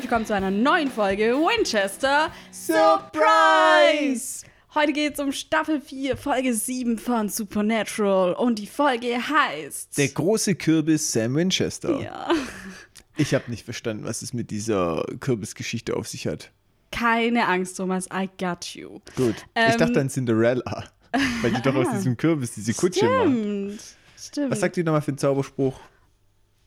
[0.00, 4.46] herzlich willkommen zu einer neuen Folge Winchester Surprise!
[4.74, 9.98] Heute geht es um Staffel 4, Folge 7 von Supernatural und die Folge heißt.
[9.98, 12.00] Der große Kürbis Sam Winchester.
[12.00, 12.28] ja.
[13.18, 16.50] Ich habe nicht verstanden, was es mit dieser Kürbisgeschichte auf sich hat.
[16.90, 19.00] Keine Angst, Thomas, I got you.
[19.16, 19.34] Gut.
[19.36, 20.84] ich Ähm, dachte an Cinderella.
[21.42, 23.26] Weil die doch aus diesem Kürbis diese Kutsche macht.
[23.26, 23.82] Stimmt.
[24.18, 24.50] Stimmt.
[24.50, 25.78] Was sagt die nochmal für einen Zauberspruch?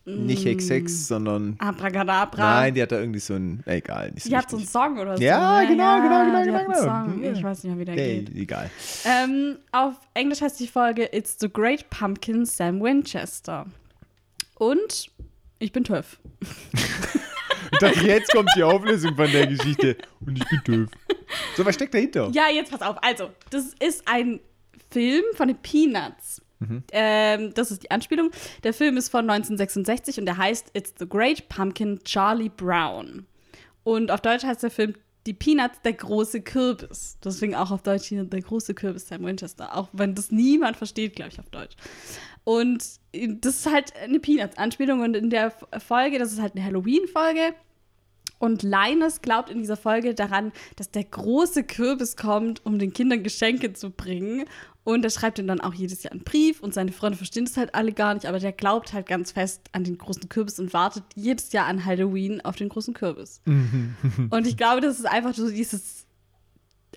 [0.06, 1.56] Nicht Hex Hex, sondern.
[1.58, 2.60] Abracadabra.
[2.60, 3.62] Nein, die hat da irgendwie so ein.
[3.64, 4.72] Egal, nicht so Die hat so einen wichtig.
[4.72, 5.22] Song oder so.
[5.22, 5.68] Ja, ne?
[5.68, 6.82] genau, genau, genau, genau, einen genau.
[6.82, 7.24] Song.
[7.24, 8.36] Ich weiß nicht mehr, wie der Nee, geht.
[8.36, 8.70] egal.
[9.06, 13.64] Ähm, auf Englisch heißt die Folge It's the Great Pumpkin Sam Winchester.
[14.56, 15.10] Und
[15.58, 16.18] ich bin TÜV.
[17.72, 19.96] Ich dachte, jetzt kommt die Auflösung von der Geschichte.
[20.24, 20.90] Und ich bin doof.
[21.56, 22.30] So, was steckt dahinter?
[22.32, 22.96] Ja, jetzt pass auf.
[23.02, 24.38] Also, das ist ein
[24.92, 26.40] Film von den Peanuts.
[26.92, 28.30] Ähm, das ist die Anspielung.
[28.62, 33.26] Der Film ist von 1966 und der heißt It's the Great Pumpkin Charlie Brown.
[33.82, 34.94] Und auf Deutsch heißt der Film
[35.26, 37.18] Die Peanuts, der große Kürbis.
[37.24, 39.76] Deswegen auch auf Deutsch hier der große Kürbis Sam Winchester.
[39.76, 41.76] Auch wenn das niemand versteht, glaube ich, auf Deutsch.
[42.44, 45.00] Und das ist halt eine Peanuts-Anspielung.
[45.00, 47.54] Und in der Folge, das ist halt eine Halloween-Folge,
[48.44, 53.22] und Linus glaubt in dieser Folge daran, dass der große Kürbis kommt, um den Kindern
[53.22, 54.44] Geschenke zu bringen.
[54.84, 57.56] Und er schreibt ihm dann auch jedes Jahr einen Brief und seine Freunde verstehen das
[57.56, 60.74] halt alle gar nicht, aber der glaubt halt ganz fest an den großen Kürbis und
[60.74, 63.40] wartet jedes Jahr an Halloween auf den großen Kürbis.
[63.46, 66.06] und ich glaube, das ist einfach so dieses,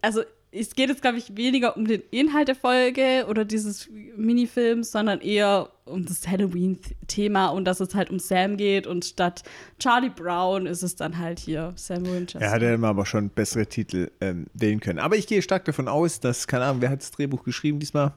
[0.02, 4.92] also es geht jetzt, glaube ich, weniger um den Inhalt der Folge oder dieses Minifilms,
[4.92, 9.44] sondern eher um das Halloween-Thema und dass es halt um Sam geht und statt
[9.80, 12.40] Charlie Brown ist es dann halt hier Sam Winchester.
[12.40, 15.00] Er hätte aber schon bessere Titel ähm, wählen können.
[15.00, 18.14] Aber ich gehe stark davon aus, dass, keine Ahnung, wer hat das Drehbuch geschrieben diesmal?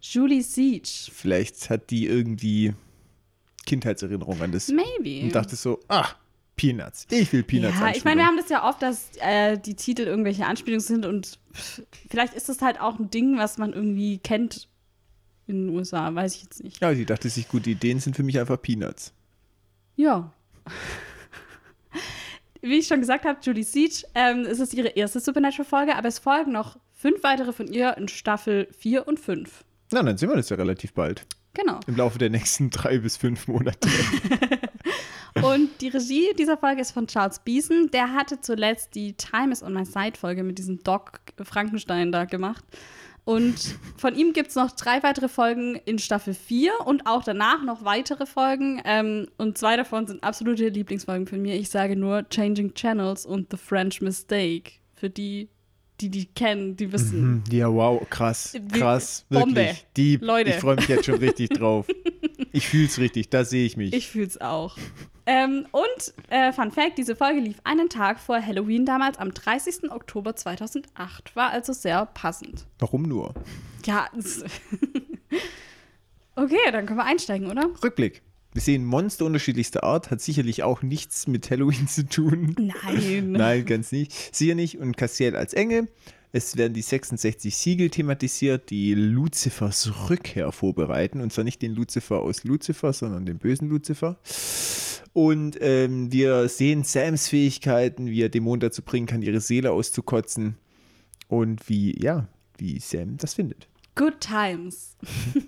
[0.00, 1.10] Julie Siege.
[1.12, 2.74] Vielleicht hat die irgendwie
[3.64, 5.24] Kindheitserinnerung an das Maybe.
[5.24, 6.08] und dachte so, ah,
[6.56, 7.06] Peanuts.
[7.10, 10.02] Ich will Peanuts ja, ich meine, wir haben das ja oft, dass äh, die Titel
[10.02, 14.18] irgendwelche Anspielungen sind und pff, vielleicht ist das halt auch ein Ding, was man irgendwie
[14.18, 14.68] kennt
[15.46, 16.80] in den USA, weiß ich jetzt nicht.
[16.80, 19.12] Ja, sie dachte sich, gute Ideen sind für mich einfach Peanuts.
[19.96, 20.32] Ja.
[22.62, 26.18] Wie ich schon gesagt habe, Julie Siege, ähm, es ist ihre erste Supernatural-Folge, aber es
[26.18, 29.64] folgen noch fünf weitere von ihr in Staffel 4 und 5.
[29.92, 31.26] Na, dann sehen wir das ja relativ bald.
[31.52, 31.78] Genau.
[31.86, 33.88] Im Laufe der nächsten drei bis fünf Monate.
[35.42, 37.90] Und die Regie dieser Folge ist von Charles Beeson.
[37.92, 42.24] Der hatte zuletzt die Time is on my side Folge mit diesem Doc Frankenstein da
[42.24, 42.64] gemacht.
[43.24, 47.62] Und von ihm gibt es noch drei weitere Folgen in Staffel 4 und auch danach
[47.62, 48.82] noch weitere Folgen.
[48.84, 51.54] Ähm, und zwei davon sind absolute Lieblingsfolgen von mir.
[51.54, 54.72] Ich sage nur Changing Channels und The French Mistake.
[54.92, 55.48] Für die,
[56.00, 57.22] die die kennen, die wissen.
[57.22, 59.56] Mhm, ja, wow, krass, krass, Bombe.
[59.56, 59.86] wirklich.
[59.96, 60.50] Die, Leute.
[60.50, 61.86] Ich freue mich jetzt schon richtig drauf.
[62.54, 63.92] Ich fühle es richtig, da sehe ich mich.
[63.92, 64.78] Ich fühl's auch.
[65.26, 69.90] ähm, und äh, Fun Fact: Diese Folge lief einen Tag vor Halloween damals am 30.
[69.90, 71.34] Oktober 2008.
[71.34, 72.68] War also sehr passend.
[72.78, 73.34] Warum nur?
[73.84, 74.08] Ja.
[76.36, 77.70] okay, dann können wir einsteigen, oder?
[77.82, 78.22] Rückblick.
[78.52, 82.54] Wir sehen Monster unterschiedlichster Art, hat sicherlich auch nichts mit Halloween zu tun.
[82.56, 83.32] Nein.
[83.32, 84.12] Nein, ganz nicht.
[84.32, 84.78] Sicher nicht.
[84.78, 85.88] Und Cassiel als Engel.
[86.36, 91.20] Es werden die 66 Siegel thematisiert, die Luzifers Rückkehr vorbereiten.
[91.20, 94.18] Und zwar nicht den Luzifer aus Luzifer, sondern den bösen Luzifer.
[95.12, 100.56] Und ähm, wir sehen Sams Fähigkeiten, wie er Dämonen dazu bringen kann, ihre Seele auszukotzen.
[101.28, 102.26] Und wie, ja,
[102.58, 103.68] wie Sam das findet.
[103.94, 104.96] Good times.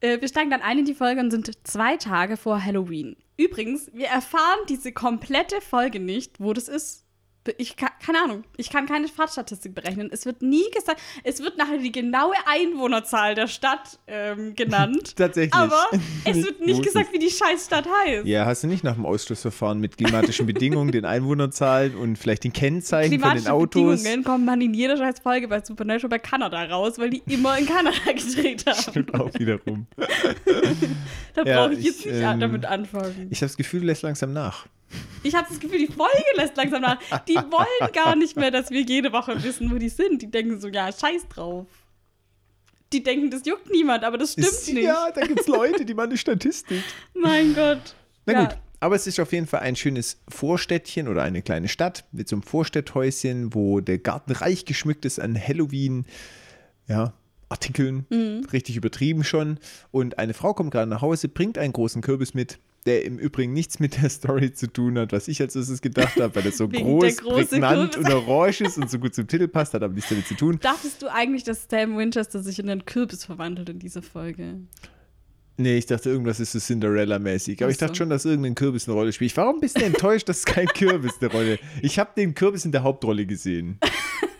[0.00, 3.16] Äh, wir steigen dann ein in die Folge und sind zwei Tage vor Halloween.
[3.38, 7.03] Übrigens, wir erfahren diese komplette Folge nicht, wo das ist.
[7.58, 10.08] Ich kann, keine Ahnung, ich kann keine Fahrtstatistik berechnen.
[10.10, 15.14] Es wird nie gesagt, es wird nachher die genaue Einwohnerzahl der Stadt ähm, genannt.
[15.16, 15.54] Tatsächlich.
[15.54, 15.84] Aber
[16.24, 18.26] es wird nicht gesagt, wie die Scheißstadt heißt.
[18.26, 22.52] Ja, hast du nicht nach dem Ausschlussverfahren mit klimatischen Bedingungen, den Einwohnerzahlen und vielleicht den
[22.52, 24.02] Kennzeichen von den Klimatische Autos?
[24.02, 27.58] Bedingungen kommen man in jeder scheiß Folge bei Supernatural bei Kanada raus, weil die immer
[27.58, 28.80] in Kanada gedreht haben.
[28.80, 29.86] Stimmt auch wiederum.
[31.34, 33.28] Da Ja, brauche ich jetzt ich, nicht ähm, damit anfangen.
[33.30, 34.66] Ich habe das Gefühl, du lässt langsam nach.
[35.22, 36.98] Ich habe das Gefühl, die Folge lässt langsam nach.
[37.24, 40.20] Die wollen gar nicht mehr, dass wir jede Woche wissen, wo die sind.
[40.22, 41.66] Die denken so, ja, scheiß drauf.
[42.92, 44.84] Die denken, das juckt niemand, aber das stimmt Ist- nicht.
[44.84, 46.82] Ja, da gibt es Leute, die machen eine Statistik.
[47.14, 47.94] Mein Gott.
[48.26, 48.44] Na Ja.
[48.44, 52.28] gut, aber es ist auf jeden Fall ein schönes Vorstädtchen oder eine kleine Stadt mit
[52.28, 56.04] so einem Vorstädthäuschen, wo der Garten reich geschmückt ist an Halloween.
[56.86, 57.14] Ja,
[57.48, 58.46] Artikeln, Mhm.
[58.52, 59.58] richtig übertrieben schon.
[59.90, 63.52] Und eine Frau kommt gerade nach Hause, bringt einen großen Kürbis mit, der im Übrigen
[63.52, 66.52] nichts mit der Story zu tun hat, was ich als erstes gedacht habe, weil er
[66.52, 68.10] so groß, prägnant Kürbis.
[68.10, 70.58] und orange ist und so gut zum Titel passt, hat aber nichts damit zu tun.
[70.60, 74.58] Dachtest du eigentlich, dass Sam Winchester sich in einen Kürbis verwandelt in dieser Folge?
[75.56, 77.62] Nee, ich dachte, irgendwas ist so Cinderella-mäßig.
[77.62, 79.36] Aber ich dachte schon, dass irgendein Kürbis eine Rolle spielt.
[79.36, 82.82] Warum bist du enttäuscht, dass kein Kürbis eine Rolle Ich habe den Kürbis in der
[82.82, 83.78] Hauptrolle gesehen.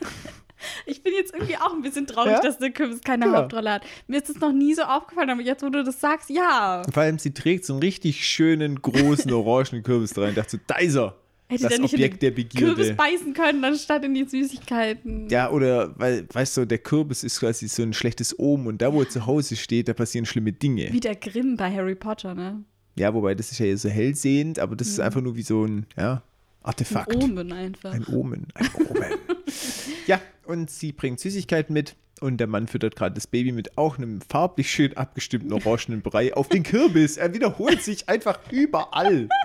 [0.87, 2.41] Ich bin jetzt irgendwie auch ein bisschen traurig, Ja?
[2.41, 3.33] dass der Kürbis keine Ja.
[3.37, 3.83] Hauptrolle hat.
[4.07, 6.83] Mir ist das noch nie so aufgefallen, aber jetzt, wo du das sagst, ja.
[6.93, 10.31] Vor allem, sie trägt so einen richtig schönen, großen, orangen Kürbis rein.
[10.31, 11.15] Ich dachte so, da ist er.
[11.47, 12.75] Hätte das Objekt der in den Begierde.
[12.75, 15.29] Kürbis beißen können, anstatt in die Süßigkeiten.
[15.29, 18.93] Ja, oder, weil, weißt du, der Kürbis ist quasi so ein schlechtes Omen und da,
[18.93, 20.89] wo er zu Hause steht, da passieren schlimme Dinge.
[20.91, 22.65] Wie der Grimm bei Harry Potter, ne?
[22.97, 25.85] Ja, wobei das ist ja so hellsehend, aber das ist einfach nur wie so ein,
[25.99, 26.23] ja,
[26.63, 27.13] Artefakt.
[27.13, 27.93] Ein Omen einfach.
[27.93, 28.47] Ein Omen.
[28.55, 29.05] Ein Omen.
[30.07, 33.99] ja, und sie bringt Süßigkeiten mit und der Mann füttert gerade das Baby mit auch
[33.99, 37.17] einem farblich schön abgestimmten orangenen Brei auf den Kürbis.
[37.17, 39.29] Er wiederholt sich einfach überall.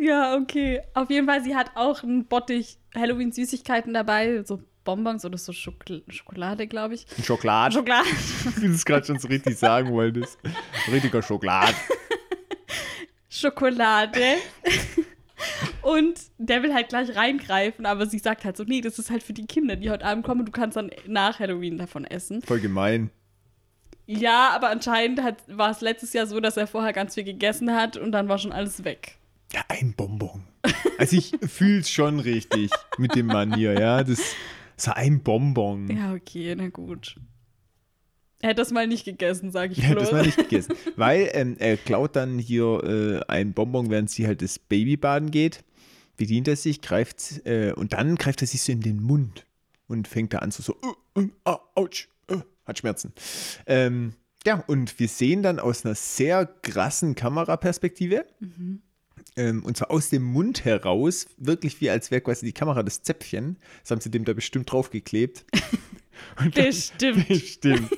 [0.00, 0.80] Ja, okay.
[0.94, 6.02] Auf jeden Fall, sie hat auch einen Bottich Halloween-Süßigkeiten dabei, so Bonbons oder so Schokol
[6.08, 7.06] Schokolade, glaube ich.
[7.18, 7.74] Ein Schokolad.
[7.74, 8.08] Schokolade.
[8.56, 10.38] Wie du es gerade schon so richtig sagen wolltest.
[10.90, 11.74] Richtiger Schokolad.
[13.28, 14.36] Schokolade.
[15.88, 19.22] Und der will halt gleich reingreifen, aber sie sagt halt so, nee, das ist halt
[19.22, 22.42] für die Kinder, die heute Abend kommen, du kannst dann nach Halloween davon essen.
[22.42, 23.08] Voll gemein.
[24.04, 27.74] Ja, aber anscheinend hat, war es letztes Jahr so, dass er vorher ganz viel gegessen
[27.74, 29.16] hat und dann war schon alles weg.
[29.54, 30.44] Ja, ein Bonbon.
[30.98, 34.04] Also ich fühle es schon richtig mit dem Mann hier, ja.
[34.04, 34.18] Das
[34.76, 35.88] ist ein Bonbon.
[35.88, 37.16] Ja, okay, na gut.
[38.40, 40.02] Er hat das mal nicht gegessen, sage ich bloß.
[40.02, 40.74] das war nicht gegessen.
[40.96, 45.30] Weil ähm, er klaut dann hier äh, ein Bonbon, während sie halt das Baby baden
[45.30, 45.64] geht.
[46.18, 49.46] Bedient er sich, greift, äh, und dann greift er sich so in den Mund
[49.86, 50.76] und fängt da an so, so
[51.16, 52.36] äh, äh, ah, ouch, äh,
[52.66, 53.14] hat Schmerzen.
[53.66, 54.12] Ähm,
[54.46, 58.26] ja, und wir sehen dann aus einer sehr krassen Kameraperspektive,
[59.36, 63.02] ähm, und zwar aus dem Mund heraus, wirklich wie als wäre quasi die Kamera das
[63.02, 63.56] Zäpfchen.
[63.82, 65.44] Das haben sie dem da bestimmt draufgeklebt.
[66.40, 67.28] Und dann- Bestimmt.
[67.28, 67.90] Bestimmt.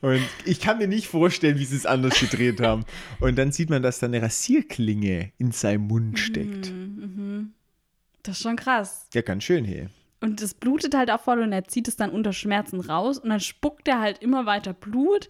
[0.00, 2.84] Und ich kann mir nicht vorstellen, wie sie es anders gedreht haben.
[3.20, 6.72] Und dann sieht man, dass da eine Rasierklinge in seinem Mund steckt.
[8.22, 9.08] Das ist schon krass.
[9.14, 9.90] Ja, ganz schön hier.
[10.20, 13.30] Und es blutet halt auch voll und er zieht es dann unter Schmerzen raus und
[13.30, 15.28] dann spuckt er halt immer weiter Blut,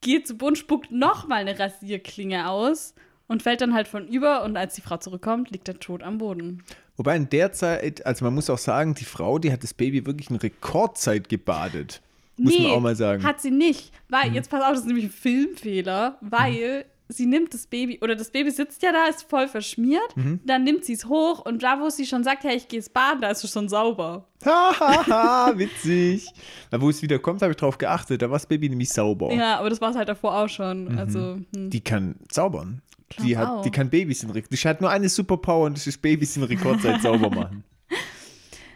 [0.00, 2.94] geht zu Boden, spuckt nochmal eine Rasierklinge aus
[3.28, 6.18] und fällt dann halt von über und als die Frau zurückkommt, liegt er tot am
[6.18, 6.64] Boden.
[6.96, 10.04] Wobei in der Zeit, also man muss auch sagen, die Frau, die hat das Baby
[10.04, 12.02] wirklich in Rekordzeit gebadet.
[12.36, 13.22] Muss man auch mal sagen.
[13.22, 13.92] hat sie nicht.
[14.08, 18.16] Weil, jetzt pass auf, das ist nämlich ein Filmfehler, weil sie nimmt das Baby, oder
[18.16, 20.14] das Baby sitzt ja da, ist voll verschmiert,
[20.44, 22.92] dann nimmt sie es hoch und da, wo sie schon sagt, hey, ich gehe jetzt
[22.92, 24.26] baden, da ist es schon sauber.
[24.44, 26.26] Hahaha, witzig.
[26.70, 28.22] Na, wo es wieder kommt, habe ich drauf geachtet.
[28.22, 29.32] Da war das Baby nämlich sauber.
[29.32, 30.98] Ja, aber das war es halt davor auch schon.
[30.98, 31.70] Also, hm.
[31.70, 32.82] Die kann zaubern.
[33.22, 33.62] Die, hat, auch.
[33.62, 34.64] die kann Babys in Rekordzeit.
[34.64, 37.64] Die hat nur eine Superpower und das ist Babys in Rekordzeit sauber machen.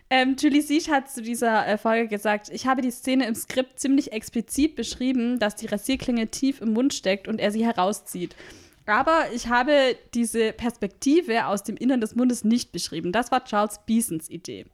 [0.08, 3.81] Ähm, Julie Siech hat zu dieser äh, Folge gesagt, ich habe die Szene im Skript
[3.81, 8.37] ziemlich explizit beschrieben, dass die Rasierklinge tief im Mund steckt und er sie herauszieht.
[8.87, 13.11] Aber ich habe diese Perspektive aus dem Innern des Mundes nicht beschrieben.
[13.11, 14.67] Das war Charles Beesons Idee.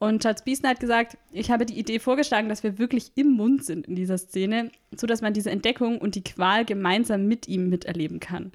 [0.00, 3.64] Und Charles Beeson hat gesagt, ich habe die Idee vorgeschlagen, dass wir wirklich im Mund
[3.64, 8.18] sind in dieser Szene, sodass man diese Entdeckung und die Qual gemeinsam mit ihm miterleben
[8.18, 8.50] kann.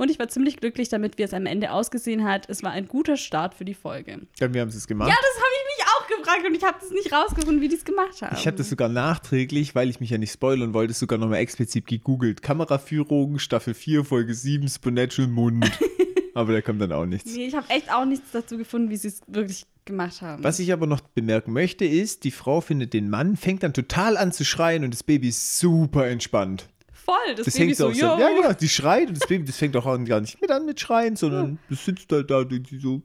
[0.00, 2.48] Und ich war ziemlich glücklich damit, wie es am Ende ausgesehen hat.
[2.48, 4.22] Es war ein guter Start für die Folge.
[4.38, 5.10] Ja, wir haben es gemacht.
[5.10, 7.74] Ja, das habe ich mich auch gefragt und ich habe das nicht rausgefunden, wie die
[7.74, 8.34] es gemacht haben.
[8.34, 11.86] Ich habe das sogar nachträglich, weil ich mich ja nicht spoilern wollte, sogar nochmal explizit
[11.86, 12.40] gegoogelt.
[12.40, 15.70] Kameraführung, Staffel 4, Folge 7, Supernatural Mund.
[16.34, 17.34] aber da kommt dann auch nichts.
[17.34, 20.42] Nee, ich habe echt auch nichts dazu gefunden, wie sie es wirklich gemacht haben.
[20.42, 24.16] Was ich aber noch bemerken möchte, ist, die Frau findet den Mann, fängt dann total
[24.16, 26.70] an zu schreien und das Baby ist super entspannt.
[27.10, 28.00] Voll, das, Das Baby hängt so, auch so.
[28.00, 28.18] jo.
[28.18, 30.78] Ja, genau, die schreit und das Baby, das fängt auch gar nicht mit an mit
[30.80, 33.02] Schreien, sondern das sitzt halt da und so,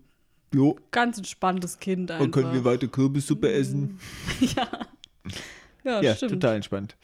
[0.53, 2.23] jo, Ganz entspanntes Kind einfach.
[2.23, 3.99] dann können wir weiter Kürbissuppe essen.
[5.83, 6.33] ja, Ja, stimmt.
[6.33, 6.95] total entspannt.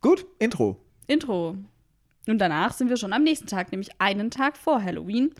[0.00, 0.76] Gut, Intro.
[1.06, 1.56] Intro.
[2.26, 5.32] Und danach sind wir schon am nächsten Tag, nämlich einen Tag vor Halloween.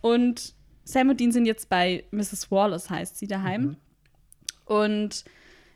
[0.00, 0.54] Und
[0.84, 2.50] Sam und Dean sind jetzt bei Mrs.
[2.50, 3.76] Wallace, heißt sie daheim.
[4.64, 5.24] Und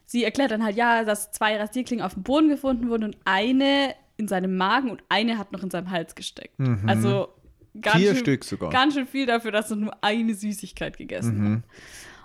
[0.06, 3.94] sie erklärt dann halt, ja, dass zwei Rasierklingen auf dem Boden gefunden wurden und eine
[4.16, 6.54] in seinem Magen und eine hat noch in seinem Hals gesteckt.
[6.86, 7.28] Also
[7.80, 8.70] ganz Vier schön, Stück sogar.
[8.70, 11.62] Ganz schön viel dafür, dass er nur eine Süßigkeit gegessen hat.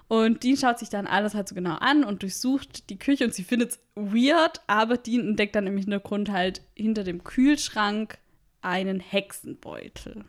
[0.08, 3.34] Und Dean schaut sich dann alles halt so genau an und durchsucht die Küche und
[3.36, 8.18] sie findet es weird, aber Dean entdeckt dann im Hintergrund halt hinter dem Kühlschrank
[8.62, 10.26] einen Hexenbeutel.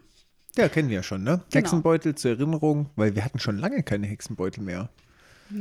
[0.57, 1.31] Ja, kennen wir ja schon, ne?
[1.31, 1.45] Genau.
[1.55, 4.91] Hexenbeutel zur Erinnerung, weil wir hatten schon lange keine Hexenbeutel mehr.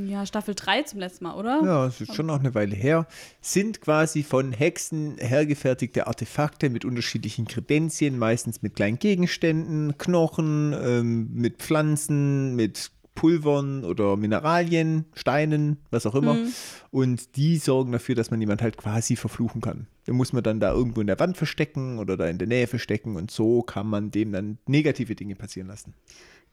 [0.08, 1.62] Ja, Staffel 3 zum letzten Mal, oder?
[1.64, 3.08] Ja, es ist schon noch eine Weile her.
[3.42, 11.30] Sind quasi von Hexen hergefertigte Artefakte mit unterschiedlichen Kredenzien, meistens mit kleinen Gegenständen, Knochen, ähm,
[11.34, 16.36] mit Pflanzen, mit Pulvern oder Mineralien, Steinen, was auch immer.
[16.36, 16.54] Mhm.
[16.90, 19.88] Und die sorgen dafür, dass man jemand halt quasi verfluchen kann.
[20.08, 22.68] Den muss man dann da irgendwo in der Wand verstecken oder da in der Nähe
[22.68, 25.94] verstecken und so kann man dem dann negative Dinge passieren lassen.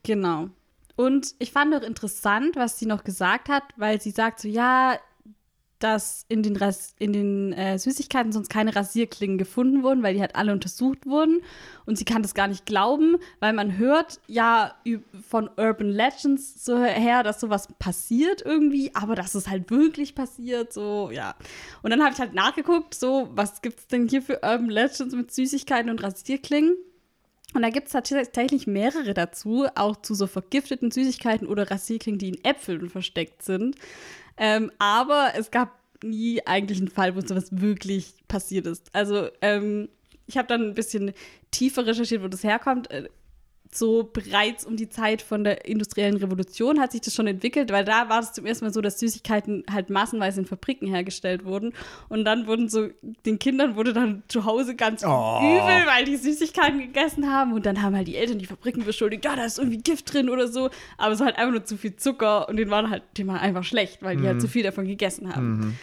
[0.02, 0.50] Genau.
[0.96, 4.98] Und ich fand auch interessant, was sie noch gesagt hat, weil sie sagt so, ja,
[5.78, 10.20] dass in den, Ras in den äh, Süßigkeiten sonst keine Rasierklingen gefunden wurden, weil die
[10.20, 11.42] halt alle untersucht wurden.
[11.84, 14.74] Und sie kann das gar nicht glauben, weil man hört ja
[15.28, 20.72] von Urban Legends so her, dass sowas passiert irgendwie, aber dass es halt wirklich passiert,
[20.72, 21.34] so, ja.
[21.82, 25.14] Und dann habe ich halt nachgeguckt, so, was gibt es denn hier für Urban Legends
[25.14, 26.74] mit Süßigkeiten und Rasierklingen?
[27.54, 32.28] Und da gibt es tatsächlich mehrere dazu, auch zu so vergifteten Süßigkeiten oder Rasierklingen, die
[32.30, 33.76] in Äpfeln versteckt sind.
[34.36, 38.94] Ähm, aber es gab nie eigentlich einen Fall, wo sowas wirklich passiert ist.
[38.94, 39.88] Also ähm,
[40.26, 41.12] ich habe dann ein bisschen
[41.50, 42.88] tiefer recherchiert, wo das herkommt.
[43.73, 47.85] So bereits um die Zeit von der industriellen Revolution hat sich das schon entwickelt, weil
[47.85, 51.73] da war es zum ersten Mal so, dass Süßigkeiten halt massenweise in Fabriken hergestellt wurden.
[52.08, 52.88] Und dann wurden so,
[53.26, 55.38] den Kindern wurde dann zu Hause ganz Oh.
[55.40, 57.52] übel, weil die Süßigkeiten gegessen haben.
[57.52, 60.30] Und dann haben halt die Eltern die Fabriken beschuldigt, ja, da ist irgendwie Gift drin
[60.30, 60.70] oder so.
[60.96, 63.40] Aber es war halt einfach nur zu viel Zucker und denen war halt, denen war
[63.40, 65.76] einfach schlecht, weil die halt zu viel davon gegessen haben.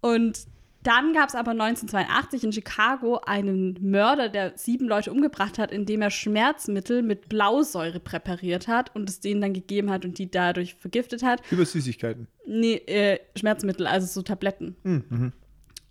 [0.00, 0.40] Und
[0.86, 6.02] dann gab es aber 1982 in Chicago einen Mörder, der sieben Leute umgebracht hat, indem
[6.02, 10.74] er Schmerzmittel mit Blausäure präpariert hat und es denen dann gegeben hat und die dadurch
[10.74, 11.42] vergiftet hat.
[11.50, 12.28] Über Süßigkeiten.
[12.46, 14.76] Nee, äh, Schmerzmittel, also so Tabletten.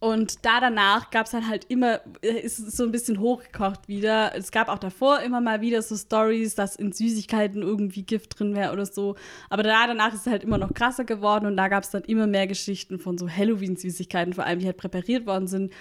[0.06, 4.36] Und da danach gab es dann halt immer, äh, ist so ein bisschen hochgekocht wieder.
[4.36, 8.54] Es gab auch davor immer mal wieder so Stories, dass in Süßigkeiten irgendwie Gift drin
[8.54, 9.16] wäre oder so.
[9.50, 12.04] Aber da danach ist es halt immer noch krasser geworden und da gab es dann
[12.04, 15.74] immer mehr Geschichten von so Halloween-Süßigkeiten, vor allem die halt präpariert worden sind.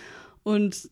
[0.43, 0.88] Und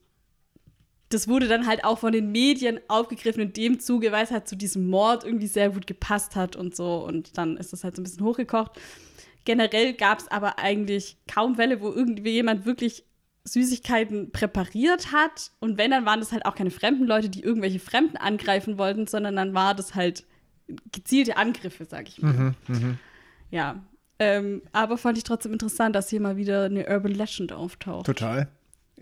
[1.09, 4.47] das wurde dann halt auch von den Medien aufgegriffen in dem Zuge, weil es halt
[4.47, 6.97] zu diesem Mord irgendwie sehr gut gepasst hat und so.
[6.97, 8.73] Und dann ist das halt so ein bisschen hochgekocht.
[9.47, 13.07] Generell gab es aber eigentlich kaum Fälle, wo irgendwie jemand wirklich
[13.45, 15.51] Süßigkeiten präpariert hat.
[15.61, 19.07] Und wenn, dann waren das halt auch keine fremden Leute, die irgendwelche Fremden angreifen wollten,
[19.07, 20.25] sondern dann war das halt
[20.93, 22.55] gezielte Angriffe, sag ich mal.
[23.51, 23.83] Ja.
[24.19, 28.07] Ähm, aber fand ich trotzdem interessant, dass hier mal wieder eine Urban Legend auftaucht.
[28.07, 28.49] Total.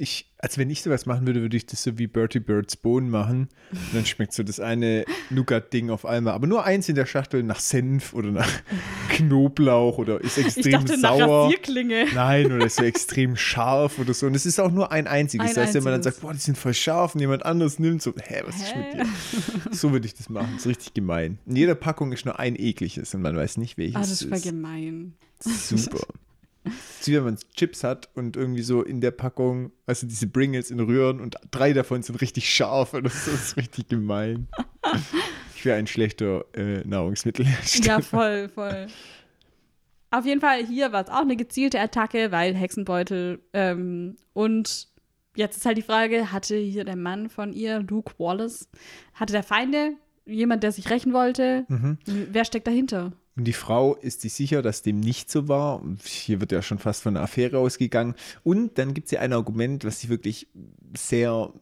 [0.02, 3.10] Ich, als wenn ich sowas machen würde, würde ich das so wie Bertie Birds Bohnen
[3.10, 3.50] machen.
[3.70, 6.32] Und dann schmeckt so das eine Nougat-Ding auf einmal.
[6.32, 8.48] Aber nur eins in der Schachtel nach Senf oder nach
[9.10, 11.44] Knoblauch oder ist Ich extrem dachte nach sauer.
[11.44, 12.06] Rasierklinge.
[12.14, 14.26] Nein, oder ist so extrem scharf oder so.
[14.26, 15.48] Und es ist auch nur ein einziges.
[15.50, 17.78] Ein das heißt, wenn man dann sagt, boah, die sind voll scharf und jemand anderes
[17.78, 19.02] nimmt so, hä, was ist mit Hä?
[19.02, 19.74] dir?
[19.74, 20.48] So würde ich das machen.
[20.54, 21.38] Das ist richtig gemein.
[21.44, 24.44] In jeder Packung ist nur ein ekliges und man weiß nicht, welches Ah, das ist.
[24.44, 25.12] gemein.
[25.40, 26.00] Super.
[26.64, 30.26] Das ist wie wenn man Chips hat und irgendwie so in der Packung, also diese
[30.26, 34.48] Bringles in Rühren und drei davon sind richtig scharf und das ist richtig gemein.
[35.56, 37.86] Ich wäre ein schlechter äh, Nahrungsmittelhersteller.
[37.86, 38.86] Ja, voll, voll.
[40.10, 43.40] Auf jeden Fall, hier war es auch eine gezielte Attacke, weil Hexenbeutel.
[43.52, 44.88] Ähm, und
[45.36, 48.70] jetzt ist halt die Frage: Hatte hier der Mann von ihr, Luke Wallace,
[49.12, 49.96] hatte der Feinde?
[50.24, 51.66] Jemand, der sich rächen wollte?
[52.06, 53.12] Wer steckt dahinter?
[53.36, 55.80] Und die Frau ist sich sicher, dass dem nicht so war.
[55.80, 58.14] Und Hier wird ja schon fast von einer Affäre ausgegangen.
[58.42, 60.48] Und dann gibt es ja ein Argument, was ich wirklich
[60.96, 61.52] sehr,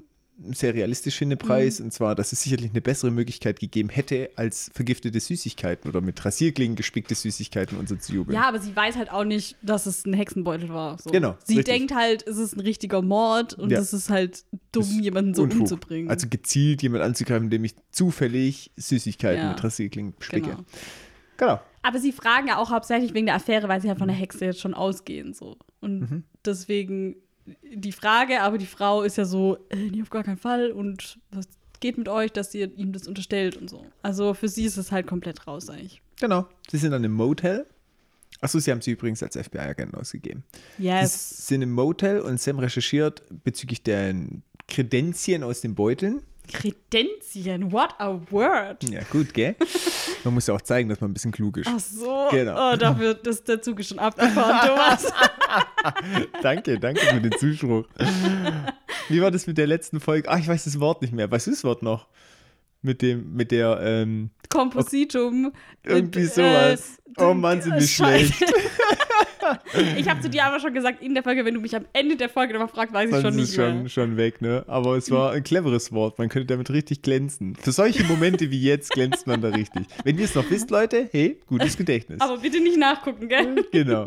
[0.52, 1.80] sehr realistisch finde, Preis.
[1.80, 6.24] Und zwar, dass es sicherlich eine bessere Möglichkeit gegeben hätte, als vergiftete Süßigkeiten oder mit
[6.24, 8.34] Rasierklingen gespickte Süßigkeiten und so zu jubeln.
[8.36, 10.96] Ja, aber sie weiß halt auch nicht, dass es ein Hexenbeutel war.
[10.98, 11.10] So.
[11.10, 11.74] Genau, Sie richtig.
[11.74, 13.78] denkt halt, es ist ein richtiger Mord und Ja.
[13.80, 15.60] es ist halt dumm, ist jemanden so Unfug.
[15.60, 16.08] umzubringen.
[16.08, 19.50] Also gezielt jemand anzugreifen, indem ich zufällig Süßigkeiten Ja.
[19.50, 20.50] mit Rasierklingen bestecke.
[20.50, 20.64] genau.
[21.38, 21.58] Genau.
[21.82, 24.44] Aber sie fragen ja auch hauptsächlich wegen der Affäre, weil sie halt von der Hexe
[24.44, 25.32] jetzt schon ausgehen.
[25.32, 25.56] So.
[25.80, 26.24] Und Mhm.
[26.44, 27.16] deswegen
[27.72, 30.70] die Frage, aber die Frau ist ja so, äh, nee, auf gar keinen Fall.
[30.72, 31.48] Und was
[31.80, 33.86] geht mit euch, dass ihr ihm das unterstellt und so.
[34.02, 36.02] Also für sie ist es halt komplett raus eigentlich.
[36.20, 36.46] Genau.
[36.68, 37.64] Sie sind dann im Motel.
[38.40, 40.44] Achso, sie haben sie übrigens als FBI-Agenten ausgegeben.
[40.78, 41.30] Yes.
[41.38, 44.14] Sie sind im Motel und Sam recherchiert bezüglich der
[44.66, 46.22] Kredenzien aus den Beuteln.
[46.48, 48.88] Kredenzien, what a word.
[48.90, 49.54] Ja, gut, gell?
[50.24, 51.68] Man muss ja auch zeigen, dass man ein bisschen klug ist.
[51.70, 52.28] Ach so.
[52.30, 52.72] Genau.
[52.72, 55.12] Oh, dafür ist der Zug ist schon abgefahren, Thomas.
[56.42, 57.84] Danke, danke für den Zuspruch.
[59.08, 60.28] Wie war das mit der letzten Folge?
[60.28, 61.30] Ach, ich weiß das Wort nicht mehr.
[61.30, 62.08] Weißt du das Wort noch?
[62.82, 65.52] Mit dem, mit der, ähm, Kompositum.
[65.84, 66.98] irgendwie Und, sowas.
[67.16, 68.32] Oh Mann, sind wir Scheiße.
[68.32, 68.54] schlecht.
[69.96, 72.16] Ich habe zu dir aber schon gesagt in der Folge, wenn du mich am Ende
[72.16, 73.88] der Folge nochmal fragst, weiß ich schon ist nicht schon, mehr.
[73.88, 74.64] schon weg, ne?
[74.66, 76.18] Aber es war ein cleveres Wort.
[76.18, 77.56] Man könnte damit richtig glänzen.
[77.56, 79.86] Für solche Momente wie jetzt glänzt man da richtig.
[80.04, 82.20] Wenn ihr es noch wisst, Leute, hey, gutes Gedächtnis.
[82.20, 83.64] Aber bitte nicht nachgucken, gell?
[83.72, 84.04] Genau.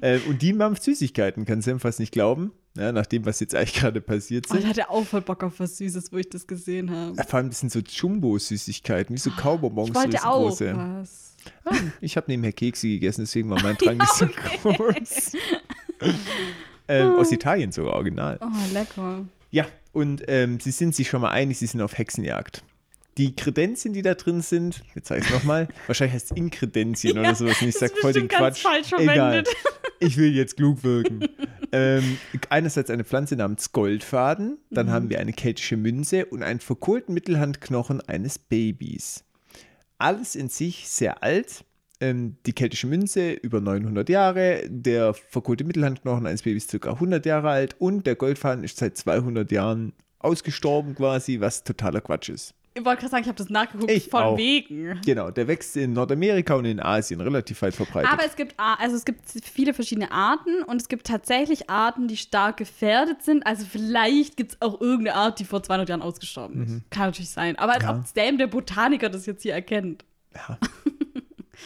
[0.00, 2.52] äh, und die mampft Süßigkeiten, kann Sam fast nicht glauben.
[2.76, 5.58] ja, nach dem, was jetzt eigentlich gerade passiert Oh, ich hatte auch voll Bock auf
[5.58, 7.16] was Süßes, wo ich das gesehen habe.
[7.16, 9.88] Ja, vor allem, das sind so Jumbo-Süßigkeiten, wie so Kaubonbons.
[9.88, 10.72] Ich wollte so auch große.
[10.76, 11.33] was.
[12.00, 14.58] Ich habe nebenher Kekse gegessen, deswegen war mein Drang nicht so okay.
[14.62, 15.32] groß.
[16.88, 18.38] ähm, aus Italien sogar, original.
[18.40, 19.24] Oh, lecker.
[19.50, 22.62] Ja, und ähm, sie sind sich schon mal einig, sie sind auf Hexenjagd.
[23.16, 27.14] Die Kredenzien, die da drin sind, jetzt sage ich es nochmal, wahrscheinlich heißt es Inkredenzien
[27.14, 27.62] Ja, oder sowas.
[27.62, 28.62] Und ich sage voll den Quatsch.
[28.62, 29.14] falsch Egal.
[29.14, 29.48] verwendet.
[30.00, 31.24] Ich will jetzt klug wirken.
[31.70, 32.18] ähm,
[32.50, 34.90] einerseits eine Pflanze namens Goldfaden, dann Mhm.
[34.90, 39.22] haben wir eine keltische Münze und einen verkohlten Mittelhandknochen eines Babys.
[39.98, 41.64] Alles in sich sehr alt.
[42.00, 46.92] Ähm, die keltische Münze über 900 Jahre, der verkohlte Mittelhandknochen eines Babys ca.
[46.92, 52.30] 100 Jahre alt und der Goldfaden ist seit 200 Jahren ausgestorben quasi, was totaler Quatsch
[52.30, 52.54] ist.
[52.76, 54.36] Ich wollte gerade sagen, ich habe das nachgeguckt, Ich von auch.
[54.36, 55.00] wegen.
[55.06, 58.10] Genau, der wächst in Nordamerika und in Asien relativ weit verbreitet.
[58.12, 62.16] Aber es gibt, also es gibt viele verschiedene Arten und es gibt tatsächlich Arten, die
[62.16, 63.46] stark gefährdet sind.
[63.46, 66.90] Also vielleicht gibt es auch irgendeine Art, die vor 200 Jahren ausgestorben ist.
[66.90, 67.56] Kann natürlich sein.
[67.56, 67.88] Aber als Mhm.
[67.90, 67.96] Ja.
[67.98, 70.04] ob Sam, der Botaniker, das jetzt hier erkennt.
[70.34, 70.58] Ja.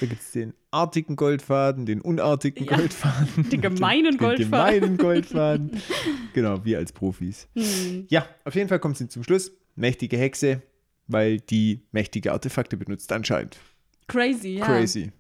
[0.01, 2.77] Da gibt es den artigen Goldfaden, den unartigen Ja.
[2.77, 3.49] Goldfaden.
[3.49, 4.81] Den gemeinen den, Goldfaden.
[4.83, 5.83] Den gemeinen Goldfaden.
[6.35, 7.49] genau, wir als Profis.
[7.57, 8.05] Hm.
[8.11, 9.51] Ja, auf jeden Fall kommt sie zum Schluss.
[9.75, 10.61] Mächtige Hexe,
[11.09, 13.59] weil die mächtige Artefakte benutzt anscheinend.
[14.07, 14.67] Crazy, ja.
[14.67, 15.13] Crazy.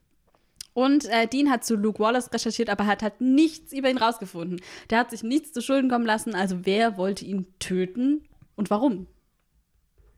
[0.74, 4.60] Und äh, Dean hat zu Luke Wallace recherchiert, aber hat halt nichts über ihn rausgefunden.
[4.90, 6.36] Der hat sich nichts zu Schulden kommen lassen.
[6.36, 8.22] Also wer wollte ihn töten
[8.54, 9.08] und warum?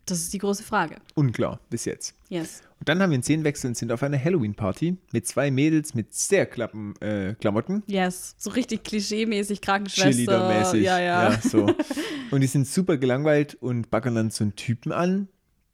[0.04, 0.96] Das ist die große Frage.
[1.14, 2.14] Unklar, bis jetzt.
[2.28, 2.62] Yes.
[2.78, 6.12] Und dann haben wir einen Szenenwechsel und sind auf einer Halloween-Party mit zwei Mädels mit
[6.12, 7.82] sehr klappen äh, Klamotten.
[7.86, 8.34] Yes.
[8.36, 10.32] So richtig klischee-mäßig Krankenschwester.
[10.32, 10.82] Cheerleader-mäßig.
[10.82, 11.40] Ja, ja.
[11.40, 11.66] so.
[12.30, 15.28] Und die sind super gelangweilt und baggern dann so einen Typen an.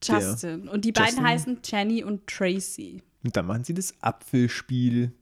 [0.08, 0.68] Der- Justin.
[0.68, 1.24] Und die beiden Justin.
[1.26, 3.02] heißen Jenny und Tracy.
[3.24, 5.12] Und dann machen sie das Apfelspiel.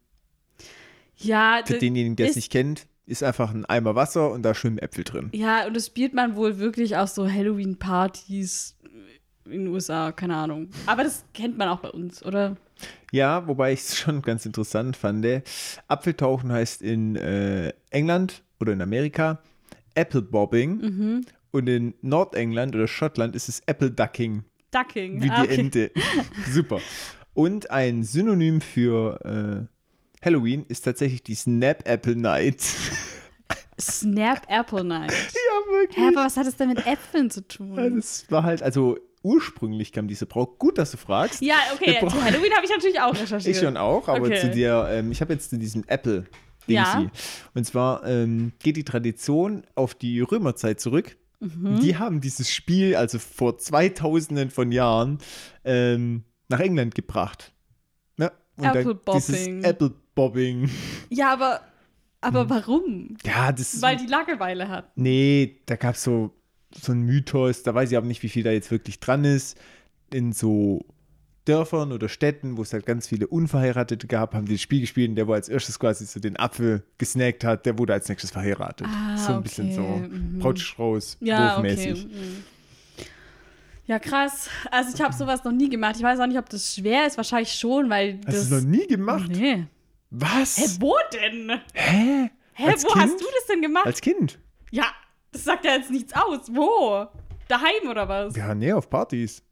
[1.17, 4.79] Ja, Für denjenigen, der es nicht kennt, ist einfach ein Eimer Wasser und da schwimmen
[4.79, 5.31] Äpfel drin.
[5.33, 8.77] Ja, und das spielt man wohl wirklich auf so Halloween-Partys
[9.47, 10.71] in den USA, keine Ahnung.
[10.87, 12.57] Aber das kennt man auch bei uns, oder?
[13.13, 15.25] Ja, wobei ich es schon ganz interessant fand.
[15.87, 19.41] Apfeltauchen heißt in äh, England oder in Amerika
[19.95, 21.27] Apple Bobbing Mhm.
[21.53, 25.23] und in Nordengland oder Schottland ist es Apple Ducking, Ducking.
[25.23, 25.61] wie Ah, die okay.
[25.61, 25.91] Ente.
[26.51, 26.81] Super.
[27.35, 32.63] Und ein Synonym für äh, Halloween ist tatsächlich die Snap Apple Night.
[33.81, 35.11] Snap Apple Night.
[35.13, 35.97] ja, wirklich.
[35.99, 37.75] Hä, aber was hat es denn mit Äpfeln zu tun?
[37.77, 40.59] Ja, das war halt, also ursprünglich kam diese Brauch.
[40.59, 41.41] Gut, dass du fragst.
[41.43, 43.57] Ja, okay, zu Halloween habe ich natürlich auch recherchiert.
[43.57, 44.41] Ich schon auch, aber Okay.
[44.41, 46.25] zu dir, ähm, ich habe jetzt zu diesem Apple.
[46.67, 46.99] Ja.
[46.99, 47.11] Dingsy.
[47.55, 51.17] Und zwar ähm, geht die Tradition auf die Römerzeit zurück.
[51.41, 51.81] Mhm.
[51.81, 55.19] Die haben dieses Spiel, also vor 2000 von Jahren,
[55.65, 57.53] ähm, nach England gebracht.
[58.19, 59.65] Ja, und dann Apple Bobbing.
[59.65, 60.71] Apple Bobbing.
[61.11, 61.61] Ja, aber,
[62.21, 63.17] aber warum?
[63.25, 64.97] Ja, das Weil die Langeweile hat.
[64.97, 66.31] Nee, da gab es so,
[66.73, 69.59] so einen Mythos, da weiß ich aber nicht, wie viel da jetzt wirklich dran ist.
[70.13, 70.85] In so
[71.45, 75.11] Dörfern oder Städten, wo es halt ganz viele Unverheiratete gab, haben die das Spiel gespielt
[75.11, 78.31] und der, wo als erstes quasi so den Apfel gesnackt hat, der wurde als nächstes
[78.31, 78.87] verheiratet.
[78.91, 80.39] Ah, so ein bisschen okay, so mhm.
[80.39, 81.69] Brautstrauß, Ja, okay.
[81.71, 82.07] wurfmäßig.
[82.07, 82.45] mhm.
[83.87, 84.49] Ja, krass.
[84.71, 85.97] Also ich habe sowas noch nie gemacht.
[85.99, 87.19] Ich weiß auch nicht, ob das schwer ist.
[87.19, 88.49] Wahrscheinlich schon, weil Hast das...
[88.49, 89.31] du es noch nie gemacht?
[89.31, 89.67] Nee.
[90.11, 90.57] Was?
[90.57, 91.61] Hä, wo denn?
[91.75, 92.31] Hä?
[92.55, 93.05] Hä, Als wo kind?
[93.05, 93.85] hast du das denn gemacht?
[93.85, 94.39] Als Kind?
[94.71, 94.85] ja,
[95.33, 96.41] das sagt ja jetzt nichts aus.
[96.51, 97.07] Wo?
[97.49, 98.35] Daheim oder was?
[98.37, 99.43] Ja, nee, auf Partys.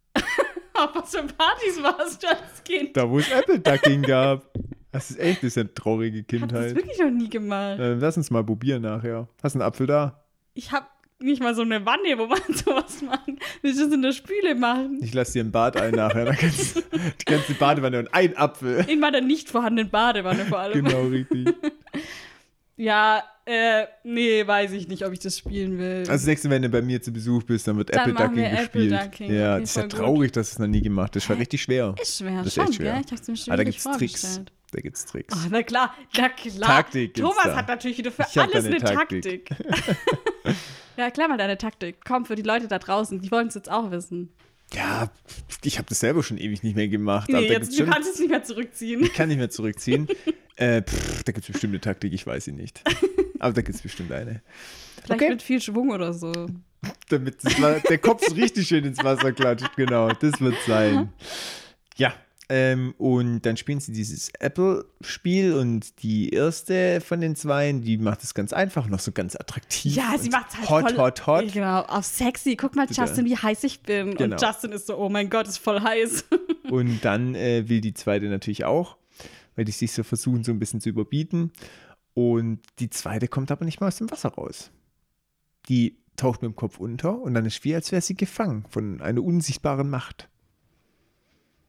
[0.84, 2.96] Auf was für Partys warst du als Kind?
[2.96, 4.42] Da, wo es Apple Ducking gab.
[4.90, 6.74] Das ist echt, ist eine traurige Ich hab das Kindheit.
[6.76, 7.78] wirklich noch nie gemacht.
[7.80, 9.26] Ähm, lass uns mal probieren nachher.
[9.42, 10.22] Hast du einen Apfel da?
[10.54, 10.86] Ich habe
[11.18, 13.38] nicht mal so eine Wanne, wo man sowas machen.
[13.62, 14.98] Willst du das in der Spüle machen?
[15.02, 16.24] Ich lasse dir ein Bad ein nachher.
[16.26, 18.84] Dann kannst du die ganze Badewanne und ein Apfel.
[18.88, 20.84] In meiner nicht vorhandenen Badewanne vor allem.
[20.84, 21.54] Genau, richtig.
[22.82, 25.98] Ja, äh, nee, weiß ich nicht, ob ich das spielen will.
[25.98, 28.36] Also das nächste, wenn du bei mir zu Besuch bist, dann wird Dann Apple Ducking
[28.36, 28.92] wir Apple gespielt.
[28.92, 29.32] Ducking.
[29.32, 29.98] Ja, das ist ja voll gut.
[29.98, 31.24] traurig, dass es noch nie gemacht hast.
[31.24, 31.94] Das war richtig schwer.
[32.00, 32.92] ist schwer, das ist schon, echt schwer.
[32.94, 33.02] gell?
[33.06, 34.40] Ich hab's mir schon Aber da wirklich gibt's Tricks.
[34.72, 35.34] Da gibt's Tricks.
[35.36, 36.68] Oh, na klar, na klar.
[36.68, 37.56] Taktik Thomas da.
[37.56, 39.46] hat natürlich wieder für Ich alles da eine Taktik.
[39.46, 40.56] Taktik.
[40.96, 42.04] ja, klar mal deine Taktik.
[42.04, 44.32] Komm, für die Leute da draußen, die wollen es jetzt auch wissen.
[44.74, 45.10] Ja,
[45.64, 47.28] ich habe das selber schon ewig nicht mehr gemacht.
[47.28, 49.02] Nee, jetzt, du kannst es nicht mehr zurückziehen.
[49.02, 50.08] ich kann nicht mehr zurückziehen.
[50.56, 52.82] äh, pff, da gibt es bestimmt eine Taktik, ich weiß sie nicht.
[53.38, 54.42] Aber da gibt es bestimmt eine.
[55.04, 55.30] Vielleicht Okay.
[55.30, 56.32] mit viel Schwung oder so.
[57.08, 57.38] Damit
[57.88, 59.70] der Kopf so richtig schön ins Wasser klatscht.
[59.76, 61.12] Genau, das wird sein.
[61.96, 62.14] Ja,
[62.54, 68.22] ähm, und dann spielen sie dieses Apple-Spiel und die erste von den zweien, die macht
[68.22, 69.96] es ganz einfach, noch so ganz attraktiv.
[69.96, 71.52] Ja, sie macht halt hot, voll, hot, hot.
[71.54, 72.56] Genau, auf sexy.
[72.56, 72.86] Guck mal.
[72.90, 74.16] Justin, wie heiß ich bin.
[74.16, 74.34] Genau.
[74.34, 76.26] Und Justin ist so, oh mein Gott, ist voll heiß.
[76.70, 78.98] Und dann äh, will die zweite natürlich auch,
[79.56, 81.52] weil die sich so versuchen, so ein bisschen zu überbieten.
[82.12, 84.70] Und die zweite kommt aber nicht mal aus dem Wasser raus.
[85.70, 89.00] die taucht mit dem Kopf unter und dann ist wie, als wäre sie gefangen von
[89.00, 90.28] einer unsichtbaren Macht.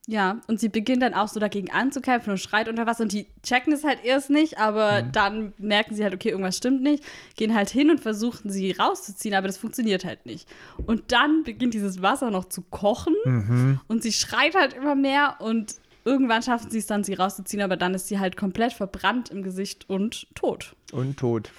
[0.06, 3.26] Ja, und sie beginnt dann auch so dagegen anzukämpfen und schreit unter Wasser und die
[3.42, 5.12] checken es halt erst nicht, aber mhm.
[5.14, 7.06] dann merken sie halt, okay, irgendwas stimmt nicht,
[7.38, 10.50] gehen halt hin und versuchen sie rauszuziehen, aber das funktioniert halt nicht.
[10.86, 13.80] Und dann beginnt dieses Wasser noch zu kochen mhm.
[13.88, 17.78] und sie schreit halt immer mehr und irgendwann schaffen sie es dann, sie rauszuziehen, aber
[17.78, 20.76] dann ist sie halt komplett verbrannt im Gesicht und tot.
[20.92, 21.50] Und tot.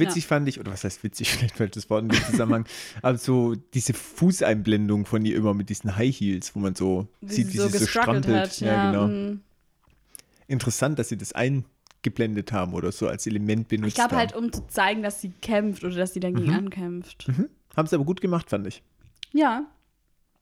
[0.00, 0.28] Witzig ja.
[0.28, 2.66] fand ich, oder was heißt witzig, vielleicht falsches Wort in dem Zusammenhang,
[3.02, 7.34] aber so diese Fußeinblendung von ihr immer mit diesen High Heels, wo man so wie
[7.34, 8.26] sieht, wie sie so strampelt.
[8.36, 9.08] Hat, ja, ja, genau.
[9.08, 9.40] Mhm.
[10.48, 14.52] Interessant, dass sie das eingeblendet haben oder so als Element benutzt Ich glaube halt, um
[14.52, 16.54] zu zeigen, dass sie kämpft oder dass sie dagegen mhm.
[16.54, 17.28] ankämpft.
[17.28, 17.48] Mhm.
[17.76, 18.82] Haben sie aber gut gemacht, fand ich.
[19.32, 19.66] Ja.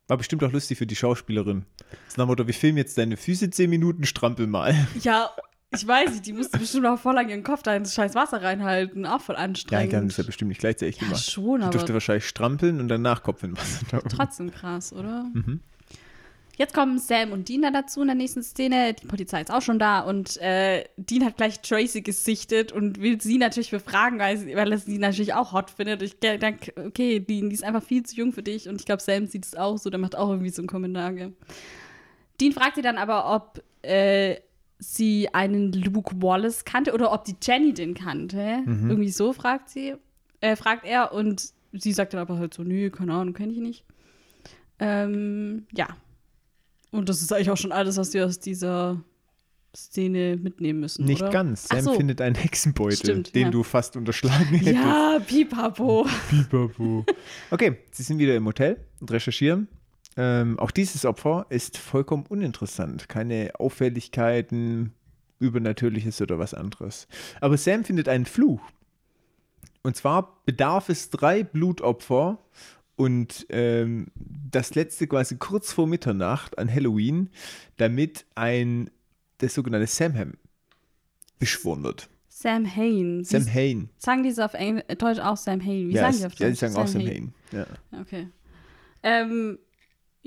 [0.07, 1.67] War bestimmt auch lustig für die Schauspielerin.
[2.07, 4.75] Das Motto, wir filmen jetzt deine Füße zehn Minuten, strampel mal.
[5.03, 5.31] Ja,
[5.75, 8.43] ich weiß nicht, die musste bestimmt auch voll lang ihren Kopf da ins scheiß Wasser
[8.43, 9.05] reinhalten.
[9.05, 9.85] Auch voll anstrengend.
[9.85, 11.31] Ja, die haben das ja bestimmt nicht gleichzeitig ja, gemacht.
[11.31, 11.71] schon, aber.
[11.71, 14.09] Die durfte wahrscheinlich strampeln und danach Kopf in Wasser tauchen.
[14.09, 15.27] Trotzdem krass, oder?
[15.33, 15.61] Mhm.
[16.57, 18.93] Jetzt kommen Sam und Dean da dazu in der nächsten Szene.
[18.93, 23.21] Die Polizei ist auch schon da und äh, Dean hat gleich Tracy gesichtet und will
[23.21, 26.03] sie natürlich befragen, weil, sie, weil er sie natürlich auch hot findet.
[26.03, 29.01] Ich denke, okay, Dean, die ist einfach viel zu jung für dich und ich glaube,
[29.03, 31.13] Sam sieht es auch so, der macht auch irgendwie so einen Kommentar.
[32.41, 34.41] Dean fragt sie dann aber, ob äh,
[34.79, 38.63] sie einen Luke Wallace kannte oder ob die Jenny den kannte.
[38.65, 38.91] Mhm.
[38.91, 39.95] Irgendwie so fragt sie,
[40.41, 43.59] äh, fragt er und sie sagt dann aber halt so, nö, keine Ahnung, kenne ich
[43.59, 43.85] nicht.
[44.79, 45.89] Ähm, ja.
[46.91, 49.03] Und das ist eigentlich auch schon alles, was wir aus dieser
[49.77, 51.05] Szene mitnehmen müssen.
[51.05, 51.31] Nicht oder?
[51.31, 51.69] ganz.
[51.69, 51.95] Sam so.
[51.95, 53.51] findet einen Hexenbeutel, Stimmt, den ja.
[53.51, 54.75] du fast unterschlagen hättest.
[54.75, 56.07] Ja, pipapo.
[56.31, 57.05] pipapo.
[57.51, 59.69] Okay, sie sind wieder im Hotel und recherchieren.
[60.21, 63.09] Ähm, auch dieses Opfer ist vollkommen uninteressant.
[63.09, 64.93] Keine Auffälligkeiten,
[65.39, 67.07] Übernatürliches oder was anderes.
[67.41, 68.61] Aber Sam findet einen Fluch.
[69.83, 72.39] Und zwar bedarf es drei Blutopfer
[72.97, 77.31] und ähm, das letzte quasi kurz vor Mitternacht an Halloween,
[77.77, 78.91] damit ein,
[79.39, 80.37] das sogenannte Samhain
[81.39, 82.09] beschworen wird.
[82.27, 83.23] Sam Hain.
[83.23, 83.89] Sam Hain.
[83.99, 85.89] Sagen diese auf Englisch, Deutsch auch Sam Hain?
[85.89, 86.41] Wie ja, sagen die auf Deutsch?
[86.41, 87.35] Ja, die sagen Sam auch Sam Hain.
[87.53, 87.67] Ja.
[88.01, 88.27] Okay.
[89.05, 89.59] Ähm,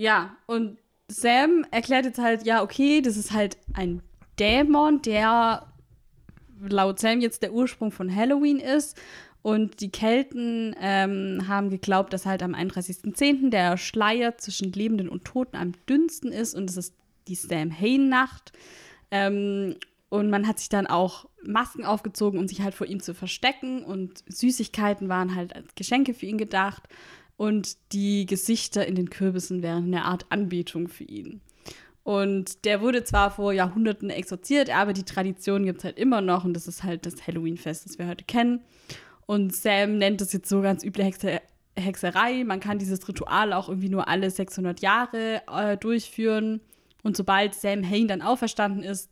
[0.01, 4.01] ja, und Sam erklärt jetzt halt, ja, okay, das ist halt ein
[4.39, 5.67] Dämon, der
[6.59, 8.99] laut Sam jetzt der Ursprung von Halloween ist.
[9.43, 13.51] Und die Kelten ähm, haben geglaubt, dass halt am 31.10.
[13.51, 16.55] der Schleier zwischen Lebenden und Toten am dünnsten ist.
[16.55, 16.95] Und es ist
[17.27, 18.53] die Sam-Hain-Nacht.
[19.11, 19.75] Ähm,
[20.09, 23.83] und man hat sich dann auch Masken aufgezogen, um sich halt vor ihm zu verstecken.
[23.83, 26.87] Und Süßigkeiten waren halt als Geschenke für ihn gedacht
[27.41, 31.41] und die Gesichter in den Kürbissen wären eine Art Anbetung für ihn.
[32.03, 36.43] Und der wurde zwar vor Jahrhunderten exorziert, aber die Tradition gibt es halt immer noch
[36.45, 38.61] und das ist halt das Halloween-Fest, das wir heute kennen.
[39.25, 41.41] Und Sam nennt es jetzt so ganz üble Hexe
[41.75, 42.43] Hexerei.
[42.43, 46.61] Man kann dieses Ritual auch irgendwie nur alle 600 Jahre äh, durchführen.
[47.01, 49.09] Und sobald Sam Hain dann auferstanden ist,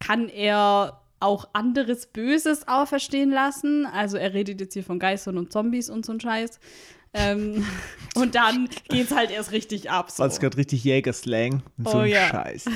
[0.00, 3.84] kann er auch anderes Böses auferstehen lassen.
[3.84, 6.60] Also er redet jetzt hier von Geistern und Zombies und so ein Scheiß.
[7.14, 7.64] Ähm,
[8.14, 10.10] und dann geht's halt erst richtig ab.
[10.10, 10.24] So.
[10.24, 12.28] Es gerade richtig Jägerslang und so oh, ein ja.
[12.28, 12.66] Scheiß.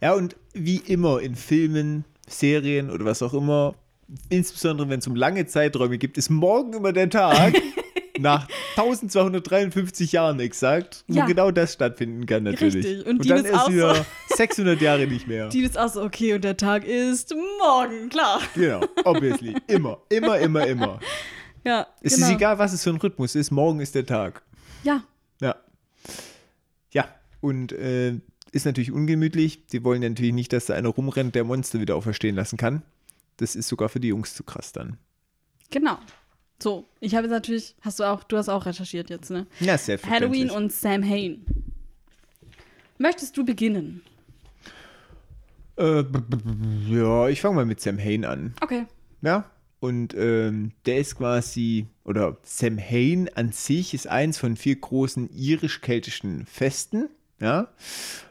[0.00, 3.74] Ja, und wie immer in Filmen, Serien oder was auch immer,
[4.28, 7.54] insbesondere wenn es um lange Zeiträume gibt, ist morgen immer der Tag.
[8.18, 11.26] nach 1253 Jahren exakt, wo ja.
[11.26, 12.84] genau das stattfinden kann natürlich.
[12.84, 13.06] Richtig.
[13.06, 14.04] Und, und dann ist wieder so
[14.36, 15.48] 600 Jahre nicht mehr.
[15.48, 18.40] Die ist auch so, okay, und der Tag ist morgen, klar.
[18.54, 19.56] Genau, obviously.
[19.66, 21.00] Immer, immer, immer, immer.
[21.64, 21.86] Ja.
[22.00, 22.26] Es genau.
[22.26, 23.50] ist egal, was es für ein Rhythmus ist.
[23.50, 24.42] Morgen ist der Tag.
[24.82, 25.02] Ja.
[25.40, 25.56] Ja.
[26.90, 27.08] Ja.
[27.40, 28.20] Und äh,
[28.52, 29.66] ist natürlich ungemütlich.
[29.66, 32.82] Die wollen ja natürlich nicht, dass da einer rumrennt, der Monster wieder auferstehen lassen kann.
[33.38, 34.98] Das ist sogar für die Jungs zu krass dann.
[35.70, 35.98] Genau.
[36.62, 39.46] So, ich habe jetzt natürlich, hast du auch, du hast auch recherchiert jetzt, ne?
[39.58, 41.44] Ja, sehr Halloween und Sam Hain.
[42.98, 44.02] Möchtest du beginnen?
[45.76, 46.04] Äh,
[46.88, 48.54] ja, ich fange mal mit Sam Hain an.
[48.60, 48.86] Okay.
[49.20, 49.50] Ja,
[49.84, 55.28] und ähm, der ist quasi, oder Sam Hain an sich ist eins von vier großen
[55.28, 57.10] irisch-keltischen Festen.
[57.38, 57.68] Ja.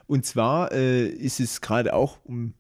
[0.08, 2.56] Und zwar äh, ist es gerade auch um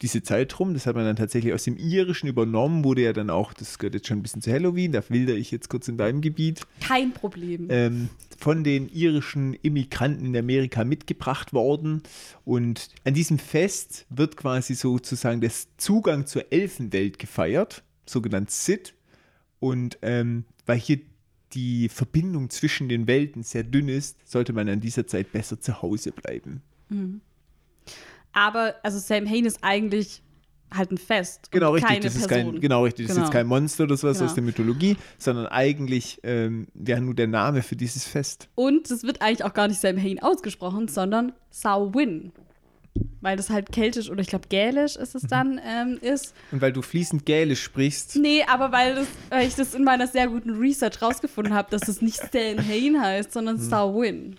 [0.00, 3.28] diese Zeit rum, das hat man dann tatsächlich aus dem Irischen übernommen, wurde ja dann
[3.28, 5.98] auch, das gehört jetzt schon ein bisschen zu Halloween, da wilder ich jetzt kurz in
[5.98, 6.62] deinem Gebiet.
[6.80, 7.66] Kein Problem.
[7.68, 12.04] Ähm, von den irischen Immigranten in Amerika mitgebracht worden.
[12.46, 18.94] Und an diesem Fest wird quasi sozusagen der Zugang zur Elfenwelt gefeiert sogenannt Sid.
[19.60, 21.00] Und ähm, weil hier
[21.52, 25.82] die Verbindung zwischen den Welten sehr dünn ist, sollte man an dieser Zeit besser zu
[25.82, 26.62] Hause bleiben.
[26.88, 27.20] Mhm.
[28.32, 30.22] Aber, also Sam Hain ist eigentlich
[30.72, 31.46] halt ein Fest.
[31.46, 32.00] und Genau, richtig.
[32.00, 32.52] Das ist Person.
[32.52, 33.06] kein, genau, richtig.
[33.06, 33.26] Das ist Genau.
[33.26, 34.28] jetzt kein Monster oder sowas Genau.
[34.30, 38.48] aus der Mythologie, sondern eigentlich ähm, wäre nur der Name für dieses Fest.
[38.54, 42.30] Und es wird eigentlich auch gar nicht Samhain ausgesprochen, sondern Samhain.
[43.20, 45.20] Weil das halt keltisch oder ich glaube gälisch ist Mhm.
[45.22, 46.34] es dann ähm, ist.
[46.50, 50.06] Und weil du fließend Gälisch sprichst, Nee, aber weil, das, weil ich das in meiner
[50.06, 54.36] sehr guten Research rausgefunden habe, dass es nicht Samhain heißt, sondern Samhain.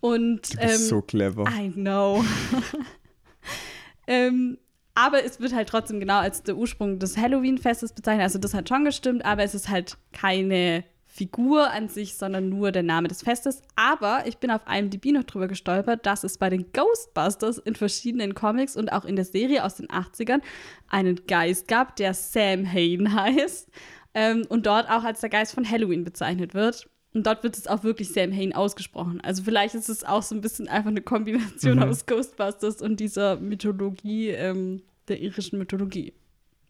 [0.00, 1.44] Und du bist ähm, so clever.
[1.58, 2.24] I know.
[4.06, 4.58] ähm,
[4.94, 8.24] aber es wird halt trotzdem genau als der Ursprung des Halloween-Festes bezeichnet.
[8.24, 10.84] Also das hat schon gestimmt, aber es ist halt keine
[11.18, 13.60] Figur an sich, sondern nur der Name des Festes.
[13.74, 18.34] Aber ich bin auf IMDb noch drüber gestolpert, dass es bei den Ghostbusters in verschiedenen
[18.34, 20.40] Comics und auch in der Serie aus den 80ern
[20.88, 23.68] einen Geist gab, der Sam Hain heißt
[24.14, 26.88] ähm, und dort auch als der Geist von Halloween bezeichnet wird.
[27.14, 29.20] Und dort wird es auch wirklich Sam Hain ausgesprochen.
[29.22, 31.82] Also vielleicht ist es auch so ein bisschen einfach eine Kombination Mhm.
[31.82, 36.12] aus Ghostbusters und dieser Mythologie, ähm, der irischen Mythologie.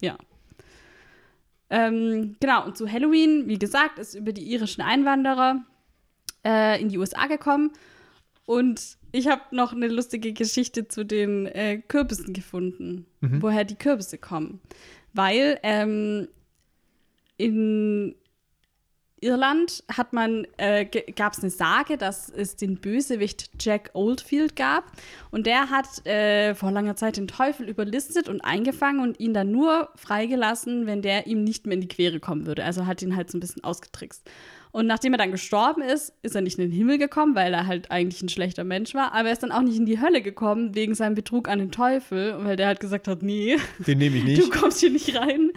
[0.00, 0.16] Ja.
[1.70, 5.64] Ähm, genau, und zu Halloween, wie gesagt, ist über die irischen Einwanderer
[6.44, 7.72] äh, in die USA gekommen.
[8.46, 14.16] Und ich habe noch eine lustige Geschichte zu den äh, Kürbissen gefunden, woher die Kürbisse
[14.16, 14.60] kommen.
[15.12, 16.28] Weil ähm,
[17.36, 18.14] in
[19.20, 20.84] Irland hat man, äh,
[21.16, 24.84] gab es eine Sage, dass es den Bösewicht Jack Oldfield gab.
[25.30, 29.50] Und der hat äh, vor langer Zeit den Teufel überlistet und eingefangen und ihn dann
[29.50, 32.64] nur freigelassen, wenn der ihm nicht mehr in die Quere kommen würde.
[32.64, 34.28] Also hat ihn halt so ein bisschen ausgetrickst.
[34.70, 37.66] Und nachdem er dann gestorben ist, ist er nicht in den Himmel gekommen, weil er
[37.66, 39.12] halt eigentlich ein schlechter Mensch war.
[39.14, 41.70] Aber er ist dann auch nicht in die Hölle gekommen wegen seinem Betrug an den
[41.72, 44.50] Teufel, weil der halt gesagt hat, nee, Den nehme ich du nicht.
[44.52, 45.50] kommst hier nicht rein.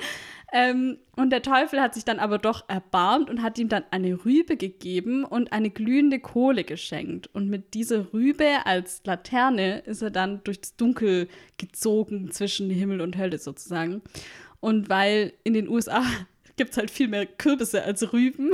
[0.54, 4.26] Ähm, und der Teufel hat sich dann aber doch erbarmt und hat ihm dann eine
[4.26, 7.30] Rübe gegeben und eine glühende Kohle geschenkt.
[7.34, 13.18] Und mit dieser Rübe als Laterne ist er dann durchs Dunkel gezogen zwischen Himmel und
[13.18, 14.02] Hölle sozusagen.
[14.60, 16.04] Und weil in den USA
[16.58, 18.52] gibt es halt viel mehr Kürbisse als Rüben,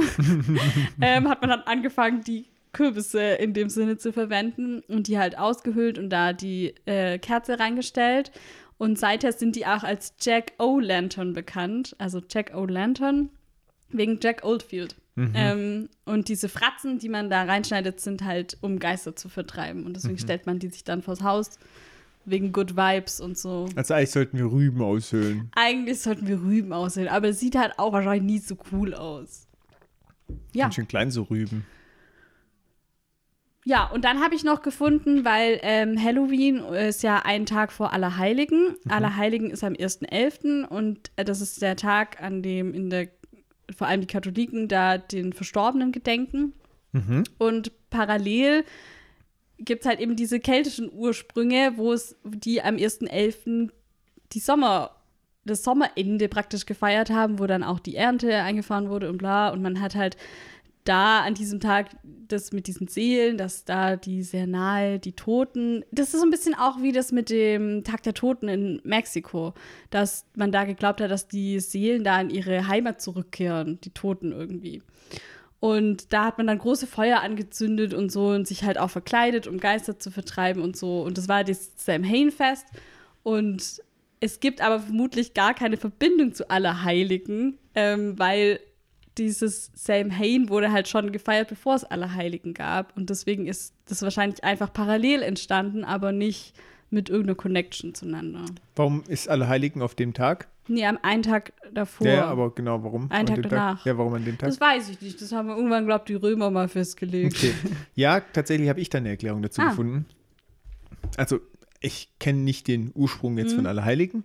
[1.01, 5.37] ähm, hat man dann angefangen, die Kürbisse in dem Sinne zu verwenden und die halt
[5.37, 8.31] ausgehöhlt und da die äh, Kerze reingestellt.
[8.77, 12.67] Und seither sind die auch als Jack O' bekannt, also Jack O'
[13.89, 14.95] wegen Jack Oldfield.
[15.33, 19.85] Ähm, und diese Fratzen, die man da reinschneidet, sind halt, um Geister zu vertreiben.
[19.85, 21.57] Und deswegen stellt man die sich dann vors Haus
[22.25, 23.67] wegen Good Vibes und so.
[23.75, 25.49] Also eigentlich sollten wir Rüben aushöhlen.
[25.55, 29.47] Eigentlich sollten wir Rüben aussehen, aber es sieht halt auch wahrscheinlich nie so cool aus.
[30.53, 30.65] Ja.
[30.65, 31.65] Ganz schön klein so Rüben.
[33.67, 37.91] Ja, und dann habe ich noch gefunden, weil ähm, Halloween ist ja ein Tag vor
[37.91, 38.77] Allerheiligen.
[38.87, 40.63] Allerheiligen ist am 1.11.
[40.63, 43.09] und äh, das ist der Tag, an dem in der,
[43.75, 46.53] vor allem die Katholiken da den Verstorbenen gedenken.
[47.39, 48.63] Und parallel
[49.59, 53.69] gibt es halt eben diese keltischen Ursprünge, wo es die am 1.11.
[54.31, 54.91] die Sommer,
[55.43, 59.49] das Sommerende praktisch gefeiert haben, wo dann auch die Ernte eingefahren wurde und bla.
[59.49, 60.15] Und man hat halt
[60.87, 65.83] da an diesem Tag das mit diesen Seelen, dass da die sehr nahe, die Toten,
[65.91, 69.53] das ist so ein bisschen auch wie das mit dem Tag der Toten in Mexiko,
[69.89, 74.31] dass man da geglaubt hat, dass die Seelen da in ihre Heimat zurückkehren, die Toten
[74.31, 74.81] irgendwie.
[75.59, 79.47] Und da hat man dann große Feuer angezündet und so und sich halt auch verkleidet,
[79.47, 81.01] um Geister zu vertreiben und so.
[81.01, 82.67] Und das war das Samhain-Fest.
[83.23, 83.81] Und
[84.19, 88.59] es gibt aber vermutlich gar keine Verbindung zu Allerheiligen, ähm, weil
[89.17, 92.95] dieses Samhain wurde halt schon gefeiert, bevor es Allerheiligen gab.
[92.97, 96.53] Und deswegen ist das wahrscheinlich einfach parallel entstanden, aber nicht
[96.89, 98.45] mit irgendeiner Connection zueinander.
[98.75, 100.47] Warum ist Allerheiligen auf dem Tag?
[100.69, 102.07] Nee, am einen Tag davor.
[102.07, 103.09] Ja, aber genau, warum?
[103.11, 103.85] Einen Tag danach.
[103.85, 104.49] Ja, warum an dem Tag?
[104.49, 105.21] das weiß ich nicht.
[105.21, 107.35] Das haben wir irgendwann, glaubt die Römer mal festgelegt.
[107.37, 107.53] Okay.
[107.95, 109.69] Ja, tatsächlich habe ich da eine Erklärung dazu Ah.
[109.69, 110.05] gefunden.
[111.15, 111.39] Also,
[111.79, 113.57] ich kenne nicht den Ursprung jetzt Mhm.
[113.57, 114.23] von Allerheiligen,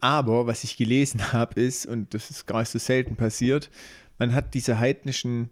[0.00, 3.70] aber was ich gelesen habe, ist, und das ist gar nicht so selten passiert,
[4.18, 5.50] man hat diese heidnischen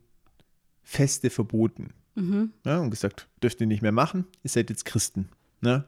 [0.82, 1.94] Feste verboten.
[2.14, 2.52] Mhm.
[2.64, 5.28] Ja, und gesagt, dürft ihr nicht mehr machen, ihr seid jetzt Christen.
[5.60, 5.84] Ne?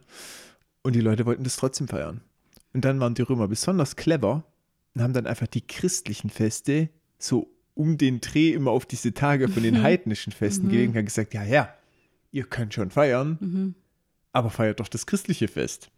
[0.82, 2.20] Und die Leute wollten das trotzdem feiern.
[2.72, 4.44] Und dann waren die Römer besonders clever
[4.94, 9.48] und haben dann einfach die christlichen Feste so um den Dreh immer auf diese Tage
[9.48, 11.74] von den heidnischen Festen gelegt und haben gesagt, ja, ja,
[12.32, 13.38] ihr könnt schon feiern,
[14.32, 15.90] aber feiert doch das christliche Fest.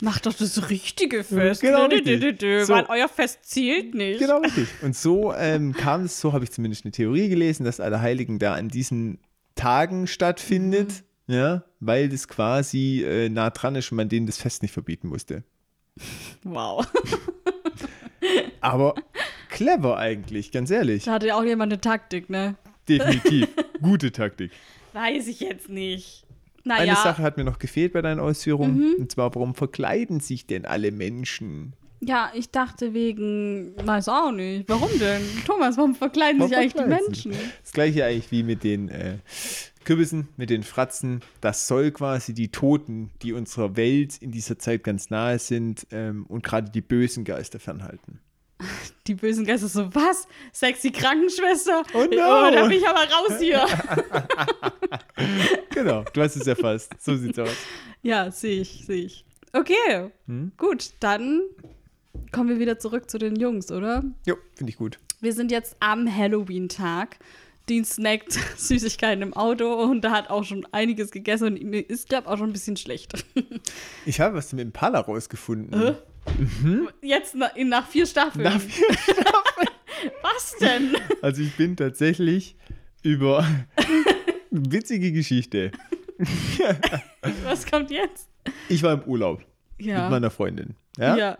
[0.00, 1.60] Macht doch das richtige Fest.
[1.60, 2.40] Genau richtig.
[2.66, 2.72] So.
[2.72, 4.20] Weil euer Fest zählt nicht.
[4.20, 4.68] Genau richtig.
[4.82, 8.54] Und so ähm, kam es, so habe ich zumindest eine Theorie gelesen, dass Allerheiligen da
[8.54, 9.18] an diesen
[9.56, 14.62] Tagen stattfindet, ja, weil das quasi äh, nah dran ist und man denen das Fest
[14.62, 15.42] nicht verbieten musste.
[16.44, 16.86] Wow.
[18.60, 18.94] Aber
[19.48, 21.04] clever eigentlich, ganz ehrlich.
[21.04, 22.56] Da hatte ja auch jemand eine Taktik, ne?
[22.88, 23.48] Definitiv.
[23.82, 24.52] Gute Taktik.
[24.92, 26.24] Weiß ich jetzt nicht.
[26.64, 28.94] Eine Naja, Sache hat mir noch gefehlt bei deinen Ausführungen.
[28.98, 34.68] Und zwar, warum verkleiden sich denn alle Menschen Ja, ich dachte wegen, weiß auch nicht.
[34.68, 35.22] Warum denn?
[35.46, 36.88] Thomas, warum verkleiden Warum sich eigentlich die?
[36.88, 37.32] Menschen?
[37.62, 39.18] Das gleiche eigentlich wie mit den äh,
[39.84, 41.20] Kürbissen, mit den Fratzen.
[41.40, 46.26] Das soll quasi die Toten, die unserer Welt in dieser Zeit ganz nahe sind ähm,
[46.28, 48.20] und gerade die bösen Geister fernhalten.
[49.06, 50.26] Die bösen Geister so, was?
[50.52, 51.82] Sexy Krankenschwester?
[51.94, 52.06] Oh no.
[52.10, 53.64] oh da bin ich aber raus hier.
[55.70, 56.92] Genau, du hast es erfasst.
[57.00, 57.50] So sieht's aus.
[58.02, 59.24] ja, sehe ich, sehe ich.
[59.52, 60.52] Okay, Hm?
[60.56, 61.42] gut, dann
[62.32, 64.02] kommen wir wieder zurück zu den Jungs, oder?
[64.26, 64.98] Jo, finde ich gut.
[65.20, 67.18] Wir sind jetzt am Halloween-Tag.
[67.68, 72.08] Dean snackt Süßigkeiten im Auto und da hat auch schon einiges gegessen und ihm ist,
[72.08, 73.24] glaube auch schon ein bisschen schlecht.
[74.06, 75.80] Ich habe was zum Impala rausgefunden.
[75.80, 75.94] Äh?
[77.02, 78.44] Jetzt na, nach vier Staffeln.
[78.44, 78.86] Nach vier
[80.22, 80.94] Was denn?
[81.22, 82.56] Also ich bin tatsächlich
[83.02, 83.46] über
[84.50, 85.72] witzige Geschichte.
[87.44, 88.28] Was kommt jetzt?
[88.68, 89.44] Ich war im Urlaub
[89.78, 90.02] Ja.
[90.02, 90.74] mit meiner Freundin.
[90.96, 91.16] Ja?
[91.16, 91.38] ja.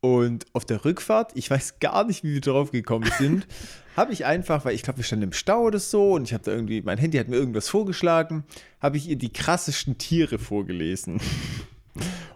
[0.00, 3.46] Und auf der Rückfahrt, ich weiß gar nicht, wie wir drauf gekommen sind,
[3.96, 6.42] habe ich einfach, weil ich glaube, wir standen im Stau oder so und ich habe
[6.42, 8.42] da irgendwie, mein Handy hat mir irgendwas vorgeschlagen,
[8.80, 11.20] habe ich ihr die krassesten Tiere vorgelesen.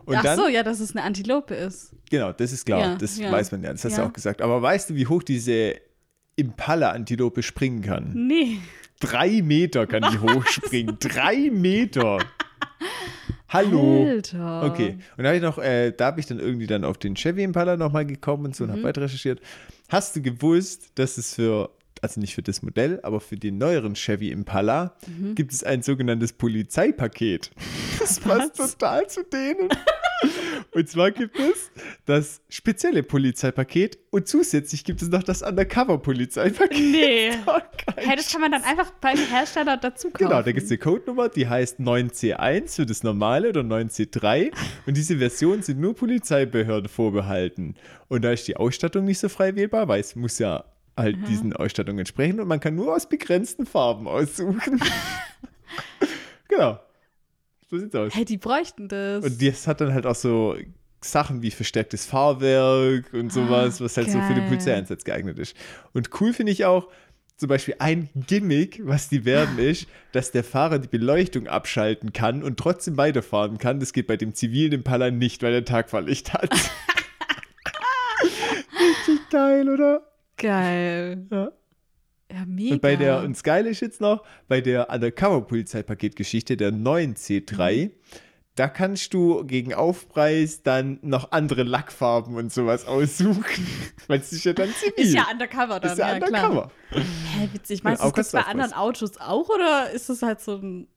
[0.06, 1.92] Und Ach dann, so, ja, dass es eine Antilope ist.
[2.10, 3.30] genau, das ist klar, Ja, das ja.
[3.30, 4.08] weiß man ja, das hast du Ja.
[4.08, 4.40] auch gesagt.
[4.40, 5.74] Aber weißt du, wie hoch diese
[6.36, 8.12] Impala-Antilope springen kann?
[8.14, 8.58] Nee.
[9.00, 10.96] Drei Meter kann die hochspringen.
[11.00, 12.18] Drei Meter.
[13.48, 14.06] Hallo.
[14.08, 14.64] Alter.
[14.64, 14.98] Okay.
[15.16, 17.42] Und da habe ich noch, äh, da habe ich dann irgendwie dann auf den Chevy
[17.44, 18.74] Impala nochmal gekommen und so und Mhm.
[18.74, 19.40] habe weiter recherchiert.
[19.88, 21.70] Hast du gewusst, dass es für,
[22.02, 25.34] also nicht für das Modell, aber für den neueren Chevy Impala Mhm.
[25.34, 27.50] gibt es ein sogenanntes Polizeipaket.
[27.98, 28.72] Das passt Was?
[28.76, 29.68] total zu denen.
[30.72, 31.70] Und zwar gibt es
[32.04, 36.78] das spezielle Polizeipaket und zusätzlich gibt es noch das Undercover-Polizeipaket.
[36.78, 37.30] Nee.
[37.46, 37.58] Oh.
[37.96, 40.24] Hey, das kann man dann einfach beim Hersteller dazu kaufen.
[40.28, 44.50] Genau, da gibt es eine Codenummer, die heißt 9C1 für das normale oder 9C3.
[44.86, 47.74] Und diese Versionen sind nur Polizeibehörden vorbehalten.
[48.08, 50.64] Und da ist die Ausstattung nicht so frei wählbar, weil es muss ja
[50.96, 54.80] halt diesen Ausstattungen entsprechen und man kann nur aus begrenzten Farben aussuchen.
[56.48, 56.80] genau.
[57.68, 58.14] So sieht's aus.
[58.14, 59.24] Hey, die bräuchten das.
[59.24, 60.56] Und das hat dann halt auch so
[61.00, 64.48] Sachen wie verstärktes Fahrwerk und sowas, was halt so für den geil.
[64.48, 65.56] Polizeieinsatz geeignet ist.
[65.92, 66.88] Und cool finde ich auch,
[67.36, 72.42] zum Beispiel ein Gimmick, was die werden, ist, dass der Fahrer die Beleuchtung abschalten kann
[72.42, 73.78] und trotzdem weiterfahren kann.
[73.78, 76.50] Das geht bei dem zivilen Impala nicht, weil er Tagfahrlicht hat.
[78.22, 80.02] Richtig geil, oder?
[80.36, 81.26] Geil.
[81.30, 81.50] Ja.
[82.32, 82.74] Ja, mega.
[82.74, 87.92] Und bei der, und das Geile ist jetzt noch, bei der Undercover-Polizeipaket-Geschichte, der neuen C3,
[88.56, 93.44] da kannst du gegen Aufpreis dann noch andere Lackfarben und sowas aussuchen.
[94.08, 95.04] Weil es ist ja dann zivil.
[95.04, 96.70] ist ja undercover dann, Ist ja ja, undercover.
[96.90, 97.02] klar.
[97.38, 97.84] Hä, witzig.
[97.84, 100.88] Meinst Ja, du, das bei anderen Autos auch oder ist das halt so ein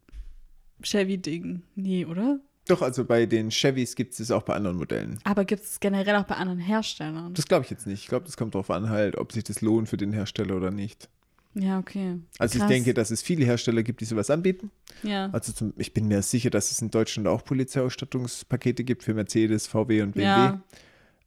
[0.82, 1.62] Chevy-Ding?
[1.76, 2.40] Nee, oder?
[2.70, 5.18] Doch, also bei den Chevys gibt es das auch bei anderen Modellen.
[5.24, 7.34] Aber gibt es generell auch bei anderen Herstellern?
[7.34, 8.04] Das glaube ich jetzt nicht.
[8.04, 10.70] Ich glaube, das kommt darauf an, halt, ob sich das lohnt für den Hersteller oder
[10.70, 11.10] nicht.
[11.56, 12.20] ja, okay.
[12.38, 12.70] Also Krass.
[12.70, 14.70] ich denke, dass es viele Hersteller gibt, die sowas anbieten.
[15.02, 15.30] Ja.
[15.32, 19.66] Also zum, ich bin mir sicher, dass es in Deutschland auch Polizeiausstattungspakete gibt für Mercedes,
[19.66, 20.26] VW und BMW.
[20.28, 20.64] Ja.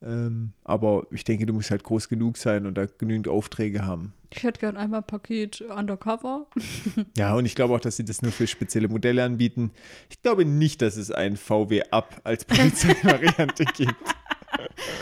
[0.04, 4.12] Ähm, aber ich denke, du musst halt groß genug sein und da genügend Aufträge haben.
[4.30, 6.46] Ich hätte gern einmal Paket Undercover.
[7.16, 9.70] Ja, und ich glaube auch, dass sie das nur für spezielle Modelle anbieten.
[10.10, 13.94] Ich glaube nicht, dass es ein VW Up als Polizeivariante gibt.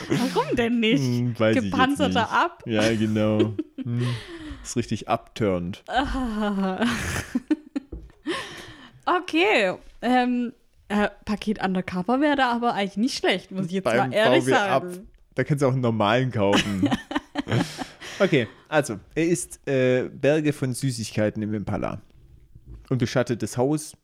[0.09, 1.03] Warum denn nicht?
[1.03, 2.33] Hm, Gepanzerter nicht.
[2.33, 2.63] ab?
[2.67, 3.55] Ja, genau.
[3.83, 4.07] Hm.
[4.63, 5.83] Ist richtig upturned.
[9.07, 9.75] Okay.
[10.03, 10.53] Ähm,
[10.91, 14.45] äh, Paket Undercover wäre da aber eigentlich nicht schlecht, muss ich jetzt Beim mal ehrlich
[14.45, 14.83] VW Up.
[14.83, 15.09] sagen.
[15.37, 16.91] Da kannst du auch einen normalen kaufen.
[18.19, 22.01] okay, also, er isst äh, Berge von Süßigkeiten im Impala
[22.89, 23.97] und beschattet das Haus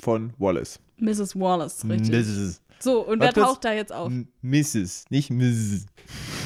[0.00, 0.80] von Wallace.
[0.98, 1.38] Mrs.
[1.38, 2.10] Wallace, richtig.
[2.10, 2.60] Mrs.
[2.80, 3.52] So, und wer Warte kurz.
[3.52, 4.12] taucht da jetzt auf?
[4.42, 5.86] Mrs., nicht Mrs.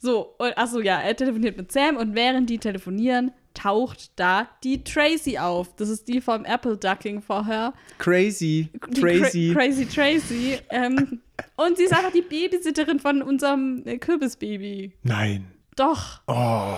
[0.00, 4.84] So, und achso, ja, er telefoniert mit Sam und während die telefonieren, taucht da die
[4.84, 5.74] Tracy auf.
[5.76, 7.72] Das ist die vom Apple Ducking vorher.
[7.98, 9.50] Crazy, Die crazy.
[9.52, 10.58] Cra crazy Tracy.
[10.70, 11.20] Ähm,
[11.56, 14.92] und sie ist einfach die Babysitterin von unserem äh, Kürbisbaby.
[15.02, 15.46] Nein.
[15.76, 16.76] Doch, Oh.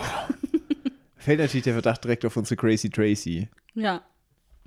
[1.16, 3.48] Fällt natürlich der Verdacht direkt auf unsere Crazy Tracy.
[3.74, 4.02] ja.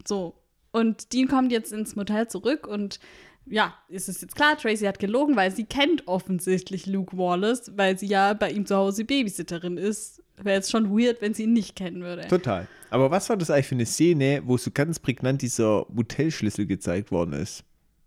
[0.08, 0.36] So.
[0.72, 3.00] Und Dean kommt jetzt ins Motel zurück und
[3.46, 7.98] ja, ist es jetzt klar, Tracy hat gelogen, weil sie kennt offensichtlich Luke Wallace, weil
[7.98, 10.22] sie ja bei ihm zu Hause Babysitterin ist.
[10.42, 12.28] Wäre jetzt schon weird, wenn sie ihn nicht kennen würde.
[12.28, 12.68] Total.
[12.90, 17.12] Aber was war das eigentlich für eine Szene, wo so ganz prägnant dieser Motelschlüssel gezeigt
[17.12, 17.64] worden ist?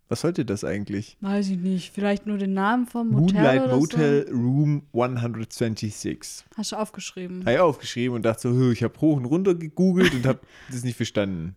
[0.09, 1.16] Was sollte das eigentlich?
[1.20, 1.93] Weiß ich nicht.
[1.93, 6.18] Vielleicht nur den Namen vom Motel Moonlight oder Motel Room 126.
[6.22, 6.45] so.
[6.57, 7.41] Hast du aufgeschrieben?
[7.41, 10.39] Habe ich aufgeschrieben und dachte so, "Hö, ich habe hoch und runter gegoogelt und habe
[10.70, 11.57] das nicht verstanden.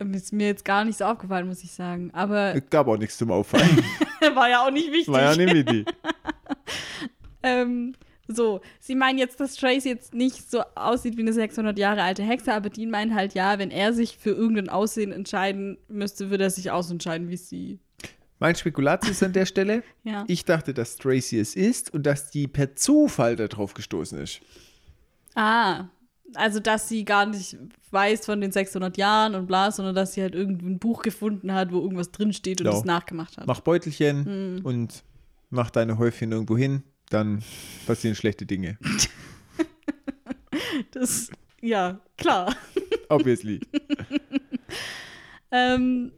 [0.00, 2.10] Ich, Ist mir jetzt gar nicht so aufgefallen, muss ich sagen.
[2.12, 3.82] Aber Es gab auch nichts zum Auffallen.
[4.34, 5.08] war ja auch nicht wichtig.
[5.08, 5.86] War ja nicht wichtig.
[7.42, 7.94] Ähm,
[8.28, 12.22] so, sie meinen jetzt, dass Tracy jetzt nicht so aussieht wie eine 600 Jahre alte
[12.22, 16.44] Hexe, aber Dean meint halt, ja, wenn er sich für irgendein Aussehen entscheiden müsste, würde
[16.44, 17.78] er sich auch so entscheiden wie sie.
[18.38, 19.82] Mein Spekulatius an der Stelle.
[20.04, 20.24] Ja.
[20.28, 24.40] Ich dachte, dass Tracy es ist und dass die per Zufall darauf gestoßen ist.
[25.34, 25.88] Ah,
[26.34, 27.56] also dass sie gar nicht
[27.90, 31.52] weiß von den 600 Jahren und bla, sondern dass sie halt irgendwie ein Buch gefunden
[31.52, 32.76] hat, wo irgendwas drinsteht und Genau.
[32.76, 33.46] das nachgemacht hat.
[33.46, 34.60] Mach Beutelchen Hm.
[34.64, 35.02] und
[35.50, 37.42] mach deine Häufchen irgendwo hin, dann
[37.86, 38.78] passieren schlechte Dinge.
[40.92, 42.54] Das, ja, klar.
[43.08, 43.60] Obviously.
[45.52, 46.12] Ähm,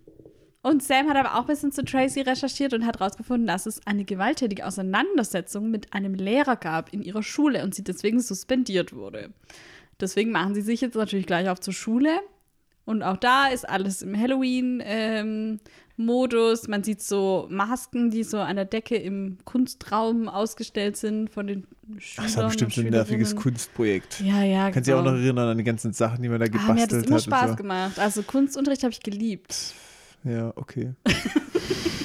[0.60, 3.84] und Sam hat aber auch ein bisschen zu Tracy recherchiert und hat herausgefunden, dass es
[3.86, 9.32] eine gewalttätige Auseinandersetzung mit einem Lehrer gab in ihrer Schule und sie deswegen suspendiert wurde.
[10.02, 12.10] Deswegen machen sie sich jetzt natürlich gleich auf zur Schule.
[12.84, 16.66] Und auch da ist alles im Halloween-Modus.
[16.66, 21.64] Man sieht so Masken, die so an der Decke im Kunstraum ausgestellt sind von den
[21.98, 22.26] Schülern.
[22.26, 23.36] Das war bestimmt so ein nerviges.
[23.36, 24.20] Kunstprojekt.
[24.20, 25.12] Ja, ja, Kannst du dich auch genau.
[25.16, 27.16] noch erinnern an die ganzen Sachen, die man da Ah, mir hat gebastelt das immer
[27.16, 27.22] hat?
[27.24, 27.56] Spaß so.
[27.56, 27.98] gemacht.
[28.00, 29.54] Also Kunstunterricht habe ich geliebt.
[30.24, 30.94] Ja, okay.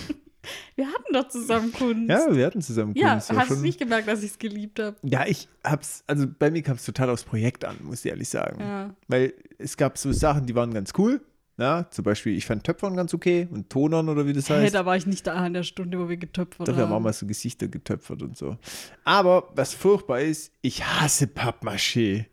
[0.77, 2.07] Wir hatten doch zusammen Kunst.
[2.09, 3.29] Ja, wir hatten zusammen Ja, Kunst.
[3.31, 4.95] war hast du schon- nicht gemerkt, dass ich es geliebt habe?
[5.03, 8.29] Ja, ich hab's, also bei mir kam es total aufs Projekt an, muss ich ehrlich
[8.29, 8.59] sagen.
[8.61, 8.93] Ja.
[9.07, 11.19] Weil es gab so Sachen, die waren ganz cool.
[11.59, 14.75] Ja, zum Beispiel, ich fand Töpfern ganz okay und Tonern oder wie das Hey, heißt.
[14.75, 16.97] da war ich nicht da in der Stunde, wo wir getöpfert Dafür haben wir auch
[16.97, 17.03] haben.
[17.05, 18.57] mal so Gesichter getöpfert und so.
[19.03, 22.25] Aber was furchtbar ist, ich hasse Pappmaché.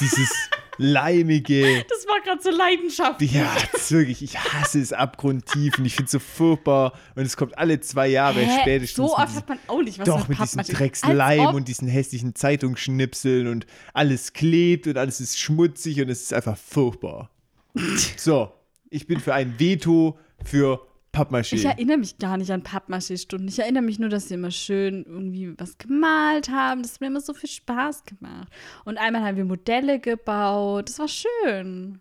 [0.00, 0.30] Dieses
[0.80, 1.84] leimige.
[1.88, 3.32] Das war gerade so leidenschaftlich.
[3.32, 3.54] Ja,
[3.88, 6.92] wirklich, ich hasse es abgrundtief und ich finde es so furchtbar.
[7.14, 8.58] Und es kommt alle zwei Jahre Hä?
[8.60, 8.96] spätestens.
[8.96, 10.62] So oft hat man auch nicht was Doch, mit diesem.
[10.62, 16.32] Drecksleim und diesen hässlichen Zeitungsschnipseln und alles klebt und alles ist schmutzig und es ist
[16.32, 17.30] einfach furchtbar.
[18.16, 18.52] so,
[18.88, 21.54] ich bin für ein Veto für Pappmaché.
[21.56, 23.48] Ich erinnere mich gar nicht an Pappmaché-Stunden.
[23.48, 26.82] Ich erinnere mich nur, dass sie immer schön irgendwie was gemalt haben.
[26.82, 28.48] Das hat mir immer so viel Spaß gemacht.
[28.84, 30.88] Und einmal haben wir Modelle gebaut.
[30.88, 32.00] Das war schön.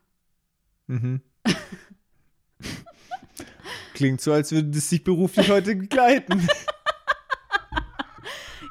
[0.87, 1.21] Mhm.
[3.93, 6.47] Klingt so, als würde das sich beruflich heute begleiten.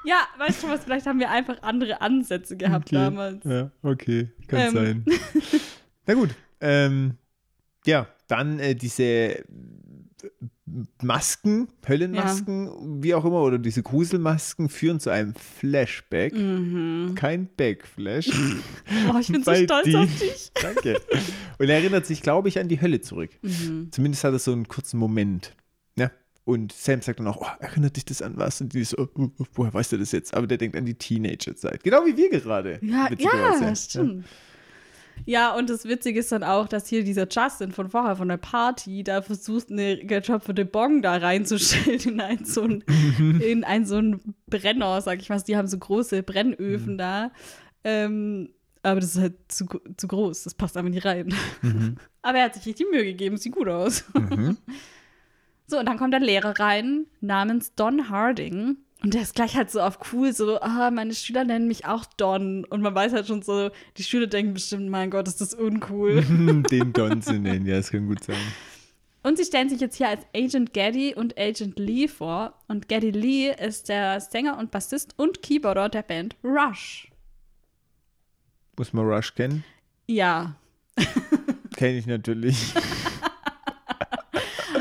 [0.04, 0.84] Ja, weißt du was?
[0.84, 2.94] Vielleicht haben wir einfach andere Ansätze gehabt Okay.
[2.94, 3.44] damals.
[3.44, 4.72] Ja, okay, kann Ähm.
[4.72, 5.04] sein.
[6.06, 6.30] Na gut,
[6.62, 7.18] ähm,
[7.84, 9.44] ja, dann äh, diese
[11.02, 16.34] Masken, Höllenmasken, wie auch immer, oder diese Gruselmasken führen zu einem Flashback.
[16.34, 17.12] Mhm.
[17.14, 18.28] Kein Backflash.
[19.12, 20.50] Oh, ich bin so stolz die- auf dich.
[20.62, 21.00] Danke.
[21.58, 23.30] Und er erinnert sich, glaube ich, an die Hölle zurück.
[23.42, 23.88] Mhm.
[23.90, 25.54] Zumindest hat er so einen kurzen Moment.
[25.96, 26.10] Ne?
[26.44, 28.60] Und Sam sagt dann auch, oh, erinnert dich das an was?
[28.60, 30.34] Und die so, oh, oh, woher weißt du das jetzt?
[30.34, 31.82] Aber der denkt an die Teenagerzeit.
[31.84, 32.78] Genau wie wir gerade.
[32.82, 34.24] Ja, ja, stimmt.
[34.24, 34.30] Ja,
[35.56, 39.04] und das Witzige ist dann auch, dass hier dieser Justin von vorher, von der Party,
[39.04, 42.82] da versucht, eine getöpferte Bong da reinzustellen in ein so ein,
[43.40, 45.40] in ein so ein Brenner, sag ich mal.
[45.40, 46.98] Die haben so große Brennöfen Mhm.
[46.98, 47.30] da.
[47.84, 48.50] Ähm,
[48.82, 49.66] aber das ist halt zu,
[49.96, 51.34] zu groß, das passt einfach nicht rein.
[52.22, 54.04] Aber er hat sich richtig Mühe gegeben, sieht gut aus.
[54.14, 54.56] Mhm.
[55.70, 58.78] So, und dann kommt der Lehrer rein, namens Don Harding.
[59.02, 62.04] Und der ist gleich halt so auf cool, so, ah, meine Schüler nennen mich auch
[62.16, 62.64] Don.
[62.64, 66.22] Und man weiß halt schon so, die Schüler denken bestimmt, mein Gott, ist das uncool.
[66.70, 68.36] Den Don zu nennen, ja, das kann gut sein.
[69.22, 72.54] und sie stellen sich jetzt hier als Agent Gaddy und Agent Lee vor.
[72.66, 77.08] Und Gaddy Lee ist der Sänger und Bassist und Keyboarder der Band Rush.
[78.76, 79.64] Muss man Rush kennen?
[80.08, 80.56] Ja,
[81.76, 82.74] Kenne ich natürlich.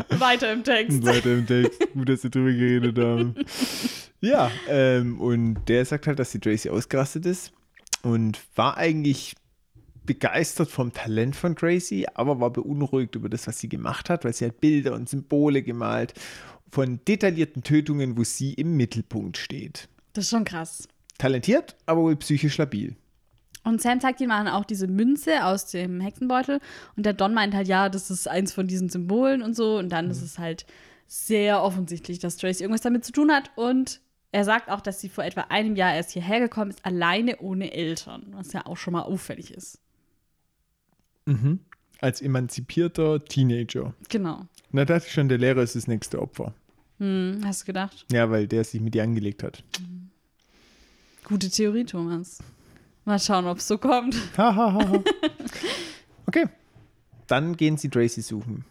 [0.09, 1.05] weiter im Text.
[1.05, 1.79] Weiter im Text.
[1.93, 3.35] Gut, dass wir drüber geredet haben.
[4.21, 7.51] Ja, ähm, und der sagt halt, dass die Tracy ausgerastet ist
[8.01, 9.35] und war eigentlich
[10.05, 14.33] begeistert vom Talent von Tracy, aber war beunruhigt über das, was sie gemacht hat, weil
[14.33, 16.13] sie hat Bilder und Symbole gemalt
[16.71, 19.87] von detaillierten Tötungen, wo sie im Mittelpunkt steht.
[20.13, 20.87] Das ist schon krass.
[21.17, 22.95] Talentiert, aber wohl psychisch labil.
[23.63, 26.61] Und Sam zeigt ihm auch diese Münze aus dem Hexenbeutel.
[26.95, 29.77] Und der Don meint halt, ja, das ist eins von diesen Symbolen und so.
[29.77, 30.65] Und dann ist es halt
[31.07, 33.51] sehr offensichtlich, dass Tracy irgendwas damit zu tun hat.
[33.55, 33.99] Und
[34.31, 37.73] er sagt auch, dass sie vor etwa einem Jahr erst hierher gekommen ist, alleine ohne
[37.73, 38.27] Eltern.
[38.31, 39.79] Was ja auch schon mal auffällig ist.
[41.99, 43.93] Als emanzipierter Teenager.
[44.09, 44.45] Genau.
[44.71, 46.53] Na, dachte ich schon, der Lehrer ist das nächste Opfer.
[46.99, 48.05] Hm, hast du gedacht?
[48.11, 49.63] Ja, weil der sich mit ihr angelegt hat.
[51.23, 52.39] Gute Theorie, Thomas.
[53.05, 54.15] Mal schauen, ob es so kommt.
[56.29, 56.45] Okay.
[57.27, 58.65] Dann gehen sie Tracy suchen.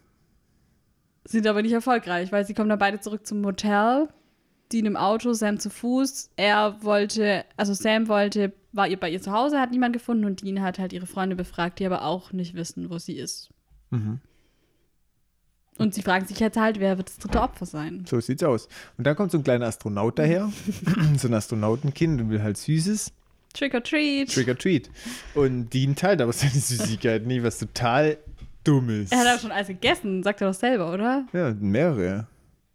[1.25, 4.09] Sind aber nicht erfolgreich, weil sie kommen dann beide zurück zum Motel.
[4.73, 6.31] Dean im Auto, Sam zu Fuß.
[6.37, 10.43] Er wollte, also Sam wollte, war ihr bei ihr zu Hause, hat niemand gefunden und
[10.43, 13.51] Dean hat halt ihre Freunde befragt, die aber auch nicht wissen, wo sie ist.
[15.79, 18.05] Und sie fragen sich jetzt halt, wer wird das dritte Opfer sein?
[18.09, 18.69] So sieht's aus.
[18.97, 20.51] Und dann kommt so ein kleiner Astronaut daher,
[21.17, 23.13] so ein Astronautenkind und will halt Süßes.
[23.53, 24.33] Trick or treat.
[24.33, 24.91] Trick or Treat.
[25.35, 28.19] Und Dean teilt aber seine Süßigkeit nie, was total
[28.65, 29.13] dumm ist.
[29.13, 31.27] er hat aber schon alles gegessen, sagt er doch selber, oder?
[31.33, 32.27] ja, mehrere.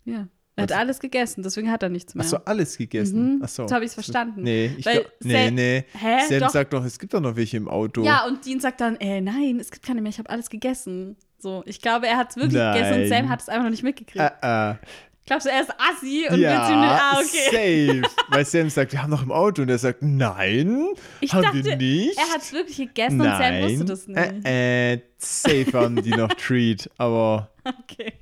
[0.06, 0.28] Ja.
[0.58, 0.78] Er hat Was?
[0.78, 2.26] alles gegessen, deswegen hat er nichts mehr.
[2.26, 3.38] Achso, alles gegessen.
[3.38, 3.44] Mhm.
[3.44, 3.68] Achso.
[3.68, 4.44] So habe ich es verstanden.
[4.44, 5.86] Nee, ich Weil nee, Sam- nee.
[5.98, 6.18] Hä?
[6.28, 6.50] Sam Doch.
[6.50, 8.04] sagt doch, es gibt doch noch welche im Auto.
[8.04, 11.16] Ja, und Dean sagt dann, äh, nein, es gibt keine mehr, ich habe alles gegessen.
[11.38, 13.10] So, ich glaube, er hat es wirklich gegessen und Nein.
[13.10, 14.20] Sam hat es einfach noch nicht mitgekriegt.
[14.20, 14.80] Ah, ah.
[15.26, 18.02] Glaubst du, er ist Assi und ja, willst ihm ah, okay.
[18.02, 18.16] safe.
[18.30, 19.62] Weil Sam sagt, wir haben noch im Auto.
[19.62, 20.88] Und er sagt, nein,
[21.22, 22.18] Ich haben dachte, wir nicht.
[22.18, 24.46] Er hat es wirklich gegessen und Sam wusste das nicht.
[24.46, 28.14] Äh, äh, safe haben die noch Treat, aber Okay.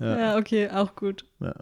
[0.00, 0.36] Ja.
[0.36, 1.24] okay, auch gut.
[1.40, 1.54] ja.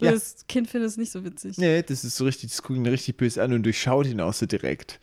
[0.00, 0.12] Ja.
[0.12, 1.58] Das Kind findet es nicht so witzig.
[1.58, 4.32] Nee, das ist so richtig, das guckt ihn richtig böse an und durchschaut ihn auch
[4.32, 4.98] so direkt.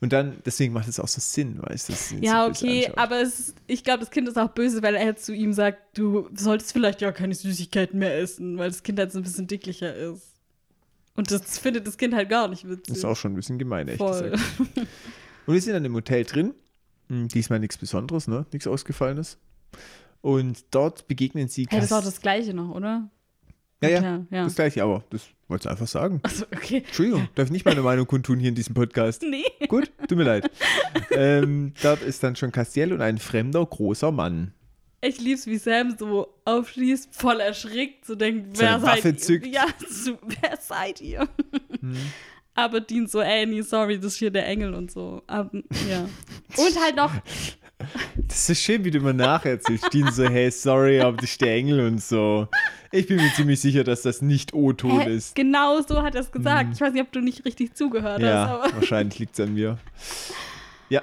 [0.00, 2.16] Und dann, deswegen macht es auch so Sinn, weißt du?
[2.24, 5.34] Ja, so okay, aber es, ich glaube, das Kind ist auch böse, weil er zu
[5.34, 9.18] ihm sagt, du solltest vielleicht ja keine Süßigkeiten mehr essen, weil das Kind halt so
[9.18, 10.22] ein bisschen dicklicher ist.
[11.16, 12.96] Und das findet das Kind halt gar nicht witzig.
[12.96, 14.30] Ist auch schon ein bisschen gemein, ehrlich Voll.
[14.30, 14.42] gesagt.
[15.46, 16.54] Und wir sind dann im Hotel drin.
[17.08, 18.46] Hm, Diesmal nichts Besonderes, ne?
[18.52, 19.36] Nichts Ausgefallenes.
[20.22, 23.08] Und dort begegnen sie Hey, das ist auch Cass- das Gleiche noch, oder?
[23.82, 24.44] Ja, ja, ja.
[24.44, 26.20] das gleiche, aber das wollte ich einfach sagen.
[26.22, 26.82] Also, okay.
[26.84, 29.22] Entschuldigung, darf ich nicht meine Meinung kundtun hier in diesem Podcast.
[29.22, 29.42] Nee.
[29.68, 30.50] Gut, tut mir leid.
[31.12, 34.52] ähm, dort ist dann schon Castiel und ein fremder großer Mann.
[35.00, 39.16] Ich lieb's, wie Sam so aufschließt, voll erschrickt, so denkt, wer Seine seid Waffe ihr?
[39.16, 39.46] zückt.
[39.46, 41.26] Ja, so, wer seid ihr?
[41.80, 41.96] Hm.
[42.54, 45.22] Aber Dean so, ey, nee, sorry, das ist hier der Engel und so.
[45.26, 45.50] Aber,
[45.88, 46.06] ja.
[46.58, 47.14] Und halt noch,
[48.28, 49.92] Das ist schön, wie du immer nacherzählst.
[49.92, 52.46] Dean so, hey, sorry, aber das ist der Engel und so.
[52.92, 55.34] Ich bin mir ziemlich sicher, dass das nicht O-Ton ist.
[55.34, 56.70] genau so hat er es gesagt.
[56.74, 59.78] Ich weiß nicht, ob du nicht richtig zugehört hast, Ja, wahrscheinlich liegt es an mir.
[60.88, 61.02] Ja.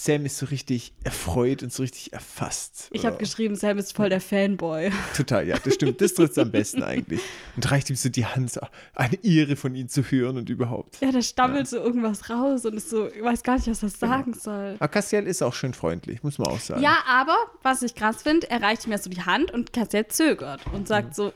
[0.00, 2.88] Sam ist so richtig erfreut und so richtig erfasst.
[2.92, 4.92] ich habe Oh, geschrieben, Sam ist voll der Fanboy.
[5.16, 6.00] Total, ja, das stimmt.
[6.00, 7.20] Das trifft es am besten eigentlich.
[7.56, 8.60] Und reicht ihm so die Hand, so
[8.94, 11.00] eine Ehre von ihm zu hören und überhaupt.
[11.00, 13.88] Ja, der stammelt so irgendwas raus und ist so, ich weiß gar nicht, was er
[13.88, 14.76] sagen soll.
[14.78, 16.80] Aber Castiel ist auch schön freundlich, muss man auch sagen.
[16.80, 20.06] Ja, aber was ich krass finde, er reicht ihm ja so die Hand und Cassell
[20.06, 21.32] zögert und sagt so,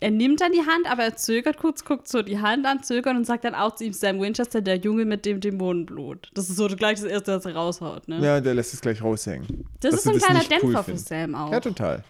[0.00, 3.16] er, nimmt dann die Hand, aber er zögert kurz, guckt so die Hand an, zögert
[3.16, 6.30] und sagt dann auch zu ihm, Sam Winchester, der Junge mit dem Dämonenblut.
[6.34, 8.18] Das ist so gleich das Erste, was er raushaut, ne?
[8.20, 9.66] Ja, der lässt es gleich raushängen.
[9.80, 10.96] das ist so ein kleiner nicht cool Dämpfer für.
[10.96, 11.52] Sam auch.
[11.52, 12.04] Ja, total.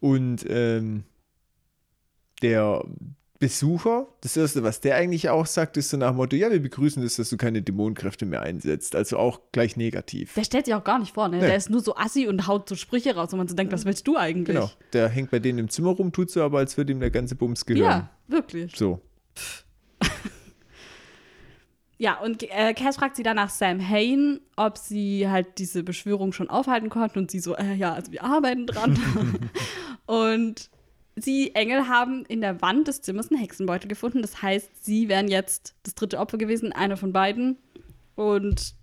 [0.00, 1.04] Und ähm,
[2.42, 2.82] der
[3.40, 6.60] Besucher, das Erste, was der eigentlich auch sagt, ist so nach dem Motto, ja, wir
[6.60, 8.94] begrüßen das, dass du keine Dämonenkräfte mehr einsetzt.
[8.94, 10.34] Also auch gleich negativ.
[10.34, 11.38] Der stellt sich auch gar nicht vor, ne?
[11.38, 11.46] Nee.
[11.46, 13.86] Der ist nur so assi und haut so Sprüche raus, wo man so denkt, was
[13.86, 14.56] willst du eigentlich?
[14.56, 14.70] Genau.
[14.92, 17.34] Der hängt bei denen im Zimmer rum, tut so aber, als würde ihm der ganze
[17.34, 17.82] Bums gehören.
[17.82, 18.76] Ja, wirklich.
[18.76, 19.00] So.
[21.96, 26.32] Ja, und äh, Cass fragt sie dann nach Sam Hain, ob sie halt diese Beschwörung
[26.32, 27.18] schon aufhalten konnten.
[27.18, 28.98] Und sie so, äh, ja, also wir arbeiten dran.
[30.06, 30.70] und
[31.16, 34.22] sie, Engel, haben in der Wand des Zimmers einen Hexenbeutel gefunden.
[34.22, 37.58] Das heißt, sie wären jetzt das dritte Opfer gewesen, einer von beiden.
[38.14, 38.74] Und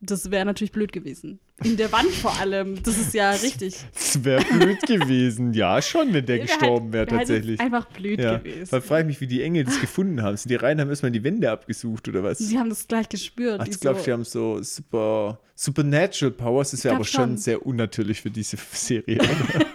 [0.00, 1.38] das wäre natürlich blöd gewesen.
[1.62, 2.82] In der Wand vor allem.
[2.82, 3.76] Das ist ja richtig.
[3.94, 5.54] Das wäre blöd gewesen.
[5.54, 7.60] Ja, schon, wenn der Wär gestorben wäre wär halt tatsächlich.
[7.60, 8.38] einfach blöd ja.
[8.38, 8.68] gewesen.
[8.70, 10.36] Dann frage ich mich, wie die Engel das gefunden haben.
[10.36, 12.38] Sind die rein, haben erstmal die Wände abgesucht oder was?
[12.38, 13.60] Sie haben das gleich gespürt.
[13.60, 16.72] Ach, ich glaube, so, die haben so super Supernatural Powers.
[16.72, 17.36] Das wäre aber schon schon.
[17.36, 19.18] sehr unnatürlich für diese Serie.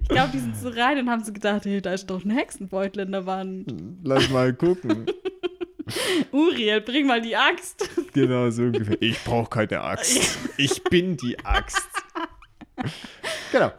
[0.00, 2.30] ich glaube, die sind so rein und haben so gedacht, hey, da ist doch ein
[2.30, 3.74] Hexenbeutel in der Wand.
[4.02, 5.06] Lass mal gucken.
[6.32, 7.88] Uriel, bring mal die Axt.
[8.12, 9.00] Genau so ungefähr.
[9.00, 10.38] Ich brauche keine Axt.
[10.56, 11.88] Ich bin die Axt.
[13.50, 13.72] Genau.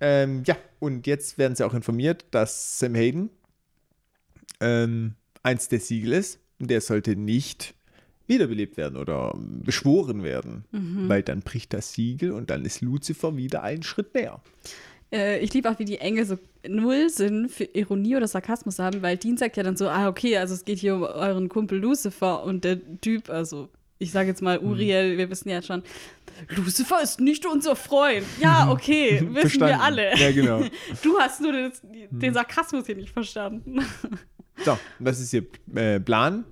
[0.00, 3.30] Ähm, ja, und jetzt werden sie auch informiert, dass Sam Hayden
[4.60, 6.40] ähm, eins der Siegel ist.
[6.58, 7.74] Und der sollte nicht
[8.26, 10.64] wiederbelebt werden oder ähm, beschworen werden.
[11.08, 14.40] Weil dann bricht das Siegel und dann ist Lucifer wieder einen Schritt näher.
[15.12, 19.02] Äh, ich liebe auch, wie die Engel so null Sinn für Ironie oder Sarkasmus haben,
[19.02, 21.78] weil Dean sagt ja dann so, ah, okay, also es geht hier um euren Kumpel
[21.78, 25.82] Lucifer und der Typ, also ich sage jetzt mal Uriel, wir wissen ja schon,
[26.50, 28.26] Lucifer ist nicht unser Freund.
[28.40, 29.66] Ja, okay, wissen Verstanden.
[29.66, 30.16] wir alle.
[30.16, 30.62] Ja, genau.
[31.02, 31.72] Du hast nur den,
[32.10, 33.84] den Sarkasmus hier nicht verstanden.
[34.64, 35.44] So, was ist Ihr
[35.74, 36.46] äh, Plan?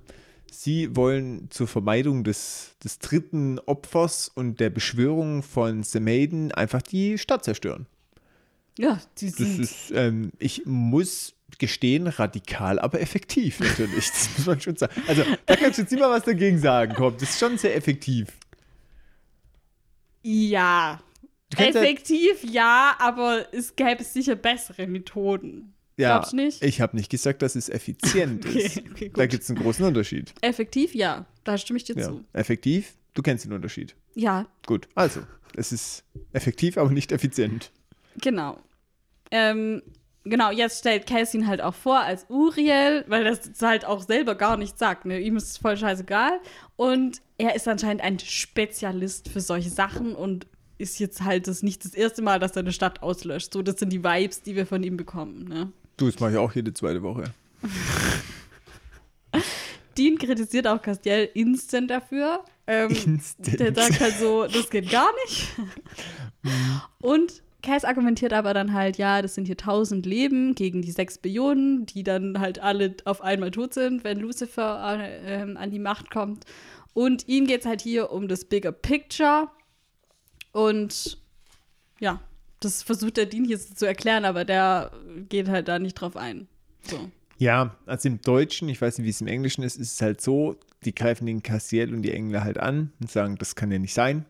[0.51, 6.83] Sie wollen zur Vermeidung des, des dritten Opfers und der Beschwörung von Sam Hayden einfach
[6.83, 7.87] die Stadt zerstören.
[8.77, 14.09] Ja, die Das sind ist, ähm, ich muss gestehen, radikal, aber effektiv natürlich.
[14.11, 14.93] Das muss man schon sagen.
[15.07, 17.13] Also, da kannst du jetzt immer was dagegen sagen, komm.
[17.17, 18.27] Das ist schon sehr effektiv.
[20.23, 20.99] ja.
[21.51, 25.73] Du kannst ja- Effektiv ja, aber es gäbe sicher bessere Methoden.
[25.95, 26.63] Ja, Glaubst du nicht?
[26.63, 28.77] ich habe nicht gesagt, dass es effizient Okay, ist.
[28.91, 30.33] okay, da gibt es einen großen Unterschied.
[30.41, 32.07] Effektiv ja, da stimme ich dir Ja.
[32.07, 32.25] zu.
[32.33, 33.95] Effektiv, Du kennst den Unterschied.
[34.15, 35.21] Ja, Gut, also,
[35.55, 36.03] es ist
[36.33, 37.71] effektiv, aber nicht effizient.
[38.21, 38.57] Genau.
[39.31, 39.81] Ähm,
[40.23, 44.35] genau, jetzt stellt Cassie ihn halt auch vor als Uriel, weil das halt auch selber
[44.35, 45.05] gar nicht sagt.
[45.05, 45.19] Ne?
[45.19, 46.39] Ihm ist es voll scheißegal.
[46.75, 50.47] Und er ist anscheinend ein Spezialist für solche Sachen und
[50.77, 53.53] ist jetzt halt das nicht das erste Mal, dass er eine Stadt auslöscht.
[53.53, 55.47] So, das sind die Vibes, die wir von ihm bekommen.
[55.47, 55.71] Ne?
[55.97, 57.23] Du, das mache ich auch jede zweite Woche.
[59.97, 62.43] Dean kritisiert auch Castiel instant dafür.
[62.67, 63.59] Ähm, Instant.
[63.59, 65.47] Der sagt halt so, das geht gar nicht.
[66.99, 71.17] Und Cass argumentiert aber dann halt, ja, das sind hier tausend Leben gegen die sechs
[71.17, 76.11] Billionen, die dann halt alle auf einmal tot sind, wenn Lucifer äh, an die Macht
[76.11, 76.45] kommt.
[76.93, 79.49] Und ihm geht es halt hier um das Bigger Picture.
[80.53, 81.17] Und
[81.99, 82.21] ja,
[82.61, 84.91] das versucht der Dean hier zu erklären, aber der
[85.27, 86.47] geht halt da nicht drauf ein.
[86.83, 87.09] So.
[87.37, 90.21] Ja, also im Deutschen, ich weiß nicht, wie es im Englischen ist, ist es halt
[90.21, 90.55] so,
[90.85, 93.93] die greifen den Castiel und die Engel halt an und sagen, das kann ja nicht
[93.93, 94.25] sein.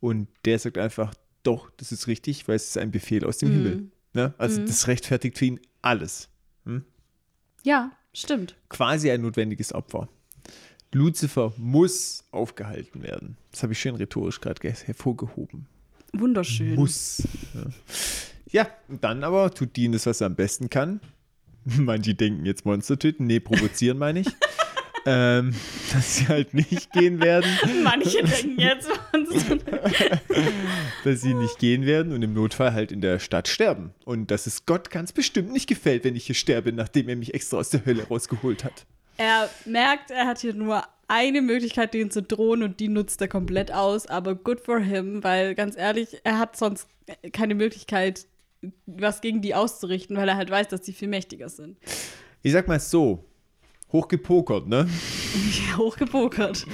[0.00, 1.12] Und der sagt einfach,
[1.46, 3.90] doch, das ist richtig, weil es ist ein Befehl aus dem Himmel.
[4.12, 4.34] Ne?
[4.38, 6.28] Also das rechtfertigt für ihn alles.
[7.66, 8.54] Ja, stimmt.
[8.68, 10.08] Quasi ein notwendiges Opfer.
[10.92, 13.36] Lucifer muss aufgehalten werden.
[13.50, 15.66] Das habe ich schön rhetorisch gerade hervorgehoben.
[16.12, 16.76] Wunderschön.
[16.76, 17.24] Muss.
[17.54, 18.62] Ja.
[18.62, 21.00] ja, und dann aber tut Dean das, was er am besten kann.
[21.64, 23.26] Manche denken jetzt Monster töten.
[23.26, 24.28] Nee, provozieren meine ich.
[25.06, 25.54] ähm,
[25.92, 27.48] dass sie halt nicht gehen werden.
[27.84, 28.88] Manche denken jetzt,
[31.04, 33.94] dass sie nicht gehen werden und im Notfall halt in der Stadt sterben.
[34.04, 37.32] Und dass es Gott ganz bestimmt nicht gefällt, wenn ich hier sterbe, nachdem er mich
[37.32, 38.84] extra aus der Hölle rausgeholt hat.
[39.16, 43.28] er merkt, er hat hier nur eine Möglichkeit, den zu drohen und die nutzt er
[43.28, 44.06] komplett aus.
[44.06, 46.88] Aber good for him, weil ganz ehrlich, er hat sonst
[47.32, 48.26] keine Möglichkeit,
[48.86, 51.78] was gegen die auszurichten, weil er halt weiß, dass die viel mächtiger sind.
[52.42, 53.24] Ich sag mal so,
[53.92, 54.88] hochgepokert, ne?
[55.70, 56.66] Ja, hochgepokert.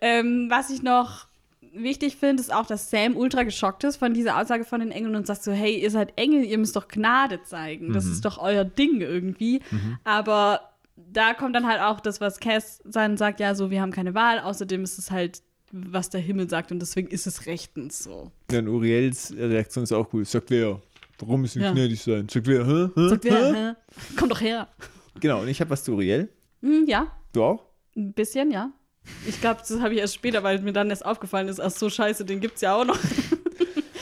[0.00, 1.26] ähm, was ich noch
[1.74, 5.14] wichtig finde, ist auch, dass Sam ultra geschockt ist von dieser Aussage von den Engeln
[5.14, 7.92] und sagt so, hey, ihr seid Engel, ihr müsst doch Gnade zeigen.
[7.92, 9.60] Das ist doch euer Ding irgendwie.
[10.02, 10.60] Aber
[10.96, 14.14] da kommt dann halt auch das, was Cass dann sagt, ja, so, wir haben keine
[14.14, 14.38] Wahl.
[14.40, 18.30] Außerdem ist es halt, was der Himmel sagt und deswegen ist es rechtens so.
[18.50, 20.24] Ja, und Uriels Reaktion ist auch cool.
[20.24, 20.80] Sagt wer?
[21.18, 21.72] Warum müssen wir Ja.
[21.74, 22.26] gnädig sein?
[22.28, 22.64] Sagt wer?
[22.66, 22.88] Hä?
[22.94, 23.08] Hä?
[23.08, 23.72] Sagt wer, hä?
[24.16, 24.68] Komm doch her.
[25.20, 26.28] Genau, und ich habe was zu Uriel.
[26.62, 27.64] Hm, ja, Du auch?
[27.96, 28.70] ein bisschen, ja.
[29.26, 31.88] Ich glaube, das habe ich erst später, weil mir dann erst aufgefallen ist, ach so
[31.88, 32.98] scheiße, den gibt's ja auch noch.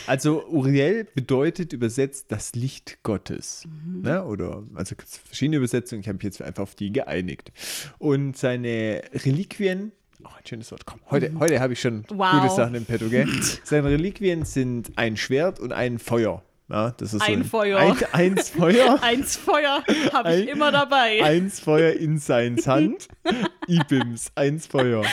[0.07, 3.67] Also Uriel bedeutet übersetzt das Licht Gottes.
[4.03, 4.23] Ne?
[4.23, 7.53] Oder, also gibt es verschiedene Übersetzungen, ich habe mich jetzt einfach auf die geeinigt.
[7.99, 9.93] Und seine Reliquien,
[10.23, 12.33] oh, ein schönes Wort, komm, heute, heute habe ich schon Wow.
[12.43, 13.27] gute Sachen im Petto, gell?
[13.65, 16.43] Seine Reliquien sind ein Schwert und ein Feuer.
[16.69, 17.79] Ja, das ist so Ein Feuer.
[17.79, 18.99] Ein, eins Feuer.
[19.03, 21.23] Eins Feuer habe ich immer dabei.
[21.23, 23.09] Eins Feuer in seins Hand.
[23.69, 25.05] Ibims, eins Feuer.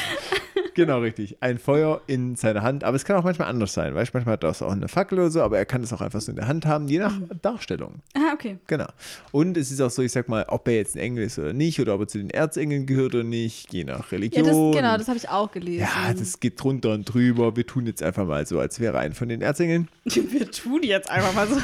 [0.74, 1.38] Genau, richtig.
[1.42, 2.84] Ein Feuer in seiner Hand.
[2.84, 3.94] Aber es kann auch manchmal anders sein.
[3.94, 6.02] Weißt du, manchmal hat er auch eine Fackel oder so, aber er kann es auch
[6.02, 7.96] einfach so in der Hand haben, je nach Darstellung.
[8.16, 8.58] ah, okay.
[8.68, 8.88] Genau.
[9.32, 11.54] Und es ist auch so, ich sag mal, ob er jetzt ein Engel ist oder
[11.54, 14.46] nicht, oder ob er zu den Erzengeln gehört oder nicht, je nach Ja, Religion.
[14.46, 15.82] das, genau, das habe ich auch gelesen.
[15.82, 17.56] ja, das geht drunter und drüber.
[17.56, 19.90] Wir tun jetzt einfach mal so, als wäre er ein von den Erzengeln.
[20.06, 21.58] Wir tun jetzt einfach mal so.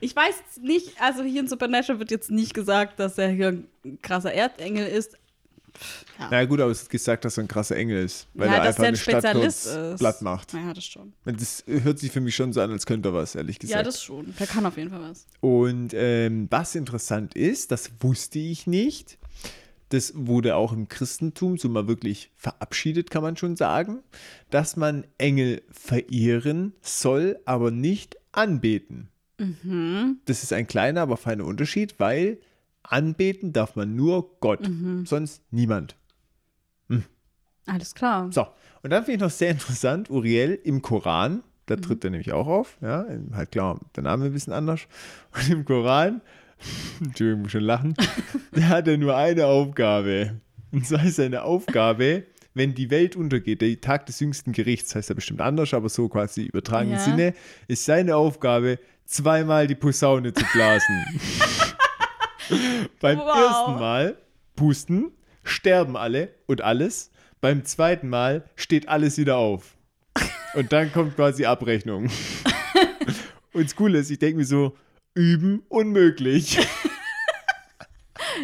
[0.00, 3.48] Ich weiß nicht, also hier in Supernatural wird jetzt nicht gesagt, dass er hier
[3.84, 5.16] ein krasser Erzengel ist.
[6.18, 6.28] Ja.
[6.30, 8.62] Na gut, aber es ist gesagt, dass er ein krasser Engel ist, weil ja, er
[8.62, 9.98] einfach ein eine Stadt Spezialist ist.
[9.98, 10.52] platt macht.
[10.52, 11.12] Ja, das schon.
[11.24, 13.76] Das hört sich für mich schon so an, als könnte er was, ehrlich gesagt.
[13.76, 14.32] Ja, das schon.
[14.38, 15.26] Der kann auf jeden Fall was.
[15.40, 19.18] Und ähm, was interessant ist, das wusste ich nicht.
[19.90, 24.02] Das wurde auch im Christentum so mal wirklich verabschiedet, kann man schon sagen,
[24.50, 29.08] dass man Engel verehren soll, aber nicht anbeten.
[30.26, 32.38] Das ist ein kleiner, aber feiner Unterschied, weil
[32.84, 34.60] anbeten darf man nur Gott,
[35.04, 35.96] sonst niemand.
[37.66, 38.30] Alles klar.
[38.30, 38.46] So,
[38.82, 42.08] und dann finde ich noch sehr interessant, Uriel im Koran, da tritt Mhm.
[42.08, 44.82] er nämlich auch auf, ja, halt klar, der Name ein bisschen anders.
[45.34, 46.20] Und im Koran,
[47.02, 47.94] Entschuldigung, muss schon lachen,
[48.54, 50.40] der hat ja nur eine Aufgabe.
[50.72, 55.08] Und zwar ist seine Aufgabe, wenn die Welt untergeht, der Tag des jüngsten Gerichts, heißt
[55.08, 57.02] ja bestimmt anders, aber so quasi im übertragenen Ja.
[57.02, 57.34] Sinne,
[57.66, 61.04] ist seine Aufgabe, zweimal die Posaune zu blasen.
[63.00, 63.36] Beim Wow.
[63.36, 64.16] ersten Mal
[64.56, 67.10] pusten, sterben alle und alles.
[67.40, 69.76] Beim zweiten Mal steht alles wieder auf.
[70.54, 72.08] Und dann kommt quasi Abrechnung.
[73.52, 74.76] Und das Coole ist, ich denke mir so,
[75.14, 76.58] üben unmöglich.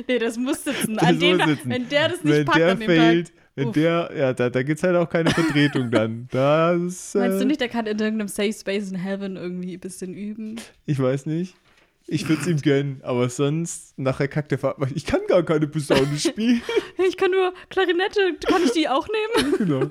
[0.07, 0.95] Nee, das muss sitzen.
[0.95, 1.71] Das An dem, muss sitzen.
[1.71, 3.37] Wenn der das nicht wenn packt der an dem fehlt, Tag.
[3.57, 3.75] wenn Uff.
[3.75, 6.29] der, ja, da, da gibt es halt auch keine Vertretung dann.
[6.31, 9.81] Das, Meinst du äh, nicht, der kann in irgendeinem Safe Space in Heaven irgendwie ein
[9.81, 10.61] bisschen üben?
[10.87, 11.55] Ich weiß nicht.
[12.13, 14.85] Ich würde es ihm gönnen, aber sonst, nachher kackt der Vater.
[14.97, 16.61] Ich kann gar keine Posaune spielen.
[17.07, 19.55] Ich kann nur Klarinette, kann ich die auch nehmen?
[19.59, 19.91] genau.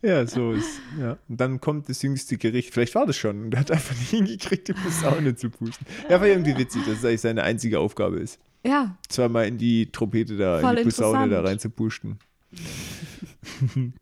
[0.00, 0.80] Ja, so ist.
[0.98, 1.18] Ja.
[1.28, 2.72] Und dann kommt das jüngste Gericht.
[2.72, 3.44] Vielleicht war das schon.
[3.44, 5.84] Und er hat einfach nicht hingekriegt, die Posaune zu pusten.
[6.08, 8.38] Ja, war irgendwie witzig, dass es eigentlich seine einzige Aufgabe ist.
[8.64, 12.20] Ja, Zweimal in die Trompete da, Voll in die Posaune da rein zu pusten.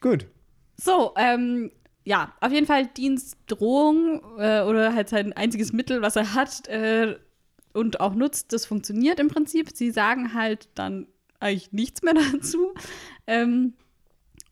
[0.00, 0.26] Gut.
[0.76, 1.72] So, ähm,
[2.04, 7.16] ja, auf jeden Fall Dienstdrohung äh, oder halt sein einziges Mittel, was er hat äh,
[7.72, 9.70] und auch nutzt, das funktioniert im Prinzip.
[9.74, 11.06] Sie sagen halt dann
[11.40, 12.74] eigentlich nichts mehr dazu.
[13.26, 13.74] Ähm,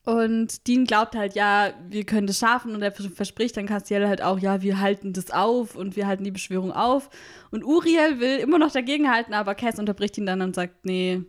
[0.07, 4.09] und Dean glaubt halt, ja, wir können das schaffen und er vers- verspricht dann Castiel
[4.09, 7.11] halt auch, ja, wir halten das auf und wir halten die Beschwörung auf.
[7.51, 11.23] Und Uriel will immer noch dagegenhalten, aber Cass unterbricht ihn dann und sagt, nee,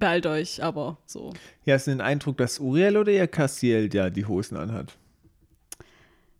[0.00, 1.32] beeilt euch, aber so.
[1.64, 4.96] Ja, hast du den Eindruck, dass Uriel oder eher Cassiel ja die Hosen anhat?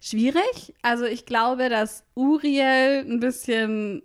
[0.00, 0.74] Schwierig.
[0.82, 4.02] Also ich glaube, dass Uriel ein bisschen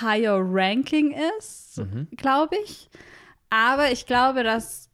[0.00, 1.80] higher ranking ist,
[2.16, 2.90] glaube ich.
[3.50, 4.88] Aber ich glaube, dass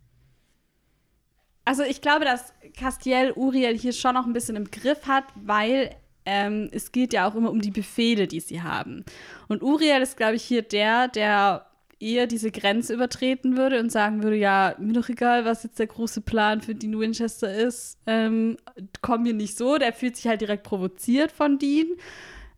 [1.69, 5.95] also ich glaube, dass Castiel Uriel hier schon noch ein bisschen im Griff hat, weil
[6.25, 9.05] ähm, es geht ja auch immer um die Befehle, die sie haben.
[9.49, 11.67] Und Uriel ist, glaube ich, hier der, der
[12.01, 15.89] eher diese Grenze übertreten würde und sagen würde, ja, mir doch egal, was jetzt der
[15.89, 18.57] große Plan für Dean Winchester ist, ähm,
[19.03, 19.79] komm mir nicht so.
[19.79, 21.89] Der fühlt sich halt direkt provoziert von Dean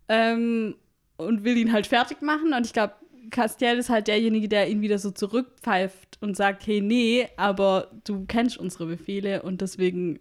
[0.09, 0.75] ähm,
[1.17, 2.53] und will ihn halt fertig machen.
[2.53, 2.95] Und ich glaube,
[3.31, 8.27] Castiel ist halt derjenige, der ihn wieder so zurückpfeift und sagt, hey, nee, aber du
[8.27, 10.21] kennst unsere Befehle und deswegen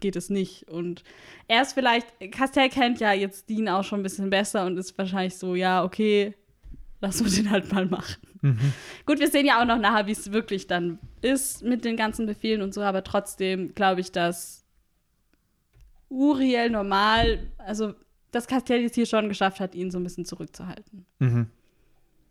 [0.00, 0.68] geht es nicht.
[0.68, 1.02] Und
[1.48, 4.96] er ist vielleicht, Castiel kennt ja jetzt Dean auch schon ein bisschen besser und ist
[4.96, 6.34] wahrscheinlich so, ja, okay,
[7.00, 8.16] lass uns den halt mal machen.
[9.06, 12.26] Gut, wir sehen ja auch noch nachher, wie es wirklich dann ist mit den ganzen
[12.26, 14.64] Befehlen und so, aber trotzdem glaube ich, dass
[16.08, 17.94] Uriel normal, also
[18.30, 21.06] dass Castiel es hier schon geschafft hat, ihn so ein bisschen zurückzuhalten.
[21.18, 21.46] Mhm.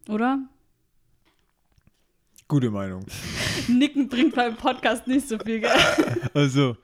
[0.10, 0.40] Oder?
[2.48, 3.06] Gute Meinung.
[3.68, 5.72] Nicken bringt beim Podcast nicht so viel, gell?
[6.34, 6.78] Also,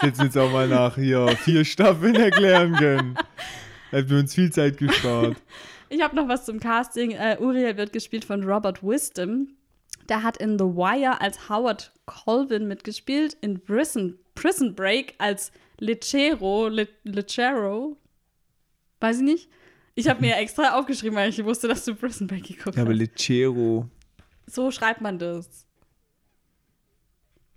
[0.00, 3.18] setzen wir jetzt auch mal nach hier vier Staffeln erklären können.
[3.90, 5.36] Hätten wir uns viel Zeit gespart.
[5.88, 7.12] Ich habe noch was zum Casting.
[7.12, 9.48] Äh, Uriel wird gespielt von Robert Wisdom.
[10.08, 16.68] Der hat in The Wire als Howard Colvin mitgespielt, in Prison, Prison Break als Lechero,
[16.68, 17.96] Le, Lechero.
[19.00, 19.48] Weiß ich nicht.
[19.94, 22.92] Ich habe mir extra aufgeschrieben, weil ich wusste, dass du Prison Break geguckt Ja, aber
[22.92, 22.98] hast.
[22.98, 23.88] Lecero.
[24.46, 25.65] So schreibt man das.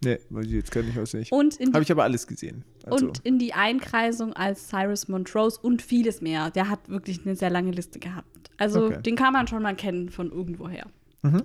[0.03, 1.31] Ne, weiß ich jetzt gar nicht auswendig.
[1.31, 2.63] Und in, Habe ich aber alles gesehen.
[2.85, 6.51] Also, und in die Einkreisung als Cyrus Montrose und vieles mehr.
[6.51, 8.49] Der hat wirklich eine sehr lange Liste gehabt.
[8.57, 9.01] Also Okay.
[9.01, 10.85] den kann man schon mal kennen von irgendwoher.
[11.21, 11.43] Mhm.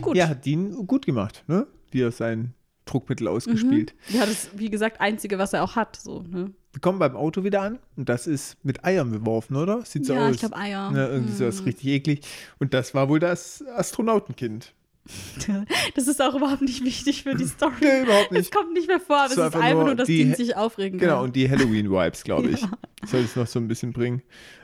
[0.00, 0.16] Gut.
[0.16, 1.66] ja, hat Dean gut gemacht, ne?
[1.90, 2.54] Wie er sein
[2.86, 3.94] Druckmittel ausgespielt.
[4.08, 5.96] Ja, das ist, wie gesagt, einzige, was er auch hat.
[5.96, 6.52] So, ne?
[6.72, 9.84] Wir kommen beim Auto wieder an und das ist mit Eiern beworfen, oder?
[9.84, 10.34] Sieht so ja, aus.
[10.34, 10.90] ich glaube Eier.
[10.94, 12.20] Ja, irgendwie so ist richtig eklig.
[12.58, 14.74] Und das war wohl das Astronautenkind.
[15.94, 17.72] Das ist auch überhaupt nicht wichtig für die Story.
[17.80, 18.54] Nee, überhaupt Es nicht.
[18.54, 20.56] kommt nicht mehr vor, aber Es es ist einfach einfach nur dass die- die sich
[20.56, 21.24] aufregen Genau, kann.
[21.24, 22.60] und die Halloween-Vibes, glaube ich.
[23.06, 24.22] Soll es noch so ein bisschen bringen.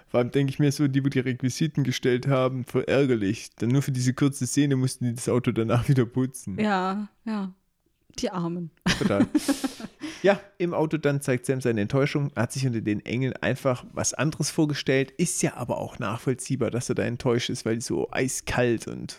[0.08, 3.50] Vor allem denke ich mir so, die, wo die Requisiten gestellt haben, voll ärgerlich.
[3.58, 6.58] Dann nur für diese kurze Szene mussten die das Auto danach wieder putzen.
[6.58, 7.52] Ja, ja.
[8.18, 8.72] Die Armen.
[8.98, 9.28] Total.
[10.24, 12.32] ja, im Auto dann zeigt Sam seine Enttäuschung.
[12.34, 15.12] Er hat sich unter den Engeln einfach was anderes vorgestellt.
[15.12, 19.16] Ist ja aber auch nachvollziehbar, dass er da enttäuscht ist, weil die so eiskalt und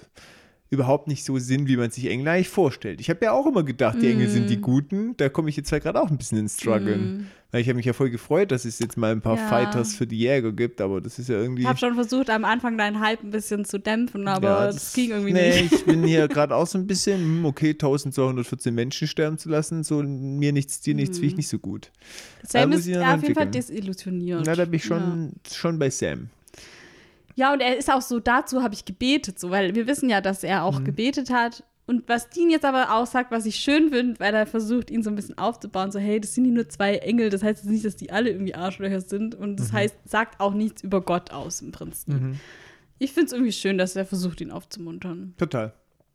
[0.71, 3.01] überhaupt nicht so sind, wie man sich Engel eigentlich vorstellt.
[3.01, 4.61] Ich habe ja auch immer gedacht, die Engel sind die Mm.
[4.61, 5.17] Guten.
[5.17, 7.27] Da komme ich jetzt halt gerade auch ein bisschen ins Struggeln.
[7.51, 9.47] Weil ich habe mich ja voll gefreut, dass es jetzt mal ein paar Ja.
[9.49, 11.63] Fighters für die Jäger gibt, aber das ist ja irgendwie.
[11.63, 14.93] Ich habe schon versucht, am Anfang deinen Hype ein bisschen zu dämpfen, aber Ja, das,
[14.93, 15.73] ging irgendwie nee, nicht.
[15.73, 19.83] ich bin hier gerade auch so ein bisschen, hm, okay, 1214 Menschen sterben zu lassen,
[19.83, 21.91] so mir nichts, dir nichts, finde ich nicht so gut.
[22.47, 24.43] Sam ist auf jeden Fall desillusioniert.
[24.45, 24.97] Na, da bin ich Ja.
[24.97, 26.29] schon, schon bei Sam.
[27.35, 30.21] Ja, und er ist auch so, dazu habe ich gebetet, so, weil wir wissen ja,
[30.21, 30.85] dass er auch Mhm.
[30.85, 31.63] gebetet hat.
[31.87, 35.03] Und was Dean jetzt aber auch sagt, was ich schön finde, weil er versucht, ihn
[35.03, 37.71] so ein bisschen aufzubauen, so, hey, das sind hier nur zwei Engel, das heißt jetzt
[37.71, 39.35] nicht, dass die alle irgendwie Arschlöcher sind.
[39.35, 39.55] Und Mhm.
[39.57, 42.13] das heißt, sagt auch nichts über Gott aus im Prinzip.
[42.13, 42.39] Mhm.
[42.99, 45.33] Ich finde es irgendwie schön, dass er versucht, ihn aufzumuntern.
[45.37, 45.73] Total.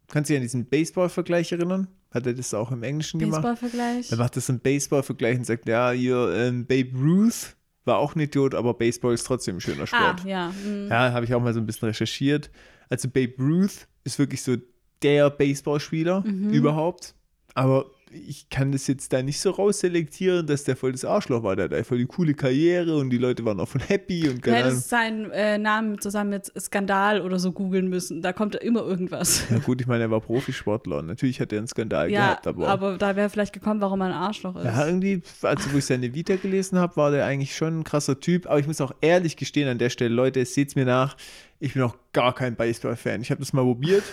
[0.09, 1.89] Kannst du dich an diesen Baseball-Vergleich erinnern?
[2.13, 3.43] Hat er das auch im Englischen gemacht?
[3.43, 4.13] Baseball-Vergleich.
[4.13, 7.56] Er macht das im Baseball-Vergleich und sagt, ja, hier, ähm, Babe Ruth
[7.87, 10.25] war auch ein Idiot, aber Baseball ist trotzdem ein schöner Ah, Sport.
[10.25, 10.49] ja.
[10.51, 10.89] mm.
[10.91, 12.51] Ja, habe ich auch mal so ein bisschen recherchiert.
[12.89, 14.57] Also Babe Ruth ist wirklich so
[15.03, 16.51] der Baseballspieler Mhm.
[16.51, 17.15] überhaupt.
[17.55, 21.57] Aber ich kann das jetzt da nicht so rausselektieren, dass der voll das Arschloch war.
[21.57, 24.41] Der hat einfach die coole Karriere und die Leute waren auch voll happy und Du
[24.43, 24.71] keine Ahnung.
[24.71, 28.23] hättest seinen äh, Namen zusammen mit Skandal oder so googeln müssen.
[28.23, 29.43] Da kommt immer irgendwas.
[29.51, 32.47] Ja gut, ich meine, er war Profisportler und natürlich hat er einen Skandal Ja, gehabt,
[32.47, 34.65] aber, aber da wäre vielleicht gekommen, warum er ein Arschloch ist.
[34.65, 38.21] ja, irgendwie, also wo ich seine Vita gelesen habe, war der eigentlich schon ein krasser
[38.21, 38.47] Typ.
[38.47, 41.17] Aber ich muss auch ehrlich gestehen an der Stelle, Leute, seht's mir nach,
[41.59, 43.23] ich bin auch gar kein Baseball-Fan.
[43.23, 44.05] Ich habe das mal probiert,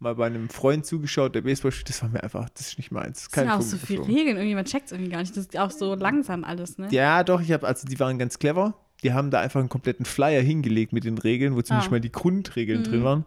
[0.00, 1.90] mal bei einem Freund zugeschaut, der Baseball spielt.
[1.90, 3.28] Das war mir einfach, das ist nicht meins.
[3.30, 4.06] Das sind auch so viele.
[4.06, 5.36] Regeln, irgendjemand checkt es irgendwie gar nicht.
[5.36, 6.88] Das ist auch so langsam alles, ne?
[6.90, 8.74] Ja, doch, ich habe, also die waren ganz clever.
[9.02, 11.92] Die haben da einfach einen kompletten Flyer hingelegt mit den Regeln, wo zumindest Ah.
[11.92, 12.84] mal die Grundregeln Mhm.
[12.84, 13.24] drin waren.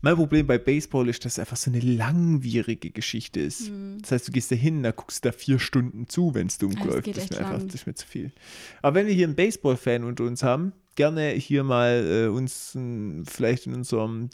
[0.00, 3.70] Mein Problem bei Baseball ist, dass es einfach so eine langwierige Geschichte ist.
[3.70, 3.98] Mhm.
[4.00, 6.58] Das heißt, du gehst da hin, da guckst du da vier Stunden zu, wenn es
[6.58, 7.08] dunkel Ja, das läuft.
[7.16, 8.32] Das ist, mir einfach, das ist mir zu viel.
[8.82, 13.22] Aber wenn wir hier einen Baseball-Fan unter uns haben, gerne hier mal äh, uns äh,
[13.26, 14.30] vielleicht in unserem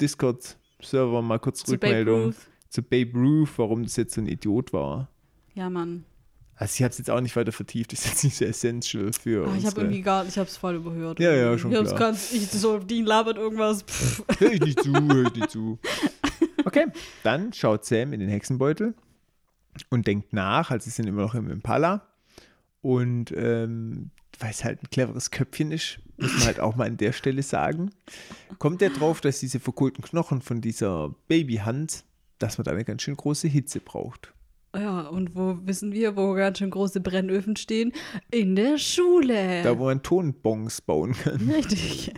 [0.84, 2.36] Discord-Server mal kurz Zu Babe Rückmeldung Ruth.
[2.68, 5.08] zu Babe Ruth, warum das jetzt so ein Idiot war.
[5.54, 6.04] Ja, Mann.
[6.56, 9.12] Also ich habe es jetzt auch nicht weiter vertieft, das ist jetzt nicht so essential
[9.12, 11.18] für Ah, ich habe irgendwie gar, ich habe es voll überhört.
[11.18, 11.94] Ja, ja, schon ich klar.
[11.98, 13.82] Ganz, ich so, Dean labert irgendwas.
[13.82, 14.22] Pff.
[14.38, 15.78] Hör ich nicht zu, hör ich nicht zu.
[16.66, 16.86] Okay,
[17.22, 18.94] dann schaut Sam in den Hexenbeutel
[19.90, 22.06] und denkt nach, also sie sind immer noch im Impala.
[22.80, 26.96] Und ähm, weil es halt ein cleveres Köpfchen ist, muss man halt auch mal an
[26.96, 27.90] der Stelle sagen,
[28.58, 32.04] kommt er drauf, dass diese verkohlten Knochen von dieser Babyhand,
[32.38, 34.32] dass man da eine ganz schön große Hitze braucht.
[34.76, 37.92] Ja, und wo wissen wir, wo ganz schön große Brennöfen stehen?
[38.30, 39.62] In der Schule.
[39.62, 41.48] Da, wo man Tonbons bauen kann.
[41.48, 42.12] Richtig.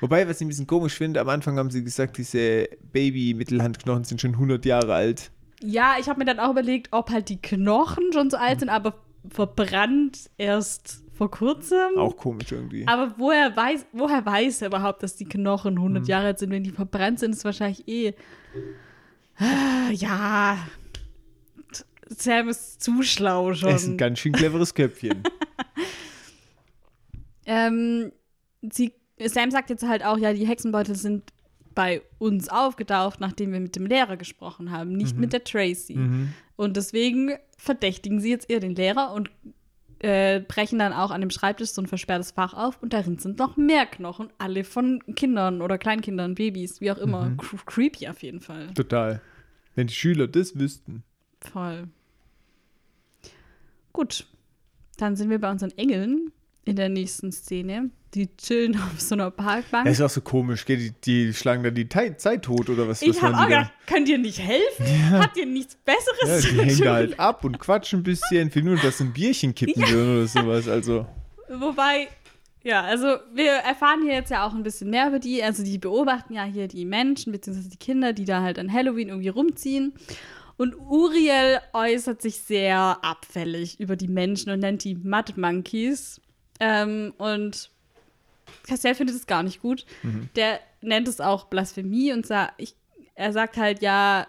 [0.00, 4.20] Wobei, was ich ein bisschen komisch finde, am Anfang haben sie gesagt, diese Baby-Mittelhandknochen sind
[4.20, 5.30] schon 100 Jahre alt.
[5.62, 8.68] Ja, ich habe mir dann auch überlegt, ob halt die Knochen schon so alt sind,
[8.68, 11.96] aber verbrannt erst vor kurzem.
[11.96, 12.86] Auch komisch irgendwie.
[12.86, 16.08] Aber woher weiß, woher weiß er überhaupt, dass die Knochen 100 Mhm.
[16.08, 16.50] Jahre alt sind?
[16.50, 18.14] Wenn die verbrannt sind, ist wahrscheinlich eh.
[19.38, 20.58] Ah, Ja.
[22.08, 23.70] Sam ist zu schlau schon.
[23.70, 25.22] Er ist ein ganz schön cleveres Köpfchen.
[27.46, 28.12] Ähm,
[28.72, 28.92] sie,
[29.24, 31.22] Sam sagt jetzt halt auch, ja, die Hexenbeutel sind
[31.74, 35.98] bei uns aufgetaucht, nachdem wir mit dem Lehrer gesprochen haben, nicht mit der Tracy.
[36.56, 39.30] Und deswegen verdächtigen sie jetzt eher den Lehrer und
[40.00, 43.38] äh, brechen dann auch an dem Schreibtisch so ein versperrtes Fach auf und darin sind
[43.38, 47.28] noch mehr Knochen, alle von Kindern oder Kleinkindern, Babys, wie auch immer.
[47.38, 48.72] Cre- Creepy auf jeden Fall.
[48.74, 49.20] Total.
[49.74, 51.02] Wenn die Schüler das wüssten.
[51.40, 51.88] Voll.
[53.92, 54.26] Gut,
[54.98, 56.32] dann sind wir bei unseren Engeln
[56.64, 57.90] in der nächsten Szene.
[58.16, 59.84] Die chillen auf so einer Parkbank.
[59.84, 60.64] Das ist auch so komisch?
[60.64, 63.02] Die, die schlagen da die Zeit tot oder was?
[63.02, 63.58] Ich habe auch die da?
[63.60, 64.86] gedacht, könnt ihr nicht helfen?
[65.12, 68.50] Habt ihr nichts Ja, Besseres die zu hängen da halt ab und quatschen ein bisschen,
[68.50, 70.66] für nur, dass ein Bierchen kippen würden oder sowas.
[70.66, 71.06] Also,
[71.50, 72.08] Wobei,
[72.62, 75.42] ja, also wir erfahren hier jetzt ja auch ein bisschen mehr über die.
[75.42, 77.68] Also die beobachten ja hier die Menschen bzw.
[77.68, 79.92] die Kinder, die da halt an Halloween irgendwie rumziehen.
[80.56, 86.18] Und Uriel äußert sich sehr abfällig über die Menschen und nennt die Mud Monkeys.
[86.60, 87.70] Ähm, und
[88.66, 89.86] Castiel findet es gar nicht gut.
[90.36, 92.74] Der nennt es auch Blasphemie und sa ich,
[93.14, 94.26] er sagt halt, ja,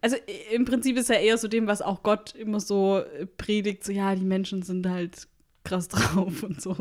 [0.00, 0.16] also
[0.52, 3.92] im Prinzip ist er eher so dem, was auch Gott immer so äh, predigt, so
[3.92, 5.28] ja, die Menschen sind halt
[5.62, 6.74] krass drauf und so.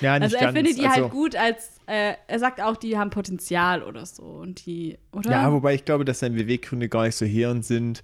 [0.00, 0.56] ja, nicht Also er ganz.
[0.56, 4.22] findet die also, halt gut als, äh, er sagt auch, die haben Potenzial oder so
[4.24, 5.30] und die, oder?
[5.30, 8.02] Ja, wobei ich glaube, dass seine Beweggründe gar nicht so heerend sind.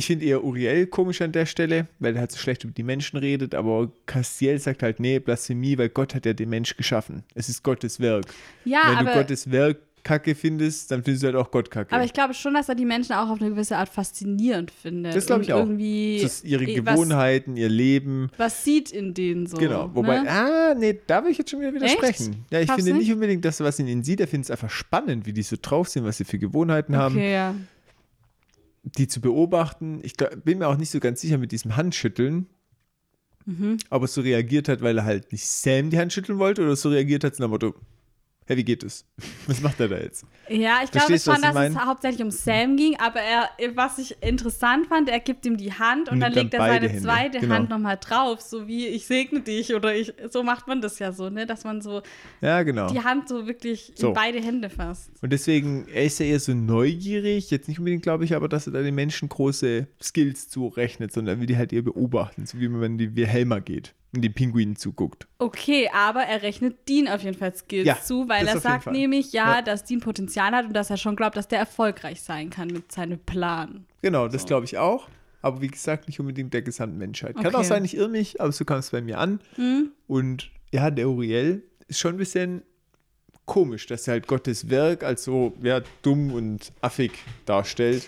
[0.00, 2.82] Ich finde eher Uriel komisch an der Stelle, weil er halt so schlecht über die
[2.82, 7.22] Menschen redet, aber Castiel sagt halt, nee, Blasphemie, weil Gott hat ja den Mensch geschaffen.
[7.34, 8.24] Es ist Gottes Werk.
[8.64, 11.94] ja, Wenn aber, du Gottes Werk kacke findest, dann findest du halt auch Gott kacke.
[11.94, 15.14] aber ich glaube schon, dass er die Menschen auch auf eine gewisse Art faszinierend findet.
[15.14, 15.58] Das glaube ich auch.
[15.58, 18.30] Irgendwie das ist ihre eh, Gewohnheiten, ihr Leben.
[18.38, 19.58] Was, sieht in denen so.
[19.58, 19.90] Genau.
[19.92, 20.30] Wobei, ne?
[20.30, 22.46] ah, nee, da will ich jetzt schon wieder widersprechen.
[22.50, 24.20] Ja, ich Glaubst finde nicht unbedingt, dass er was in ihnen sieht.
[24.20, 27.16] Er findet es einfach spannend, wie die so drauf sind, was sie für Gewohnheiten haben.
[27.16, 27.54] Okay, ja.
[28.82, 30.00] Die zu beobachten.
[30.02, 32.46] Ich glaub, bin mir auch nicht so ganz sicher mit diesem Handschütteln,
[33.46, 33.78] Mhm.
[33.88, 36.76] ob er so reagiert hat, weil er halt nicht Sam die Hand schütteln wollte oder
[36.76, 37.74] so reagiert hat, nach dem Motto,
[38.50, 39.04] hey, wie geht es?
[39.46, 40.26] Was macht er da jetzt?
[40.48, 41.86] Ja, ich glaube schon, dass es mein?
[41.86, 46.08] hauptsächlich um Sam ging, aber er, was ich interessant fand, er gibt ihm die Hand
[46.08, 47.54] und Nimmt dann dann legt er seine Hände, zweite genau.
[47.54, 51.12] Hand nochmal drauf, so wie ich segne dich oder ich, so macht man das ja
[51.12, 52.02] so, ne, dass man so
[52.40, 52.90] Ja, genau.
[52.90, 54.08] die Hand so wirklich So.
[54.08, 55.10] in beide Hände fasst.
[55.22, 58.66] Und deswegen, er ist ja eher so neugierig, jetzt nicht unbedingt, glaube ich, aber dass
[58.66, 62.58] er da den Menschen große Skills zurechnet, sondern er will die halt eher beobachten, so
[62.58, 65.26] wie wenn die Wilhelma geht und den Pinguinen zuguckt.
[65.38, 69.32] Okay, aber er rechnet Dean auf jeden Fall Skills Ja, zu, weil er sagt nämlich,
[69.32, 69.62] ja, Ja.
[69.62, 72.90] dass Dean Potenzial hat und dass er schon glaubt, dass der erfolgreich sein kann mit
[72.90, 73.86] seinem Plan.
[74.02, 75.08] Genau, das glaube ich auch.
[75.42, 77.34] Aber wie gesagt, nicht unbedingt der gesamten Menschheit.
[77.36, 77.56] Kann Okay.
[77.56, 79.40] auch sein, ich irre mich, aber so kam es bei mir an.
[80.06, 82.62] Und ja, der Uriel ist schon ein bisschen
[83.46, 87.12] komisch, dass er halt Gottes Werk als so ja, dumm und affig
[87.46, 88.06] darstellt.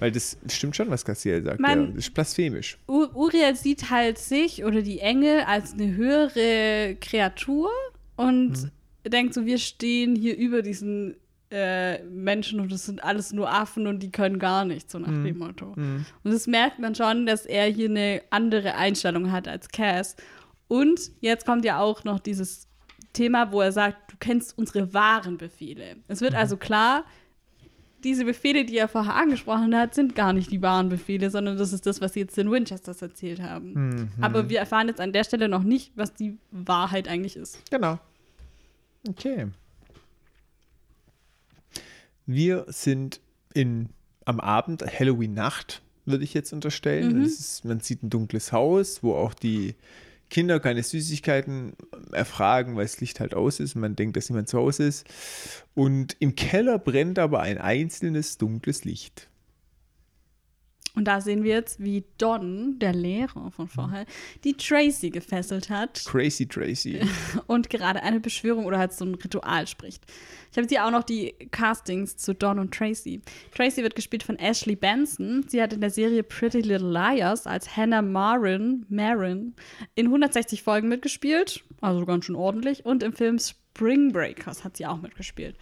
[0.00, 1.60] Weil das stimmt schon, was Cassiel sagt.
[1.60, 1.86] Man- ja.
[1.88, 2.78] Das ist blasphemisch.
[2.88, 7.70] Uriel sieht halt sich oder die Engel als eine höhere Kreatur
[8.16, 8.70] und Mhm.
[9.10, 11.16] denkt so, wir stehen hier über diesen
[11.52, 15.08] äh, Menschen und das sind alles nur Affen und die können gar nichts, so nach
[15.08, 15.24] Mhm.
[15.24, 15.72] dem Motto.
[15.72, 20.14] Und das merkt man schon, dass er hier eine andere Einstellung hat als Cass.
[20.68, 22.68] Und jetzt kommt ja auch noch dieses
[23.14, 25.96] Thema, wo er sagt, du kennst unsere wahren Befehle.
[26.06, 26.26] Es Mhm.
[26.26, 27.04] wird also klar,
[28.04, 31.72] diese Befehle, die er vorher angesprochen hat, sind gar nicht die wahren Befehle, sondern das
[31.72, 33.72] ist das, was sie jetzt den Winchesters erzählt haben.
[33.72, 34.08] Mhm.
[34.20, 37.58] Aber wir erfahren jetzt an der Stelle noch nicht, was die Wahrheit eigentlich ist.
[37.70, 37.98] Genau.
[39.08, 39.46] Okay.
[42.26, 43.20] Wir sind
[43.54, 43.88] in,
[44.24, 47.18] am Abend, Halloween-Nacht, würde ich jetzt unterstellen.
[47.18, 47.24] Mhm.
[47.24, 49.74] Ist, man sieht ein dunkles Haus, wo auch die
[50.30, 51.74] Kinder keine Süßigkeiten
[52.12, 53.74] erfragen, weil das Licht halt aus ist.
[53.74, 55.06] Man denkt, dass niemand zu Hause ist.
[55.74, 59.29] Und im Keller brennt aber ein einzelnes dunkles Licht.
[60.94, 64.06] Und da sehen wir jetzt, wie Don, der Lehrer von vorher,
[64.42, 67.00] die Tracy gefesselt hat Crazy Tracy.
[67.46, 70.04] und gerade eine Beschwörung oder halt so ein Ritual spricht.
[70.50, 73.22] Ich habe hier auch noch die Castings zu Don und Tracy.
[73.54, 75.44] Tracy wird gespielt von Ashley Benson.
[75.48, 79.54] Sie hat in der Serie Pretty Little Liars als Hannah Marin, Marin
[79.94, 82.84] in 160 Folgen mitgespielt, also ganz schön ordentlich.
[82.84, 85.56] Und im Film Spring Breakers hat sie auch mitgespielt.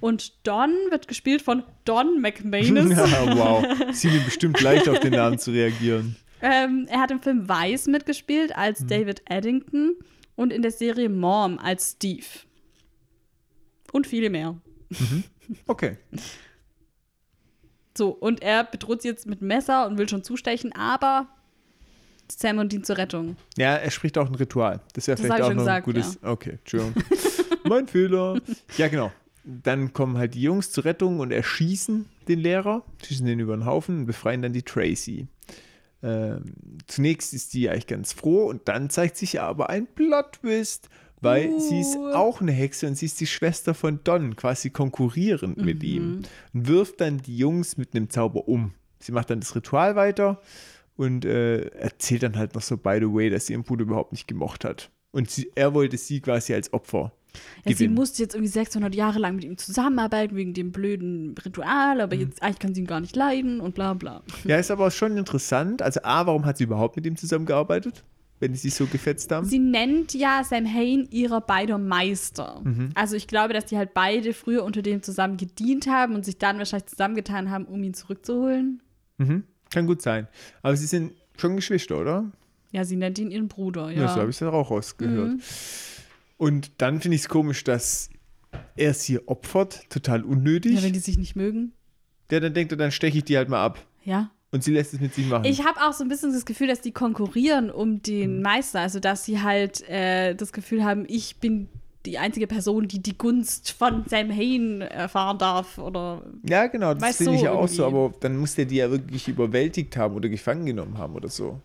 [0.00, 2.90] Und Don wird gespielt von Don McManus.
[2.96, 3.64] ja, wow.
[3.92, 6.16] Sie mir bestimmt leicht auf den Namen zu reagieren.
[6.40, 8.88] Ähm, er hat im Film Vice mitgespielt als Mhm.
[8.88, 9.96] David Eddington
[10.36, 12.24] und in der Serie Mom als Steve.
[13.92, 14.56] Und viele mehr.
[15.66, 15.96] Okay.
[17.96, 21.26] So, und er bedroht sie jetzt mit Messer und will schon zustechen, aber
[22.30, 23.36] Sam und ihn zur Rettung.
[23.56, 24.80] Ja, er spricht auch ein Ritual.
[24.92, 26.22] Das wäre Das vielleicht auch noch ein gutes.
[26.22, 27.02] Okay, Entschuldigung.
[27.64, 28.40] mein Fehler.
[28.76, 29.10] Ja, genau.
[29.50, 33.64] Dann kommen halt die Jungs zur Rettung und erschießen den Lehrer, schießen den über den
[33.64, 35.26] Haufen und befreien dann die Tracy.
[36.02, 36.54] Ähm,
[36.86, 40.90] zunächst ist die eigentlich ganz froh und dann zeigt sich aber ein Plot-Twist,
[41.20, 41.60] weil Uh.
[41.60, 45.82] sie ist auch eine Hexe und sie ist die Schwester von Don, quasi konkurrierend mit
[45.82, 46.22] ihm
[46.52, 48.74] und wirft dann die Jungs mit einem Zauber um.
[49.00, 50.40] Sie macht dann das Ritual weiter
[50.96, 54.12] und äh, erzählt dann halt noch so, by the way, dass sie ihren Bruder überhaupt
[54.12, 54.90] nicht gemocht hat.
[55.10, 57.12] Und sie, er wollte sie quasi als Opfer
[57.64, 61.96] Ja, sie musste jetzt irgendwie 600 Jahre lang mit ihm zusammenarbeiten wegen dem blöden Ritual,
[61.96, 62.00] Mhm.
[62.00, 64.22] aber jetzt eigentlich kann sie ihn gar nicht leiden und bla bla.
[64.44, 65.82] Ja, ist aber schon interessant.
[65.82, 68.04] Also A, warum hat sie überhaupt mit ihm zusammengearbeitet,
[68.40, 69.46] wenn die sich so gefetzt haben?
[69.46, 72.60] Sie nennt ja Sam Hain ihrer beider Meister.
[72.64, 72.90] Mhm.
[72.94, 76.38] Also ich glaube, dass die halt beide früher unter dem zusammen gedient haben und sich
[76.38, 78.80] dann wahrscheinlich zusammengetan haben, um ihn zurückzuholen.
[79.18, 79.44] Mhm.
[79.70, 80.28] Kann gut sein.
[80.62, 82.30] Aber sie sind schon Geschwister, oder?
[82.72, 84.08] Ja, sie nennt ihn ihren Bruder, Ja, ja.
[84.08, 85.32] so habe ich es dann auch rausgehört.
[85.36, 85.40] Mhm.
[86.38, 88.08] Und dann finde ich es komisch, dass
[88.76, 90.76] er sie opfert, total unnötig.
[90.76, 91.72] ja, wenn die sich nicht mögen.
[92.30, 93.84] Der dann denkt, er, dann steche ich die halt mal ab.
[94.04, 94.30] Ja.
[94.50, 95.44] Und sie lässt es mit sich machen.
[95.44, 98.02] Ich habe auch so ein bisschen das Gefühl, dass die konkurrieren um Mhm.
[98.02, 98.80] den Meister.
[98.80, 101.68] Also, dass sie halt äh, das Gefühl haben, ich bin
[102.06, 105.76] die einzige Person, die die Gunst von Sam Hain erfahren darf.
[105.76, 108.76] Oder ja, genau, das finde ich so ja auch so, aber dann muss der die
[108.76, 111.60] ja wirklich überwältigt haben oder gefangen genommen haben oder so.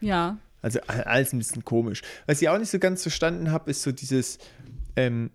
[0.00, 0.38] ja.
[0.62, 2.02] Also alles ein bisschen komisch.
[2.26, 4.38] Was ich auch nicht so ganz verstanden habe, ist so dieses,
[4.96, 5.30] ähm,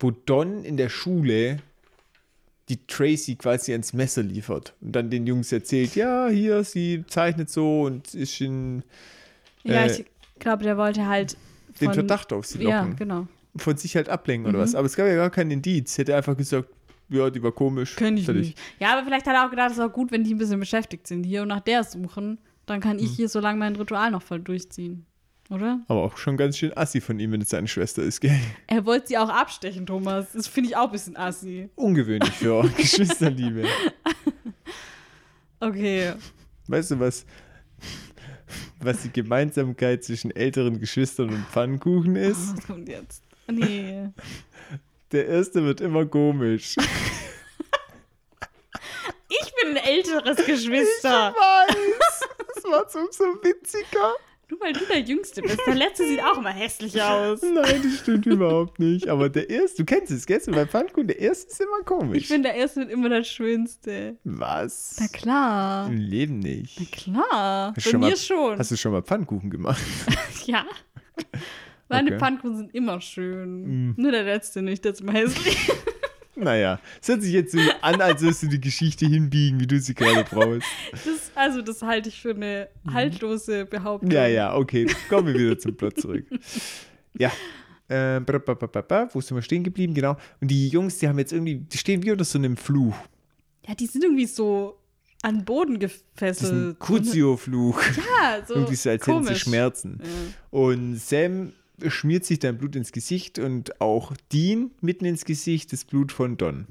[0.00, 1.58] wo Don in der Schule
[2.68, 7.48] die Tracy quasi ans Messer liefert und dann den Jungs erzählt, ja, hier, sie zeichnet
[7.50, 8.82] so und ist in
[9.64, 10.04] Ja, Äh, ich
[10.38, 11.36] glaube, der wollte halt.
[11.80, 12.96] den von- Verdacht auf sie Ja, locken.
[12.96, 13.26] genau.
[13.56, 14.54] Von sich halt ablenken Mhm.
[14.54, 14.74] oder was.
[14.74, 15.96] Aber es gab ja gar keinen Indiz.
[15.98, 16.68] Hätte einfach gesagt,
[17.08, 17.96] ja, die war komisch.
[17.96, 18.58] Könnte ich nicht.
[18.78, 20.60] Ja, aber vielleicht hat er auch gedacht, es ist auch gut, wenn die ein bisschen
[20.60, 22.38] beschäftigt sind hier und nach der suchen.
[22.68, 23.04] Dann kann Hm.
[23.04, 25.04] ich hier so lange mein Ritual noch voll durchziehen.
[25.50, 25.80] Oder?
[25.88, 28.38] Aber auch schon ganz schön assi von ihm, wenn es seine Schwester ist, gell?
[28.66, 30.26] Er wollte sie auch abstechen, Thomas.
[30.34, 31.70] Das finde ich auch ein bisschen assi.
[31.74, 33.64] Ungewöhnlich für Geschwisterliebe.
[35.60, 36.12] Okay.
[36.66, 37.24] Weißt du, was,
[38.80, 42.54] was die Gemeinsamkeit zwischen älteren Geschwistern und Pfannkuchen ist?
[42.58, 43.22] Was kommt jetzt?
[43.50, 44.08] Nee.
[45.12, 46.76] Der erste wird immer komisch.
[49.30, 51.34] Ich bin ein älteres Geschwister.
[51.34, 52.17] weiß!
[52.70, 54.12] Das macht's umso witziger.
[54.50, 55.58] Nur weil du der Jüngste bist.
[55.66, 57.42] Der Letzte sieht auch immer hässlich aus.
[57.42, 59.06] Nein, das stimmt überhaupt nicht.
[59.06, 62.22] Aber der erste, du kennst es, du bei Pfannkuchen, der erste ist immer komisch.
[62.22, 64.16] Ich bin der Erste und immer der Schönste.
[64.24, 64.96] Was?
[65.00, 65.88] Na klar.
[65.88, 66.80] Im Leben nicht.
[66.80, 67.74] Na klar.
[67.76, 68.58] Hast Bei mir mal- schon.
[68.58, 69.82] Hast du schon mal Pfannkuchen gemacht?
[70.46, 70.64] Ja.
[71.90, 72.18] Meine Okay.
[72.18, 73.92] Pfannkuchen sind immer schön.
[73.98, 75.58] Nur der letzte nicht, der ist immer hässlich.
[76.38, 79.78] naja, es hört sich jetzt so an, als würdest du die Geschichte hinbiegen, wie du
[79.80, 80.68] sie gerade brauchst.
[80.92, 84.08] Das, also, das halte ich für eine haltlose Behauptung.
[84.08, 84.14] Mhm.
[84.14, 84.86] Ja, ja, okay.
[85.08, 86.26] Kommen wir wieder zum Plot zurück.
[87.16, 87.32] Ja.
[87.88, 89.94] Äh, wo sind wir stehen geblieben?
[89.94, 90.16] Genau.
[90.40, 92.94] Und die Jungs, die haben jetzt irgendwie, die stehen wie unter so einem Fluch.
[93.66, 94.78] Ja, die sind irgendwie so
[95.22, 96.78] an den Boden gefesselt.
[96.78, 97.80] Kuzio-Fluch.
[97.96, 98.54] Ja, so.
[98.54, 99.42] irgendwie so, als hätten sie komisch.
[99.42, 100.00] Schmerzen.
[100.02, 100.58] Ja.
[100.58, 101.52] Und Sam
[101.86, 106.36] schmiert sich dann Blut ins Gesicht und auch Dean mitten ins Gesicht das Blut von
[106.36, 106.66] Don.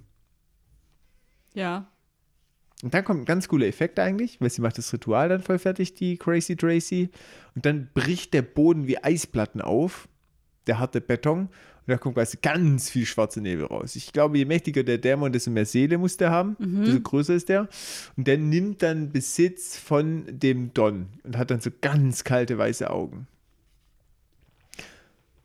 [1.53, 1.87] ja.
[2.83, 5.57] Und dann kommt ein ganz cooler Effekt eigentlich, weil sie macht das Ritual dann voll
[5.57, 7.09] fertig, die Crazy Tracy.
[7.55, 10.07] Und dann bricht der Boden wie Eisplatten auf,
[10.67, 11.39] der harte Beton.
[11.39, 11.49] Und
[11.87, 13.95] da kommt quasi ganz viel schwarzer Nebel raus.
[13.95, 17.49] Ich glaube, je mächtiger der Dämon, desto mehr Seele muss der haben, desto größer ist
[17.49, 17.67] der.
[18.15, 22.91] Und der nimmt dann Besitz von dem Don und hat dann so ganz kalte weiße
[22.91, 23.25] Augen.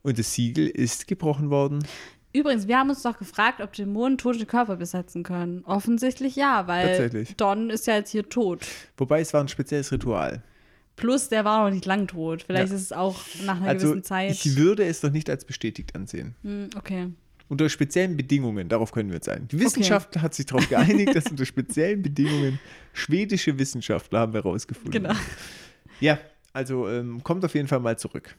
[0.02, 1.86] Und das Siegel ist gebrochen worden.
[2.34, 5.64] Übrigens, wir haben uns doch gefragt, ob Dämonen tote Körper besetzen können.
[5.64, 7.26] Offensichtlich ja, weil.
[7.36, 8.64] Don ist ja jetzt hier tot.
[8.96, 10.42] Wobei es war ein spezielles Ritual.
[10.96, 12.42] Plus, der war noch nicht lang tot.
[12.42, 12.76] Vielleicht Ja.
[12.76, 14.30] ist es auch nach einer Also gewissen Zeit.
[14.32, 16.34] ich würde es doch nicht als bestätigt ansehen.
[16.42, 17.08] Hm, okay.
[17.48, 19.46] Unter speziellen Bedingungen, darauf können wir uns ein.
[19.48, 22.58] Die Wissenschaftler hat sich darauf geeinigt, dass unter speziellen Bedingungen
[22.94, 25.02] schwedische Wissenschaftler haben wir rausgefunden.
[25.02, 25.14] Genau.
[26.00, 26.18] Ja,
[26.54, 28.36] also ähm, kommt auf jeden Fall mal zurück.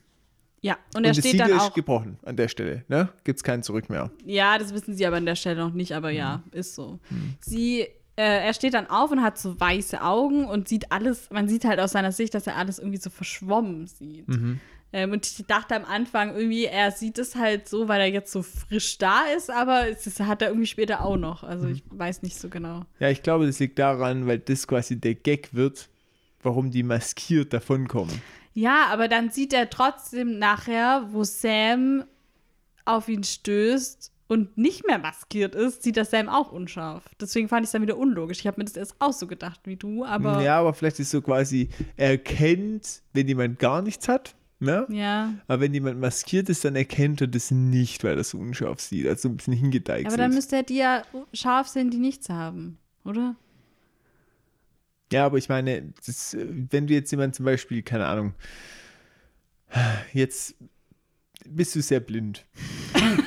[0.64, 1.74] Ja, und Und, er steht Siegel dann ist auch.
[1.74, 2.86] gebrochen an der Stelle.
[2.88, 3.09] Ne?
[3.26, 4.09] Gibt es kein Zurück mehr.
[4.26, 6.99] Ja, das wissen sie aber an der Stelle noch nicht, aber ja, ist so.
[7.41, 11.47] Sie, äh, er steht dann auf und hat so weiße Augen und sieht alles, man
[11.49, 14.26] sieht halt aus seiner Sicht, dass er alles irgendwie so verschwommen sieht.
[14.93, 18.32] Ähm, und ich dachte am Anfang irgendwie, er sieht es halt so, weil er jetzt
[18.32, 21.43] so frisch da ist, aber es ist, hat er irgendwie später auch noch.
[21.43, 22.86] Also ich weiß nicht so genau.
[22.99, 25.89] Ja, ich glaube, das liegt daran, weil das quasi der Gag wird,
[26.43, 28.22] warum die maskiert davonkommen.
[28.54, 32.06] Ja, aber dann sieht er trotzdem nachher, wo Sam
[32.86, 37.04] auf ihn stößt und nicht mehr maskiert ist, sieht das Sam auch unscharf.
[37.20, 38.39] Deswegen fand ich es dann wieder unlogisch.
[38.39, 41.12] Ich habe mir das erst auch so gedacht wie du, aber ja, aber vielleicht ist
[41.12, 44.36] so quasi, er erkennt, wenn jemand gar nichts hat.
[44.60, 44.86] Ne?
[44.89, 45.34] ja.
[45.47, 49.06] Aber wenn jemand maskiert ist, dann erkennt er das nicht, weil er so unscharf sieht,
[49.08, 50.08] also ein bisschen hingedeichselt.
[50.08, 51.01] Aber dann müsste er die ja
[51.34, 53.36] scharf sehen, die nichts haben, oder?
[55.14, 58.34] Ja, aber ich meine, das, wenn du jetzt jemand zum Beispiel, keine Ahnung,
[60.11, 60.55] jetzt
[61.45, 62.45] bist du sehr blind.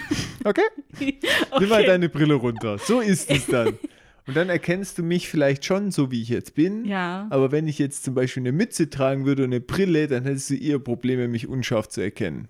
[0.47, 0.63] Okay?
[1.59, 2.79] Nimm mal deine Brille runter.
[2.79, 3.79] So ist es dann.
[4.29, 6.85] Und dann erkennst du mich vielleicht schon so, wie ich jetzt bin.
[6.85, 7.27] Ja.
[7.31, 10.51] Aber wenn ich jetzt zum Beispiel eine Mütze tragen würde und eine Brille, dann hättest
[10.51, 12.47] du eher Probleme, mich unscharf zu erkennen.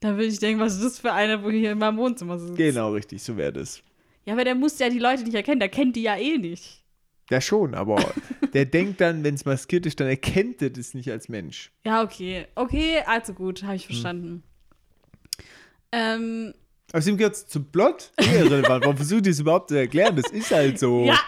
[0.00, 2.56] Dann würde ich denken, was ist das für einer, wo hier in meinem Wohnzimmer sitzt?
[2.56, 3.82] Genau, richtig, so wäre das.
[4.24, 6.82] Ja, aber der muss ja die Leute nicht erkennen, der kennt die ja eh nicht.
[7.30, 8.14] Ja, schon, aber
[8.54, 11.70] der denkt dann, wenn es maskiert ist, dann erkennt er das nicht als Mensch.
[11.84, 12.46] Ja, okay.
[12.54, 13.86] Okay, also gut, habe ich Hm.
[13.90, 14.42] verstanden.
[15.92, 16.54] Ähm,
[16.92, 18.82] Außerdem gehört es zum Plot irrelevant.
[18.84, 20.16] Warum versucht ihr es überhaupt zu erklären?
[20.16, 21.04] Das ist halt so.
[21.04, 21.18] Ja,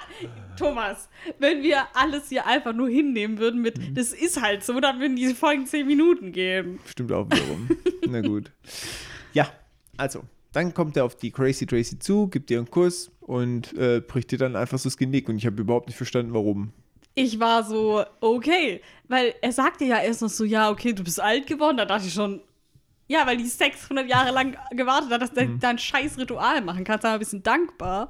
[0.57, 3.95] Thomas, wenn wir alles hier einfach nur hinnehmen würden mit, Mhm.
[3.95, 6.79] das ist halt so, dann würden diese Folgen zehn Minuten gehen.
[6.87, 7.69] Stimmt auch wiederum.
[8.09, 8.51] Na gut.
[9.33, 9.49] Ja,
[9.97, 14.01] also, dann kommt er auf die Crazy Tracy zu, gibt ihr einen Kuss und äh,
[14.01, 15.29] bricht ihr dann einfach so das Genick.
[15.29, 16.73] Und ich habe überhaupt nicht verstanden, warum.
[17.15, 21.21] Ich war so, okay, weil er sagte ja erst noch so, ja, okay, du bist
[21.21, 21.77] alt geworden.
[21.77, 22.41] Da dachte ich schon,
[23.09, 25.59] ja, weil die 600 Jahre lang gewartet hat, dass der Mhm.
[25.61, 27.01] da ein scheiß Ritual machen kann.
[27.01, 28.09] Da ein bisschen dankbar.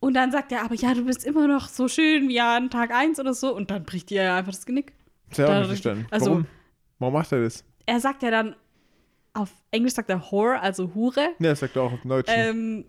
[0.00, 2.92] Und dann sagt er, aber ja, du bist immer noch so schön wie an Tag
[2.92, 3.54] 1 oder so.
[3.54, 4.92] Und dann bricht ihr ja einfach das Genick.
[5.30, 6.06] Das habe ich auch nicht verstanden.
[6.10, 6.46] also- warum?
[7.00, 7.64] Warum macht er das?
[7.86, 8.56] Er sagt ja dann,
[9.38, 11.30] auf Englisch sagt er Whore, also Hure.
[11.38, 12.30] Ja, das sagt er auch auf Deutsch.
[12.34, 12.84] Ähm,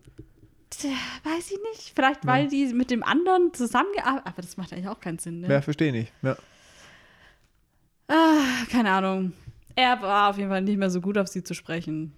[1.23, 1.93] weiß ich nicht.
[1.95, 5.47] Vielleicht, weil die mit dem anderen zusammengearbeitet Aber das macht eigentlich auch keinen Sinn, ne?
[5.49, 6.11] Ja, verstehe nicht.
[6.21, 6.37] Ja.
[8.07, 9.33] Ah, keine Ahnung.
[9.75, 12.13] Er war auf jeden Fall nicht mehr so gut auf sie zu sprechen.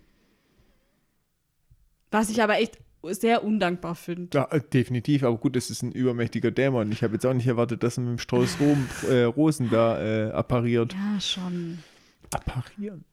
[2.10, 4.38] Was ich aber echt sehr undankbar finde.
[4.38, 6.92] Ja, äh, definitiv, aber gut, es ist ein übermächtiger Dämon.
[6.92, 8.58] Ich habe jetzt auch nicht erwartet, dass er mit dem Strauß
[9.10, 10.94] äh, Rosen da äh, appariert.
[10.94, 11.80] Ja, schon.
[12.32, 13.04] Apparieren.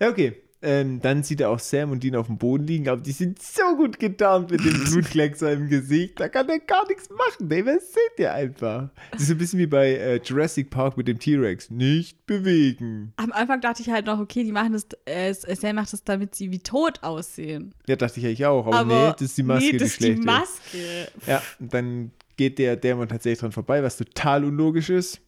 [0.00, 0.42] Ja, okay.
[0.64, 3.42] Ähm, dann sieht er auch Sam und Dean auf dem Boden liegen, aber die sind
[3.42, 6.20] so gut getarnt mit dem Blutkleckser im Gesicht.
[6.20, 7.50] Da kann er gar nichts machen.
[7.50, 8.90] Ey, was seht ihr einfach?
[9.10, 11.70] Das ist ein bisschen wie bei äh, Jurassic Park mit dem T-Rex.
[11.70, 13.12] Nicht bewegen.
[13.16, 16.36] Am Anfang dachte ich halt noch, okay, die machen das, äh, Sam macht das, damit
[16.36, 17.74] sie wie tot aussehen.
[17.88, 18.64] Ja, dachte ich eigentlich auch.
[18.64, 20.14] Aber, Aber nee, das ist die Maske, nee, die das ist die.
[20.14, 21.08] Maske.
[21.26, 25.20] Ja, und dann geht der Dämon tatsächlich dran vorbei, was total unlogisch ist,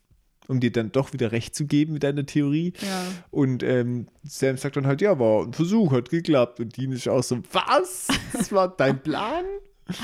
[0.48, 2.72] um dir dann doch wieder recht zu geben mit deiner Theorie.
[2.80, 3.02] Ja.
[3.30, 6.60] Und ähm, Sam sagt dann halt, ja, war ein Versuch, hat geklappt.
[6.60, 8.08] Und Dean ist auch so, was?
[8.32, 9.44] Das war dein Plan?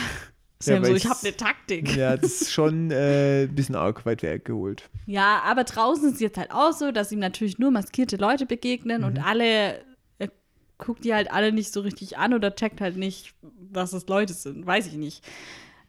[0.62, 1.96] Sam so, weil ich habe eine Taktik.
[1.96, 4.90] Ja, das ist schon äh, ein bisschen arg weit weggeholt.
[5.06, 8.44] Ja, aber draußen ist es jetzt halt auch so, dass ihm natürlich nur maskierte Leute
[8.44, 9.06] begegnen Mhm.
[9.06, 9.82] und alle
[10.18, 10.30] er
[10.76, 13.34] guckt die halt alle nicht so richtig an oder checkt halt nicht,
[13.72, 14.66] dass es Leute sind.
[14.66, 15.24] Weiß ich nicht.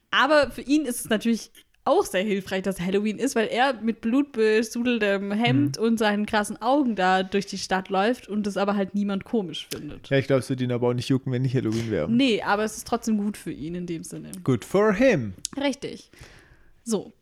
[0.09, 1.51] Aber für ihn ist es natürlich
[1.83, 5.83] auch sehr hilfreich, dass Halloween ist, weil er mit blutbesudeltem Hemd Mhm.
[5.83, 9.67] und seinen krassen Augen da durch die Stadt läuft und das aber halt niemand komisch
[9.71, 10.09] findet.
[10.09, 12.11] Ja, ich glaube, es würde ihn aber auch nicht jucken, wenn nicht Halloween wäre.
[12.11, 14.31] Nee, aber es ist trotzdem gut für ihn in dem Sinne.
[14.43, 15.33] Good for him.
[15.57, 16.11] Richtig.
[16.83, 17.13] So.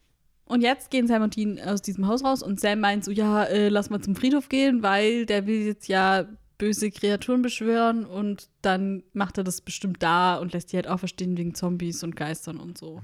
[0.46, 3.44] Und jetzt gehen Sam und Dean aus diesem Haus raus und Sam meint so, ja,
[3.46, 6.26] äh, lass mal zum Friedhof gehen, weil der will jetzt ja
[6.58, 10.98] böse Kreaturen beschwören und dann macht er das bestimmt da und lässt die halt auch
[11.00, 13.02] verstehen wegen Zombies und Geistern und so.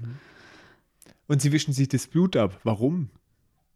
[1.28, 2.60] Und sie wischen sich das Blut ab.
[2.64, 3.10] Warum?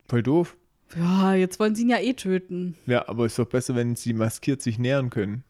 [0.08, 0.56] Voll doof.
[0.96, 2.76] Ja, jetzt wollen sie ihn ja eh töten.
[2.86, 5.44] Ja, aber ist doch besser, wenn sie maskiert sich nähern können.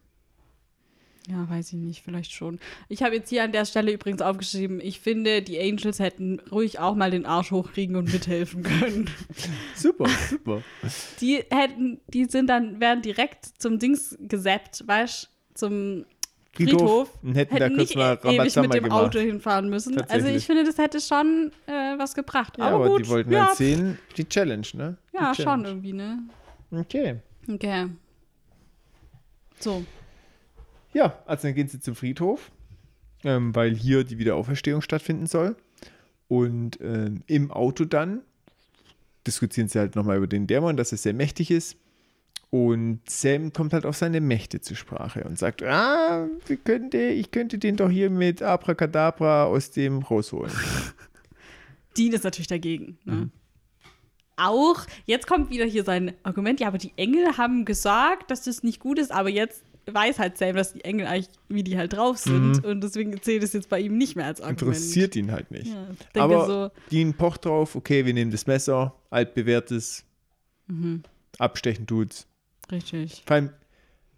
[1.29, 2.59] Ja, weiß ich nicht, vielleicht schon.
[2.89, 6.79] Ich habe jetzt hier an der Stelle übrigens aufgeschrieben, ich finde, die Angels hätten ruhig
[6.79, 9.09] auch mal den Arsch hochkriegen und mithelfen können.
[9.75, 10.63] Super, super.
[11.19, 16.05] Die hätten, die sind dann, werden direkt zum Dings gesappt, weißt zum
[16.53, 17.35] Friedhof, Friedhof.
[17.35, 19.05] hätten da kurz mal Rambazamba mit dem gemacht.
[19.05, 20.01] Auto hinfahren müssen.
[20.01, 22.57] Also ich finde, das hätte schon äh, was gebracht.
[22.57, 23.05] Ja, aber, aber gut.
[23.05, 24.97] die wollten ja, halt sehen, die Challenge, ne?
[25.13, 25.67] Die Ja, schon Challenge.
[25.69, 26.19] irgendwie, ne?
[26.71, 27.15] Okay.
[27.49, 27.87] Okay.
[29.59, 29.85] So.
[30.93, 32.51] Ja, also dann gehen sie zum Friedhof,
[33.23, 35.55] ähm, weil hier die Wiederauferstehung stattfinden soll.
[36.27, 38.21] Und ähm, im Auto dann
[39.25, 41.77] diskutieren sie halt nochmal über den Dämon, dass er sehr mächtig ist.
[42.51, 47.31] Und Sam kommt halt auf seine Mächte zur Sprache und sagt, ah, wie könnte, ich
[47.31, 50.51] könnte den doch hier mit Abracadabra aus dem rausholen.
[51.97, 52.97] Dean ist natürlich dagegen.
[53.05, 53.13] Ne?
[53.13, 53.31] Mhm.
[54.35, 58.63] Auch, jetzt kommt wieder hier sein Argument, ja, aber die Engel haben gesagt, dass das
[58.63, 61.93] nicht gut ist, aber jetzt weiß halt Sam, dass die Engel eigentlich, wie die halt
[61.93, 64.61] drauf sind und deswegen zählt es jetzt bei ihm nicht mehr als Argument.
[64.61, 64.67] Mhm.
[64.73, 65.67] Interessiert ihn halt nicht.
[66.15, 70.03] Ja, Aber so, Dean pocht drauf, okay, wir nehmen das Messer, altbewährtes,
[70.67, 71.03] Mhm.
[71.37, 72.27] abstechen tut's.
[72.71, 73.23] Richtig.
[73.25, 73.49] Vor allem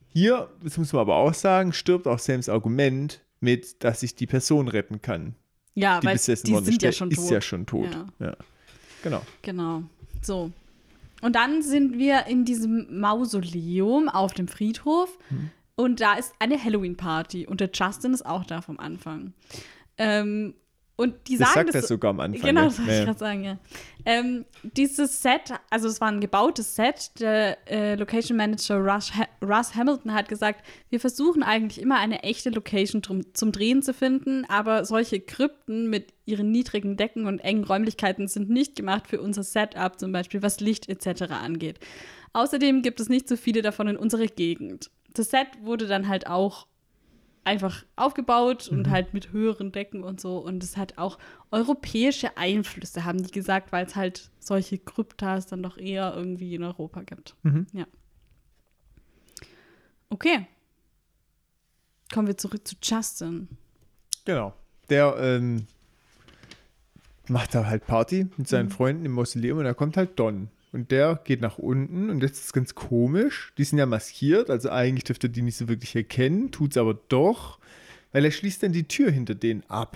[0.09, 4.27] hier, das muss man aber auch sagen, stirbt auch Sams Argument mit, dass ich die
[4.27, 5.35] Person retten kann,
[5.73, 6.83] Ja, die weil besessen die worden sind ist.
[6.83, 7.31] ja schon ist tot.
[7.31, 7.89] ja schon tot.
[8.19, 8.27] Ja.
[8.27, 8.37] Ja.
[9.03, 9.21] Genau.
[9.41, 9.83] Genau.
[10.21, 10.51] So.
[11.21, 15.49] Und dann sind wir in diesem Mausoleum auf dem Friedhof Mhm.
[15.75, 19.33] und da ist eine Halloween-Party und der Justin ist auch da vom Anfang.
[19.97, 20.53] Ähm,
[20.95, 22.41] und die Das sagen sagt das er sogar am Anfang.
[22.41, 23.57] Genau, das wollte ich gerade sagen, ja.
[24.05, 29.25] Ähm, dieses Set, also es war ein gebautes Set, der äh, Location Manager Russ, ha
[29.41, 33.93] Russ Hamilton hat gesagt, wir versuchen eigentlich immer eine echte Location drum, zum Drehen zu
[33.93, 39.19] finden, aber solche Krypten mit ihren niedrigen Decken und engen Räumlichkeiten sind nicht gemacht für
[39.19, 41.23] unser Setup, zum Beispiel was Licht etc.
[41.31, 41.79] angeht.
[42.33, 44.91] Außerdem gibt es nicht so viele davon in unserer Gegend.
[45.13, 46.67] Das Set wurde dann halt auch
[47.45, 50.37] einfach aufgebaut und halt mit höheren Decken und so.
[50.37, 51.17] Und es hat auch
[51.51, 56.63] europäische Einflüsse, haben die gesagt, weil es halt solche Kryptas dann doch eher irgendwie in
[56.63, 57.35] Europa gibt.
[57.43, 57.67] Mhm.
[57.73, 57.85] Ja.
[60.09, 60.47] Okay.
[62.13, 63.47] Kommen wir zurück zu Justin.
[64.25, 64.53] Genau.
[64.89, 65.67] Der ähm,
[67.27, 68.45] macht da halt Party mit Mhm.
[68.45, 70.49] seinen Freunden im Mausoleum und da kommt halt Don.
[70.73, 73.53] Und der geht nach unten und jetzt ist es ganz komisch.
[73.59, 76.77] Die sind ja maskiert, also eigentlich dürfte er die nicht so wirklich erkennen, tut es
[76.77, 77.59] aber doch,
[78.11, 79.95] weil er schließt dann die Tür hinter denen ab.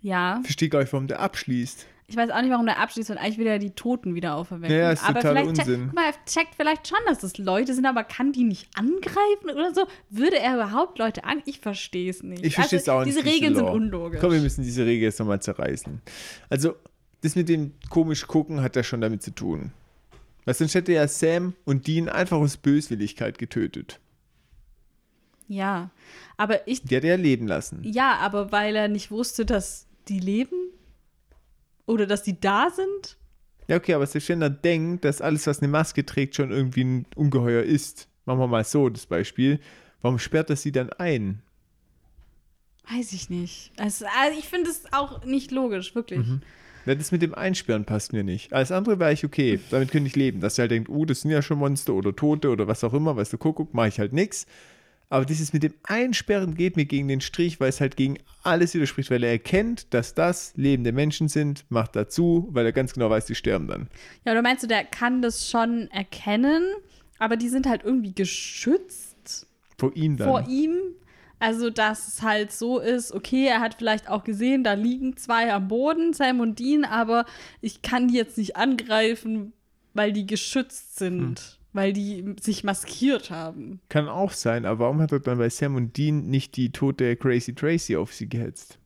[0.00, 1.86] Ja, Verstehe gar nicht, warum der abschließt.
[2.08, 4.76] ich weiß auch nicht, warum der abschließt und eigentlich will er die Toten wieder auferwecken.
[4.76, 5.84] Ja, ist aber totaler vielleicht Unsinn.
[5.86, 9.50] guck mal, er checkt vielleicht schon, dass das Leute sind, aber kann die nicht angreifen
[9.52, 9.86] oder so?
[10.10, 11.40] Würde er überhaupt Leute an?
[11.44, 12.44] Ich verstehe es nicht.
[12.44, 13.16] Ich verstehe es also, auch nicht.
[13.16, 13.76] Diese Regeln sind Lore.
[13.76, 14.20] unlogisch.
[14.20, 16.02] Komm, wir müssen diese Regel jetzt nochmal zerreißen.
[16.50, 16.74] Also,
[17.26, 19.72] das mit dem komisch gucken hat ja schon damit zu tun.
[20.44, 24.00] Weil sonst hätte ja Sam und Dean einfach aus Böswilligkeit getötet.
[25.48, 25.90] Ja,
[26.36, 27.82] aber ich Die hat er ja leben lassen.
[27.84, 30.70] Ja, aber weil er nicht wusste, dass die leben?
[31.86, 33.16] Oder dass die da sind?
[33.68, 36.84] Ja, okay, aber selbst wenn er denkt, dass alles, was eine Maske trägt, schon irgendwie
[36.84, 38.08] ein Ungeheuer ist.
[38.24, 39.60] Machen wir mal so das Beispiel.
[40.02, 41.42] Warum sperrt er sie dann ein?
[42.88, 43.72] Weiß ich nicht.
[43.76, 46.26] Also, also ich finde es auch nicht logisch, wirklich.
[46.26, 46.38] Ja,
[46.94, 48.52] das mit dem Einsperren passt mir nicht.
[48.52, 49.58] Alles andere wäre ich okay.
[49.70, 50.40] Damit könnte ich leben.
[50.40, 52.94] Dass er halt denkt, oh, das sind ja schon Monster oder Tote oder was auch
[52.94, 53.16] immer.
[53.16, 54.46] Weißt du, guck, guck, mache ich halt nichts.
[55.08, 58.74] Aber dieses mit dem Einsperren geht mir gegen den Strich, weil es halt gegen alles
[58.74, 63.08] widerspricht, weil er erkennt, dass das lebende Menschen sind, macht dazu, weil er ganz genau
[63.10, 63.88] weiß, die sterben dann.
[64.24, 66.64] Ja, oder meinst du, der kann das schon erkennen,
[67.18, 69.46] aber die sind halt irgendwie geschützt
[69.78, 70.28] Vor ihm dann.
[70.28, 70.74] vor ihm?
[71.38, 75.52] Also, dass es halt so ist, okay, er hat vielleicht auch gesehen, da liegen zwei
[75.52, 77.26] am Boden, Sam und Dean, aber
[77.60, 79.52] ich kann die jetzt nicht angreifen,
[79.92, 83.80] weil die geschützt sind, weil die sich maskiert haben.
[83.90, 87.16] Kann auch sein, aber warum hat er dann bei Sam und Dean nicht die tote
[87.16, 88.78] Crazy Tracy auf sie gehetzt?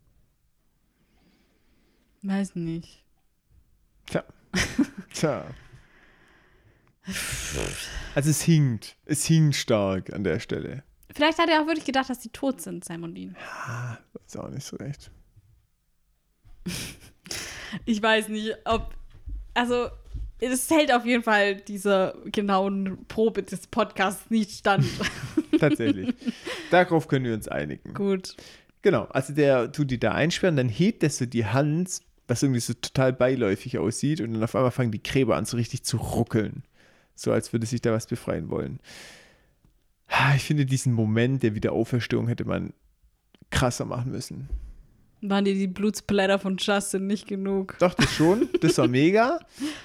[2.23, 3.05] Weiß nicht.
[4.07, 4.25] Tja.
[5.15, 5.45] Tja.
[8.15, 8.97] Also es hinkt.
[9.07, 10.83] Es hinkt stark an der Stelle.
[11.15, 13.37] Vielleicht hat er auch wirklich gedacht, dass die tot sind, und Dean.
[14.27, 15.11] Ist auch nicht so recht.
[17.85, 18.95] Ich weiß nicht, ob.
[19.55, 19.89] Also,
[20.39, 24.87] es hält auf jeden Fall dieser genauen Probe des Podcasts nicht stand.
[25.59, 26.15] Tatsächlich.
[26.71, 27.93] Darauf können wir uns einigen.
[27.95, 28.37] Gut.
[28.83, 32.61] Genau, also der tut die da einsperren, dann hebt er so die Hand, was irgendwie
[32.61, 35.99] so total beiläufig aussieht und dann auf einmal fangen die Gräber an so richtig zu
[35.99, 36.63] ruckeln.
[37.15, 38.81] So als würde sich da was befreien wollen.
[40.37, 42.73] Ich finde diesen Moment der Wiederauferstehung hätte man
[43.51, 44.49] krasser machen müssen.
[45.23, 47.77] Waren dir die Blutsplatter von Justin nicht genug?
[47.79, 48.49] Doch, das schon.
[48.63, 49.39] Das war mega.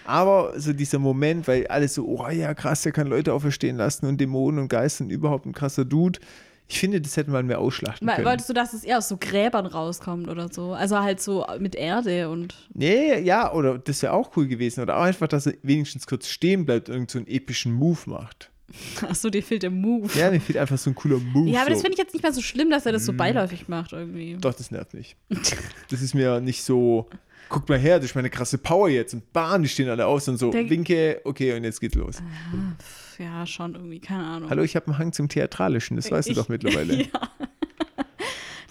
[0.06, 4.06] Aber so dieser Moment, weil alles so, oh ja, krass, der kann Leute auferstehen lassen
[4.06, 6.20] und Dämonen und Geister und überhaupt ein krasser Dude.
[6.68, 8.28] Ich finde, das hätten wir mehr ausschlachten Weil- können.
[8.28, 10.74] Wolltest du, dass es eher aus so Gräbern rauskommt oder so?
[10.74, 12.56] Also halt so mit Erde und.
[12.74, 14.82] Nee, ja, oder das wäre auch cool gewesen.
[14.82, 18.00] Oder auch einfach, dass er wenigstens kurz stehen bleibt und irgend so einen epischen Move
[18.06, 18.52] macht.
[19.08, 20.10] Achso, dir fehlt der Move.
[20.18, 21.50] Ja, mir fehlt einfach so ein cooler Move.
[21.50, 21.84] Ja, aber das so.
[21.84, 23.18] finde ich jetzt nicht mehr so schlimm, dass er das so Mm.
[23.18, 24.38] beiläufig macht irgendwie.
[24.40, 25.16] Doch, das nervt mich.
[25.90, 27.08] Das ist mir nicht so,
[27.50, 29.14] guck mal her, das ist meine krasse Power jetzt.
[29.14, 32.18] Und bam, die stehen alle aus und so, Der- winke, okay, und jetzt geht's los.
[32.82, 34.50] Pff, Ja, schon irgendwie, keine Ahnung.
[34.50, 36.96] Hallo, ich habe einen Hang zum Theatralischen, das weißt du Ich- doch mittlerweile.
[37.14, 37.30] Ja.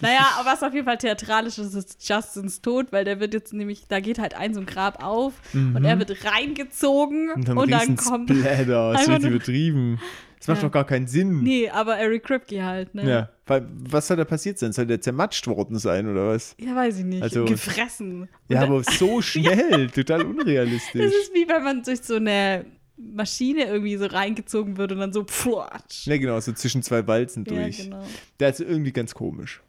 [0.01, 3.53] Naja, aber was auf jeden Fall theatralisch ist, ist Justins Tod, weil der wird jetzt
[3.53, 7.31] nämlich, da geht halt ein so ein Grab auf und er wird reingezogen Mhm.
[7.35, 8.29] Und dann, und dann kommt.
[8.29, 9.99] Splatter, richtig nur- übertrieben.
[10.39, 10.67] Das macht Ja.
[10.67, 11.41] doch gar keinen Sinn.
[11.41, 13.09] Nee, aber Eric Kripke halt, ne?
[13.09, 14.73] Ja, weil, was soll da passiert sein?
[14.73, 16.55] Soll der zermatscht worden sein oder was?
[16.59, 17.23] Ja, weiß ich nicht.
[17.23, 18.29] Also- Gefressen.
[18.47, 21.01] Ja, aber so schnell, total unrealistisch.
[21.01, 22.65] Das ist wie wenn man durch so eine
[22.97, 26.05] Maschine irgendwie so reingezogen wird und dann so pflatsch.
[26.05, 27.77] Ja, genau, so zwischen zwei Walzen Ja, durch.
[27.83, 28.03] genau.
[28.39, 29.61] Der ist irgendwie ganz komisch.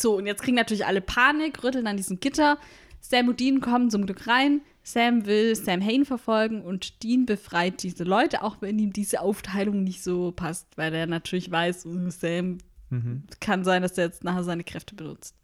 [0.00, 2.58] So, und jetzt kriegen natürlich alle Panik, rütteln an diesem Gitter.
[3.00, 4.60] Sam und Dean kommen zum Glück rein.
[4.82, 9.84] Sam will Sam Hain verfolgen und Dean befreit diese Leute, auch wenn ihm diese Aufteilung
[9.84, 12.58] nicht so passt, weil er natürlich weiß, uh, Sam
[12.92, 13.22] Mhm.
[13.40, 15.36] kann sein, dass er jetzt nachher seine Kräfte benutzt.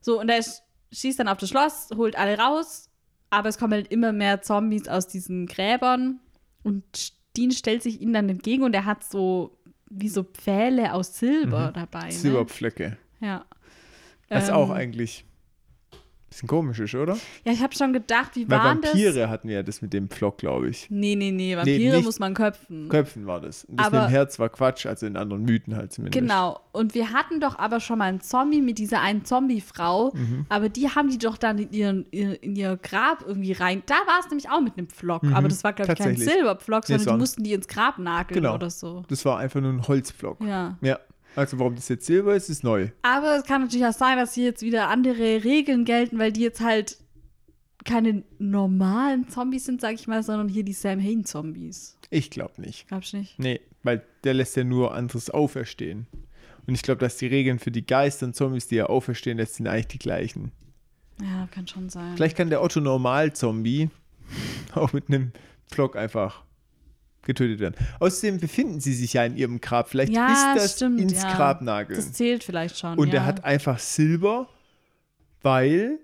[0.00, 0.60] So, und er sch-
[0.92, 2.88] schießt dann auf das Schloss, holt alle raus,
[3.30, 6.20] aber es kommen halt immer mehr Zombies aus diesen Gräbern
[6.62, 9.58] und Dean stellt sich ihnen dann entgegen und er hat so
[9.88, 12.06] wie so Pfähle aus Silber dabei.
[12.06, 12.12] Ne?
[12.12, 12.96] Silberpflöcke.
[14.30, 14.36] Ja.
[14.36, 15.24] Was Ähm, auch eigentlich
[15.92, 15.98] ein
[16.30, 17.16] bisschen komisch ist, oder?
[17.44, 19.28] Ja, ich habe schon gedacht, wie Weil waren Vampire das?
[19.28, 20.86] hatten ja das mit dem Pflock, glaube ich.
[20.88, 22.88] Nee, nee, nee, Vampire nicht- muss man köpfen.
[22.88, 23.64] Köpfen war das.
[23.64, 26.20] Und das Aber- mit dem Herz war Quatsch, also in anderen Mythen halt zumindest.
[26.22, 26.60] Genau.
[26.70, 30.46] Und wir hatten doch aber schon mal einen Zombie mit dieser einen Zombie-Frau, Mhm.
[30.48, 33.82] aber die haben die doch dann in, ihren, ihr- in ihr Grab irgendwie rein.
[33.86, 36.18] Da war es nämlich auch mit einem Pflock, aber das war, glaube ich, kein Mhm.
[36.18, 38.54] Silberpflock, Nee, sondern war- die mussten die ins Grab nageln Genau.
[38.54, 39.02] oder so.
[39.08, 40.40] Das war einfach nur ein Holzpflock.
[40.44, 40.78] Ja.
[40.80, 41.00] Ja.
[41.36, 42.88] Also warum das jetzt Silber ist, ist neu.
[43.02, 46.40] Aber es kann natürlich auch sein, dass hier jetzt wieder andere Regeln gelten, weil die
[46.40, 46.98] jetzt halt
[47.84, 51.96] keine normalen Zombies sind, sag ich mal, sondern hier die Sam Hain-Zombies.
[52.10, 52.88] Ich glaube nicht.
[52.88, 53.38] Glaubst du nicht?
[53.38, 56.06] Nee, weil der lässt ja nur anderes auferstehen.
[56.66, 59.54] Und ich glaube, dass die Regeln für die Geister und Zombies, die er auferstehen lässt,
[59.54, 60.52] sind eigentlich die gleichen.
[61.22, 62.16] Ja, kann schon sein.
[62.16, 63.90] Vielleicht kann der Otto Normal-Zombie
[64.74, 65.32] auch mit einem
[65.70, 66.42] Pflock einfach
[67.22, 67.74] getötet werden.
[68.00, 69.88] Außerdem befinden sie sich ja in ihrem Grab.
[69.88, 71.34] Vielleicht Ja, ist das stimmt, ins ja.
[71.34, 71.98] Grab nageln.
[71.98, 72.98] Das zählt vielleicht schon.
[72.98, 73.14] Und ja.
[73.20, 74.48] er hat einfach Silber,
[75.42, 75.98] weil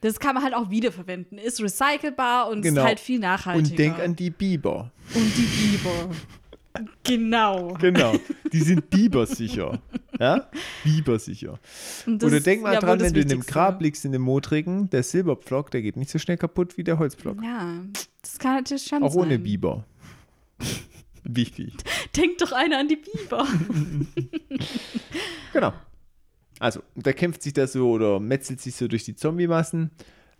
[0.00, 1.38] Das kann man halt auch wiederverwenden.
[1.38, 2.80] Ist recycelbar und Genau.
[2.82, 3.70] ist halt viel nachhaltiger.
[3.70, 4.90] und denk an die Biber.
[5.14, 6.10] Und die Biber.
[7.04, 7.74] genau.
[7.80, 8.14] Genau,
[8.52, 9.78] die sind bibersicher.
[10.18, 10.48] Ja?
[10.84, 11.58] Bibersicher.
[12.06, 13.52] Oder denk mal ja dran, wenn du in dem Wichtigste.
[13.52, 16.98] Grab liegst, in dem Modrigen, der Silberpflock, der geht nicht so schnell kaputt wie der
[16.98, 17.42] Holzpflock.
[17.42, 17.74] Ja,
[18.22, 19.22] das kann natürlich schon Auch sein.
[19.22, 19.84] ohne Biber.
[21.24, 21.74] Wichtig.
[22.16, 23.46] Denkt doch einer an die Biber.
[25.52, 25.72] Genau.
[26.60, 29.90] Also, der kämpft sich da so oder metzelt sich so durch die Zombie-Massen.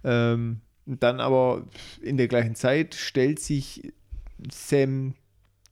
[0.05, 1.67] Ähm, und dann aber
[2.01, 3.93] in der gleichen Zeit stellt sich
[4.53, 5.15] Sam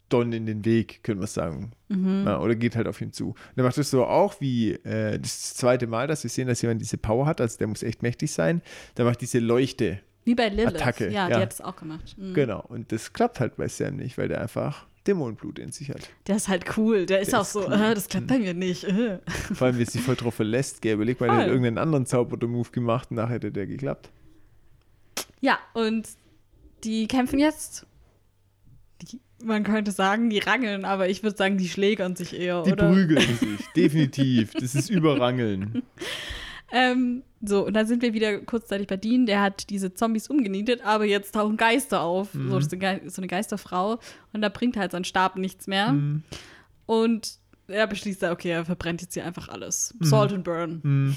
[0.09, 1.73] Don in den Weg, können wir sagen.
[1.89, 2.25] Mhm.
[2.27, 3.31] Ja, oder geht halt auf ihn zu.
[3.31, 6.63] Und er macht das so auch wie äh, das zweite Mal, dass wir sehen, dass
[6.63, 7.41] jemand diese Power hat.
[7.41, 8.63] Also der muss echt mächtig sein.
[8.97, 10.01] Der macht diese Leuchte.
[10.29, 10.75] Wie bei Lilith.
[10.75, 11.37] Attacke, Ja, ja.
[11.37, 12.15] die hat es auch gemacht.
[12.19, 12.35] Mhm.
[12.35, 12.63] Genau.
[12.69, 16.11] Und das klappt halt bei Sam nicht, weil der einfach Dämonenblut in sich hat.
[16.27, 17.07] Der ist halt cool.
[17.07, 17.73] Der ist Der auch ist so, cool.
[17.73, 18.85] äh, das klappt bei mir nicht.
[18.85, 19.21] Äh.
[19.55, 20.97] Vor allem, wie es sich voll drauf verlässt, gell?
[20.97, 24.11] Überleg mal, der hat irgendeinen anderen Zauber oder Move gemacht und nachher hätte der geklappt.
[25.41, 26.07] Ja, und
[26.85, 27.87] die kämpfen jetzt.
[29.01, 32.73] Die, man könnte sagen, die rangeln, aber ich würde sagen, die schlägern sich eher, Die
[32.73, 32.91] oder?
[32.91, 34.53] prügeln sich, definitiv.
[34.53, 35.83] Das ist Überrangeln.
[36.71, 39.27] Ähm, so, und dann sind wir wieder kurzzeitig bei Dean.
[39.27, 42.35] Der hat diese Zombies umgenietet, aber jetzt tauchen Geister auf.
[42.35, 42.51] Mhm.
[42.51, 44.01] So, so eine Geisterfrau.
[44.33, 45.93] Und da bringt halt sein Stab nichts mehr.
[45.93, 46.23] Mhm.
[46.87, 47.39] Und
[47.69, 49.95] er beschließt da, okay, er verbrennt jetzt hier einfach alles.
[50.01, 50.81] Salt and burn.
[50.83, 51.17] Hm.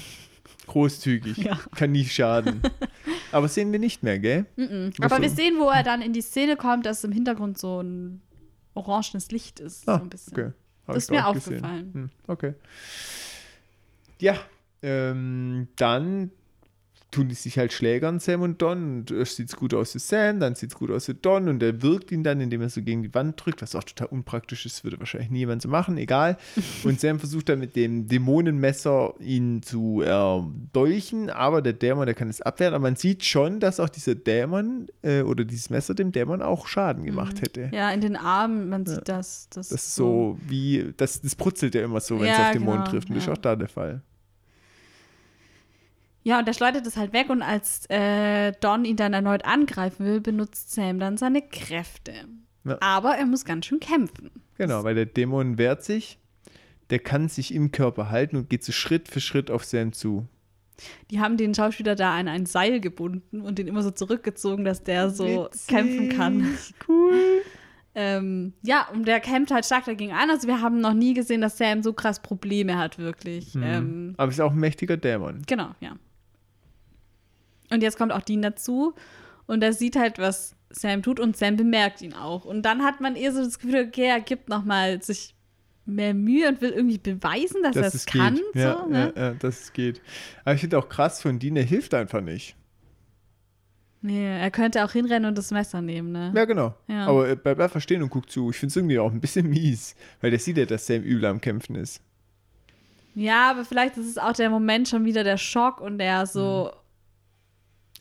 [0.66, 1.38] Großzügig.
[1.38, 1.58] Ja.
[1.74, 2.60] Kann nie schaden.
[3.32, 4.46] Aber sehen wir nicht mehr, gell?
[4.56, 4.92] Mhm.
[5.00, 5.22] Aber so?
[5.22, 8.20] wir sehen, wo er dann in die Szene kommt, dass im Hintergrund so ein
[8.74, 9.88] orangenes Licht ist.
[9.88, 10.32] Ah, so ein bisschen.
[10.34, 10.52] okay.
[10.86, 11.90] Hab Das ist mir aufgefallen.
[11.92, 12.54] Hm, okay.
[14.20, 14.36] Ja,
[14.82, 16.30] ähm, dann
[17.12, 19.00] tun die sich halt schlägern, Sam und Don.
[19.00, 21.48] Und erst sieht es gut aus für Sam, dann sieht es gut aus für Don.
[21.48, 24.08] Und er wirkt ihn dann, indem er so gegen die Wand drückt, was auch total
[24.08, 26.38] unpraktisch ist, würde wahrscheinlich niemand so machen, egal.
[26.84, 32.28] Und Sam versucht dann mit dem Dämonenmesser ihn zu erdolchen, aber der Dämon, der kann
[32.28, 32.74] es abwehren.
[32.74, 36.66] Aber man sieht schon, dass auch dieser Dämon äh, oder dieses Messer dem Dämon auch
[36.66, 37.70] Schaden gemacht hätte.
[37.72, 39.48] Ja, in den Armen, man sieht das.
[39.50, 42.52] Das, Das ist so wie, das, das brutzelt ja immer so, wenn es Ja, auf
[42.52, 43.08] den Mond genau, trifft.
[43.10, 43.34] Und das ist ja.
[43.34, 44.02] auch da der Fall.
[46.24, 50.06] Ja, und er schleudert es halt weg und als äh, Don ihn dann erneut angreifen
[50.06, 52.12] will, benutzt Sam dann seine Kräfte.
[52.64, 52.78] Ja.
[52.80, 54.30] Aber er muss ganz schön kämpfen.
[54.56, 56.18] Genau, weil der Dämon wehrt sich,
[56.90, 60.26] der kann sich im Körper halten und geht so Schritt für Schritt auf Sam zu.
[61.10, 64.82] Die haben den Schauspieler da an ein Seil gebunden und den immer so zurückgezogen, dass
[64.84, 65.66] der so Witzig.
[65.68, 66.46] kämpfen kann.
[66.88, 67.42] Cool.
[67.94, 70.30] Ähm, ja, und der kämpft halt stark dagegen an.
[70.30, 73.54] Also wir haben noch nie gesehen, dass Sam so krass Probleme hat, wirklich.
[73.54, 75.42] Ähm, Aber ist auch ein mächtiger Dämon.
[75.46, 75.96] genau, ja.
[77.72, 78.94] Und jetzt kommt auch Dean dazu
[79.46, 82.44] und er sieht halt, was Sam tut und Sam bemerkt ihn auch.
[82.44, 85.34] Und dann hat man eher so das Gefühl, okay, er gibt noch mal sich
[85.84, 88.36] mehr Mühe und will irgendwie beweisen, dass, er es kann.
[88.36, 88.44] geht.
[88.54, 89.12] Ja, so, ne?
[89.16, 90.00] ja, ja, dass es geht.
[90.44, 92.56] Aber ich finde auch krass von Dean, der hilft einfach nicht.
[94.04, 96.32] Nee, er könnte auch hinrennen und das Messer nehmen, ne?
[96.34, 96.74] Ja, genau.
[96.88, 97.06] Ja.
[97.06, 98.50] Aber er bleibt einfach stehen und guckt zu.
[98.50, 101.26] Ich finde es irgendwie auch ein bisschen mies, weil der sieht ja, dass Sam übel
[101.26, 102.02] am Kämpfen ist.
[103.14, 106.72] Ja, aber vielleicht ist es auch der Moment schon wieder der Schock und der so,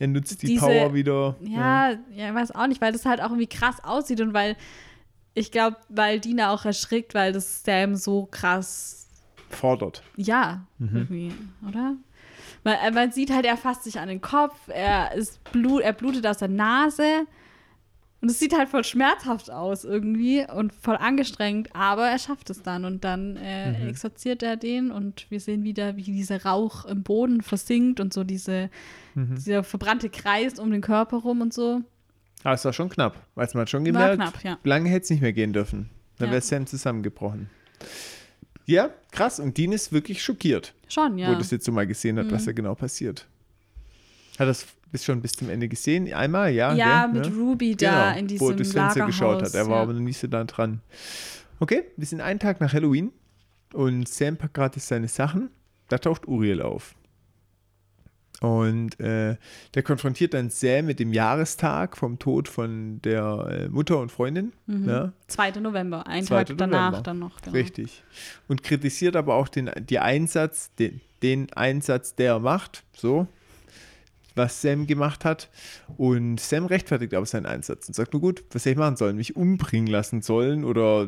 [0.02, 1.36] Er nutzt die Diese- Power wieder.
[1.42, 4.56] ja, ja, ich weiß auch nicht, weil das halt auch irgendwie krass aussieht und weil
[5.36, 9.08] ich glaube, weil Dina auch erschrickt, weil das Sam so krass,
[9.50, 10.02] Fordert.
[10.18, 10.96] ja, Mhm.
[10.98, 11.34] irgendwie,
[11.68, 11.96] oder?
[12.64, 15.94] Weil äh, man sieht halt, er fasst sich an den Kopf, er ist Blut, er
[15.94, 17.26] blutet aus der Nase
[18.22, 22.62] und es sieht halt voll schmerzhaft aus irgendwie und voll angestrengt, aber er schafft es
[22.64, 23.90] dann und dann äh, Mhm.
[23.90, 28.24] exorziert er den und wir sehen wieder, wie dieser Rauch im Boden versinkt und so
[28.24, 28.70] diese,
[29.16, 29.36] Mhm.
[29.36, 31.82] dieser verbrannte Kreis um den Körper rum und so.
[32.44, 34.58] Aber es war schon knapp, weil man hat schon War gemerkt, knapp, ja.
[34.64, 35.90] lange hätte es nicht mehr gehen dürfen.
[36.18, 36.34] Dann Ja.
[36.34, 37.50] wäre Sam zusammengebrochen.
[38.66, 39.40] Ja, krass.
[39.40, 41.36] Und Dean ist wirklich schockiert, Schon, wo ja.
[41.36, 43.28] das jetzt so mal gesehen hat, was da genau passiert.
[44.40, 46.12] Hat das bis schon bis zum Ende gesehen?
[46.14, 46.74] Einmal, ja?
[46.74, 47.22] ja, gell?
[47.22, 47.38] mit Ne?
[47.38, 49.08] Ruby da Genau, in wo diesem er durchs Fenster Lagerhaus.
[49.08, 49.54] geschaut hat.
[49.56, 49.82] Er war ja.
[49.84, 50.82] aber noch nicht so da dran.
[51.60, 53.12] Okay, wir sind einen Tag nach Halloween
[53.74, 55.50] und Sam packt gerade seine Sachen.
[55.88, 56.96] Da taucht Uriel auf.
[58.42, 59.36] Und äh,
[59.76, 64.52] der konfrontiert dann Sam mit dem Jahrestag vom Tod von der äh, Mutter und Freundin.
[64.66, 64.90] Mhm.
[64.90, 65.52] Ja, 2.
[65.60, 66.46] November, ein 2.
[66.46, 67.04] Tag danach November.
[67.04, 67.40] dann noch.
[67.42, 67.56] Genau.
[67.56, 68.04] Richtig.
[68.48, 73.28] Und kritisiert aber auch den, die Einsatz, den, den Einsatz, der er macht, so,
[74.42, 75.50] was Sam gemacht hat.
[75.98, 79.16] Und Sam rechtfertigt aber seinen Einsatz und sagt, nur gut, was hätte ich machen sollen?
[79.16, 81.08] Mich umbringen lassen sollen oder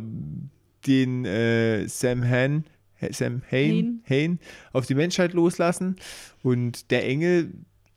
[0.88, 2.66] den äh, Sam Han,
[3.12, 4.40] Sam Hain, Hain
[4.72, 5.96] auf die Menschheit loslassen.
[6.42, 7.52] Und der Engel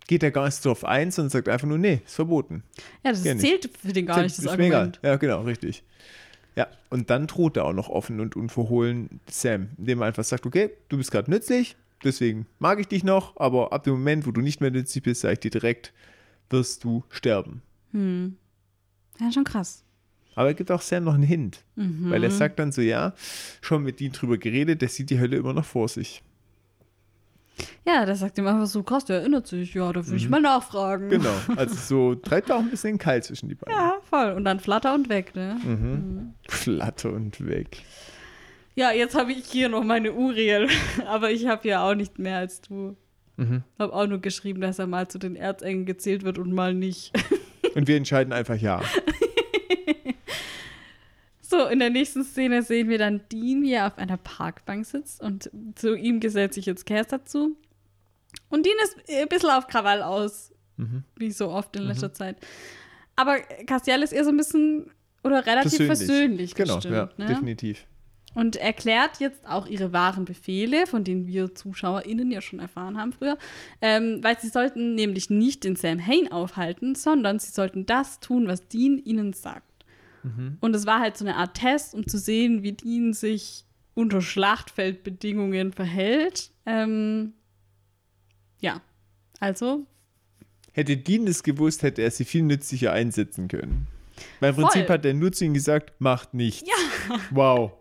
[0.06, 2.62] geht da gar nicht drauf ein, sondern sagt einfach nur, nee, ist verboten.
[3.04, 3.38] Ja, das ich.
[3.38, 4.50] zählt für den gar nicht, das ist.
[4.50, 5.00] Argument.
[5.02, 5.82] Ja, genau, richtig.
[6.56, 10.46] Ja, und dann droht er auch noch offen und unverhohlen Sam, indem er einfach sagt,
[10.46, 14.30] okay, du bist gerade nützlich, deswegen mag ich dich noch, aber ab dem Moment, wo
[14.30, 15.92] du nicht mehr nützlich bist, sage ich dir direkt,
[16.50, 17.62] wirst du sterben.
[17.92, 18.36] Hm.
[19.20, 19.82] Ja, schon krass.
[20.34, 22.10] Aber er gibt auch Sam noch einen Hint, Mhm.
[22.10, 23.14] weil er sagt dann so, ja,
[23.62, 26.22] schon mit ihm drüber geredet, der sieht die Hölle immer noch vor sich.
[27.86, 29.72] Ja, der sagt ihm einfach so, krass, der erinnert sich.
[29.72, 31.06] Ja, da würde ich mal nachfragen.
[31.06, 31.10] Mhm.
[31.10, 33.74] Genau, also so treibt er auch ein bisschen kalt zwischen die beiden.
[33.74, 34.32] Ja, voll.
[34.32, 35.58] Und dann flatter und weg, ne?
[35.64, 36.34] Mhm.
[36.48, 37.78] Flatter und weg.
[38.76, 40.68] Ja, jetzt habe ich hier noch meine Uriel.
[41.06, 42.96] Aber ich habe ja auch nicht mehr als du.
[43.38, 43.62] Mhm.
[43.78, 47.12] Habe auch nur geschrieben, dass er mal zu den Erzengeln gezählt wird und mal nicht.
[47.74, 48.80] Und wir entscheiden einfach ja.
[51.48, 55.22] So, in der nächsten Szene sehen wir dann Dean, wie er auf einer Parkbank sitzt
[55.22, 57.56] und zu ihm gesellt sich jetzt Cass dazu.
[58.48, 61.04] Und Dean ist ein bisschen auf Krawall aus, Mhm.
[61.14, 62.36] wie so oft in letzter Zeit.
[63.14, 64.90] Aber Castiel ist eher so ein bisschen
[65.22, 66.94] oder relativ versöhnlich, Genau, gestimmt.
[66.96, 67.26] ja, ne?
[67.26, 67.86] definitiv.
[68.36, 73.12] Und erklärt jetzt auch ihre wahren Befehle, von denen wir ZuschauerInnen ja schon erfahren haben
[73.12, 73.38] früher.
[73.80, 78.46] Ähm, weil sie sollten nämlich nicht den Sam Hain aufhalten, sondern sie sollten das tun,
[78.46, 79.64] was Dean ihnen sagt.
[80.60, 83.64] Und es war halt so eine Art Test, um zu sehen, wie Dean sich
[83.94, 86.50] unter Schlachtfeldbedingungen verhält.
[86.66, 87.32] Ähm,
[88.60, 88.82] ja,
[89.40, 89.86] also
[90.76, 93.86] Hätte Dean es gewusst, hätte er sie viel nützlicher einsetzen können.
[94.40, 94.64] Weil im Voll.
[94.64, 96.68] Prinzip hat er nur zu ihm gesagt, macht nichts.
[96.68, 97.18] Ja.
[97.30, 97.72] Wow.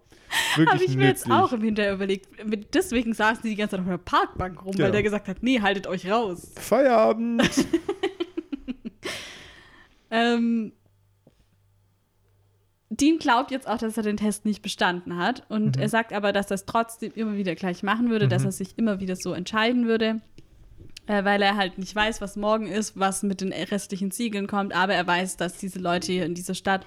[0.56, 1.30] Wirklich habe ich mir nützlich.
[1.30, 2.28] jetzt auch im Hinterher überlegt.
[2.74, 4.86] Deswegen saßen die die ganze Zeit auf einer Parkbank rum, Genau.
[4.86, 6.52] weil der gesagt hat, nee, haltet euch raus.
[6.56, 7.44] Feierabend.
[10.12, 10.72] Ähm,
[12.90, 15.44] Dean glaubt jetzt auch, dass er den Test nicht bestanden hat.
[15.49, 18.52] Und er sagt aber, dass er es trotzdem immer wieder gleich machen würde, dass er
[18.52, 20.22] sich immer wieder so entscheiden würde.
[21.07, 24.74] Äh, weil er halt nicht weiß, was morgen ist, was mit den restlichen Siegeln kommt.
[24.74, 26.86] Aber er weiß, dass diese Leute hier in dieser Stadt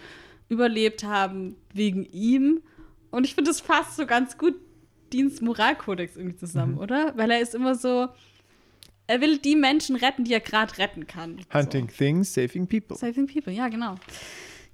[0.48, 2.62] überlebt haben wegen ihm.
[3.10, 4.54] Und ich finde, das fasst so ganz gut
[5.12, 7.16] Deans Moralkodex irgendwie zusammen, oder?
[7.16, 8.08] Weil er ist immer so,
[9.06, 11.38] er will die Menschen retten, die er gerade retten kann.
[11.38, 11.58] So.
[11.58, 12.96] Hunting things, saving people.
[12.96, 13.94] Saving People, ja, genau.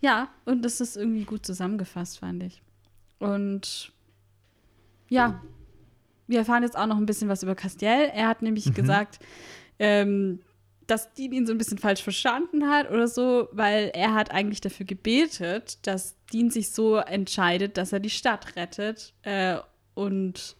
[0.00, 2.62] Ja, und das ist irgendwie gut zusammengefasst, fand ich.
[3.20, 3.92] Und
[5.08, 5.40] ja,
[6.26, 8.10] wir erfahren jetzt auch noch ein bisschen was über Castiel.
[8.12, 9.20] Er hat nämlich gesagt,
[9.78, 10.40] ähm,
[10.86, 14.60] dass Dean ihn so ein bisschen falsch verstanden hat oder so, weil er hat eigentlich
[14.60, 19.56] dafür gebetet, dass Dean sich so entscheidet, dass er die Stadt rettet äh,
[19.94, 20.56] und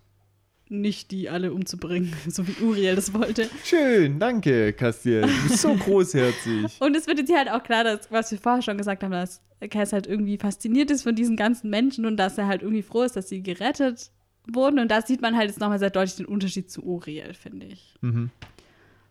[0.68, 3.48] nicht die alle umzubringen, so wie Uriel das wollte.
[3.64, 5.22] Schön, danke, Castiel.
[5.22, 6.80] Du bist so großherzig.
[6.80, 9.12] Und es wird jetzt hier halt auch klar, dass, was wir vorher schon gesagt haben,
[9.12, 12.82] dass Cass halt irgendwie fasziniert ist von diesen ganzen Menschen und dass er halt irgendwie
[12.82, 14.10] froh ist, dass sie gerettet
[14.46, 14.78] wurden.
[14.78, 17.94] Und da sieht man halt jetzt nochmal sehr deutlich den Unterschied zu Uriel, finde ich.
[18.00, 18.30] Mhm.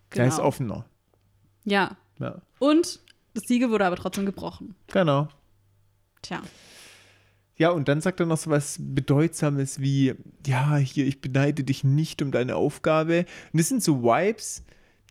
[0.10, 0.24] Genau.
[0.24, 0.86] Er ist offener.
[1.66, 1.98] Ja.
[2.20, 3.00] Ja, Und
[3.34, 4.76] das Siegel wurde aber trotzdem gebrochen.
[4.92, 5.28] genau.
[6.22, 6.42] Tja.
[7.58, 10.16] Ja, und dann sagt er noch so was Bedeutsames wie,
[10.46, 13.26] ja, hier, ich beneide dich nicht um deine Aufgabe.
[13.52, 14.64] Und das sind so Vibes,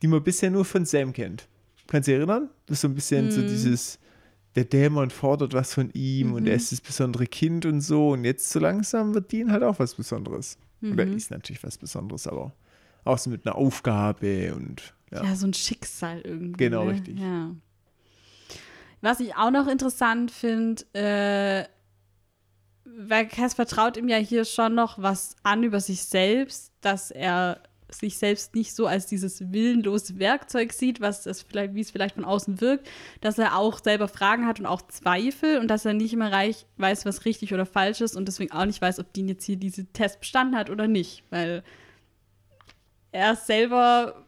[0.02, 1.48] die man bisher nur von Sam kennt.
[1.86, 2.48] Kannst du dich erinnern?
[2.66, 3.98] Das ist so ein bisschen so dieses,
[4.56, 8.10] der Dämon fordert was von ihm und er ist das besondere Kind und so.
[8.10, 10.58] Und jetzt so langsam wird Dean halt auch was Besonderes.
[10.82, 12.52] Oder ist natürlich was Besonderes, aber
[13.04, 15.24] auch so mit einer Aufgabe und ja.
[15.24, 16.64] Ja, so ein Schicksal irgendwie.
[16.64, 16.92] Genau, ne?
[16.92, 17.18] richtig.
[17.18, 17.54] Ja.
[19.00, 21.64] Was ich auch noch interessant finde, äh,
[22.84, 27.62] weil Cass vertraut ihm ja hier schon noch was an über sich selbst, dass er
[27.94, 32.14] sich selbst nicht so als dieses willenlose Werkzeug sieht, was es vielleicht, wie es vielleicht
[32.14, 32.88] von außen wirkt,
[33.20, 36.66] dass er auch selber Fragen hat und auch Zweifel und dass er nicht immer reich
[36.78, 39.56] weiß, was richtig oder falsch ist und deswegen auch nicht weiß, ob Dean jetzt hier
[39.56, 41.62] diese Test bestanden hat oder nicht, weil
[43.10, 44.24] er selber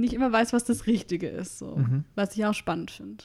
[0.00, 1.76] nicht immer weiß, was das Richtige ist, so.
[1.76, 2.04] Mhm.
[2.14, 3.24] was ich auch spannend finde.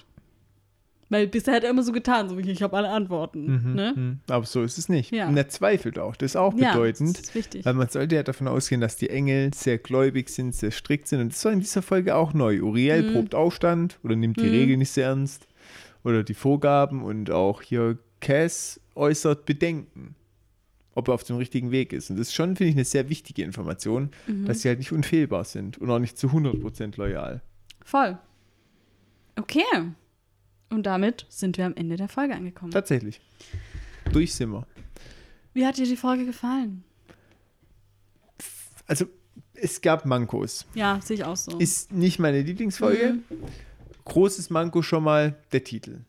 [1.10, 3.73] Weil bisher hat er immer so getan, so wie ich habe alle Antworten.
[3.76, 3.93] Ne?
[3.93, 4.19] Mhm.
[4.30, 5.11] Aber so ist es nicht.
[5.11, 5.27] Ja.
[5.27, 6.15] Und er zweifelt auch.
[6.15, 7.18] Das ist auch Ja, bedeutend.
[7.18, 7.65] das ist wichtig.
[7.65, 11.19] Weil man sollte ja davon ausgehen, dass die Engel sehr gläubig sind, sehr strikt sind.
[11.19, 12.61] Und das war in dieser Folge auch neu.
[12.61, 13.14] Uriel Mhm.
[13.14, 15.48] probt Aufstand oder nimmt die Regeln nicht sehr ernst.
[16.06, 17.03] Oder die Vorgaben.
[17.03, 20.15] Und auch hier Cass äußert Bedenken,
[20.94, 22.10] ob er auf dem richtigen Weg ist.
[22.10, 24.46] Und das ist schon, finde ich, eine sehr wichtige Information, Mhm.
[24.46, 27.42] dass sie halt nicht unfehlbar sind und auch nicht zu 100% loyal.
[27.84, 28.18] Voll.
[29.38, 29.64] Okay.
[30.70, 32.72] Und damit sind wir am Ende der Folge angekommen.
[32.72, 33.20] Tatsächlich.
[34.12, 34.66] Durch sind wir.
[35.54, 36.84] Wie hat dir die Folge gefallen?
[38.88, 39.06] Also,
[39.54, 40.66] es gab Mankos.
[40.74, 41.58] Ja, sehe ich auch so.
[41.60, 43.14] Ist nicht meine Lieblingsfolge.
[43.14, 43.24] Mhm.
[44.06, 46.00] Großes Manko schon mal der Titel.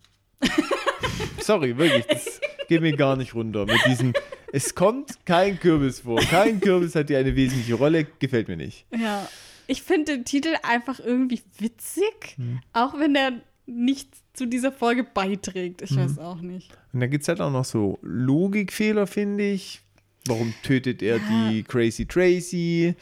[1.41, 2.07] Sorry, wirklich.
[2.07, 3.67] Das geht mir gar nicht runter.
[3.67, 4.13] Mit diesem,
[4.53, 6.21] es kommt kein Kürbis vor.
[6.21, 8.07] Kein Kürbis hat hier eine wesentliche Rolle.
[8.19, 8.87] Gefällt mir nicht.
[8.97, 9.27] ja.
[9.69, 12.61] Ich finde den Titel einfach irgendwie witzig, Mhm.
[12.73, 13.33] auch wenn der
[13.65, 15.83] nichts zu dieser Folge beiträgt.
[15.83, 16.71] Ich weiß auch nicht.
[16.93, 19.81] Und dann gibt es halt auch noch so Logikfehler, finde ich.
[20.27, 21.23] Warum tötet er Ja.
[21.51, 22.95] die Crazy Tracy?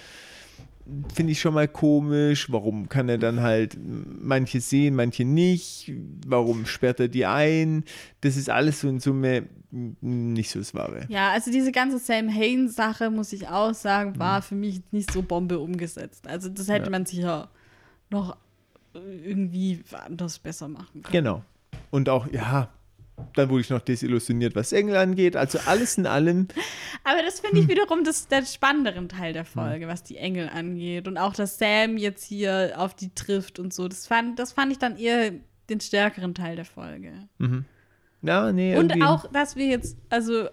[1.14, 2.50] Finde ich schon mal komisch.
[2.50, 5.92] Warum kann er dann halt manche sehen, manche nicht?
[6.26, 7.84] Warum sperrt er die ein?
[8.20, 11.06] Das ist alles so in Summe nicht so das Wahre.
[11.08, 14.18] Ja, also diese ganze Sam Hain-Sache, muss ich auch sagen, Mhm.
[14.18, 16.26] war für mich nicht so Bombe umgesetzt.
[16.26, 16.90] Also das hätte Ja.
[16.90, 17.50] man sicher
[18.10, 18.36] noch
[18.94, 21.12] irgendwie anders besser machen können.
[21.12, 21.42] Genau.
[21.90, 22.68] Und auch, ja,
[23.34, 25.36] dann wurde ich noch desillusioniert, was Engel angeht.
[25.36, 26.48] Also alles in allem,
[27.04, 27.44] Aber das Hm.
[27.46, 31.08] finde ich wiederum das, der spannenderen Teil der Folge, was die Engel angeht.
[31.08, 33.88] Und auch, dass Sam jetzt hier auf die trifft und so.
[33.88, 35.32] Das fand, das fand ich dann eher
[35.68, 37.12] den stärkeren Teil der Folge.
[38.22, 39.02] ja, nee, Und irgendwie.
[39.06, 40.48] auch, dass wir jetzt also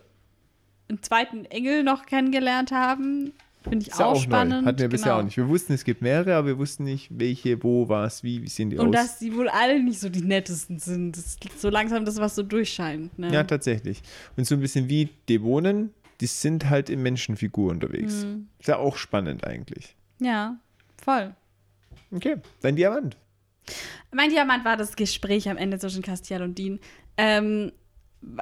[0.90, 3.34] einen zweiten Engel noch kennengelernt haben,
[3.70, 4.62] finde ich ist auch, auch spannend.
[4.64, 4.68] neu.
[4.68, 5.20] Hatten wir bisher Genau.
[5.20, 5.38] auch nicht.
[5.38, 8.70] Wir wussten, es gibt mehrere, aber wir wussten nicht, welche, wo, was, wie, wie sehen
[8.70, 8.94] die Und aus.
[9.08, 11.18] dass die wohl alle nicht so die nettesten sind.
[11.18, 13.18] Das ist so langsam das, was so durchscheint.
[13.20, 13.32] Ne?
[13.34, 14.02] ja, tatsächlich.
[14.36, 18.26] Und so ein bisschen wie Dämonen, die sind halt in Menschenfigur unterwegs.
[18.26, 18.48] Mhm.
[18.60, 19.96] Ist ja auch spannend eigentlich.
[20.20, 20.58] ja,
[21.04, 21.34] voll.
[22.12, 23.18] Okay, dein Diamant.
[24.14, 26.80] Mein Diamant war das Gespräch am Ende zwischen Castiel und Dean.
[27.18, 27.72] Ähm,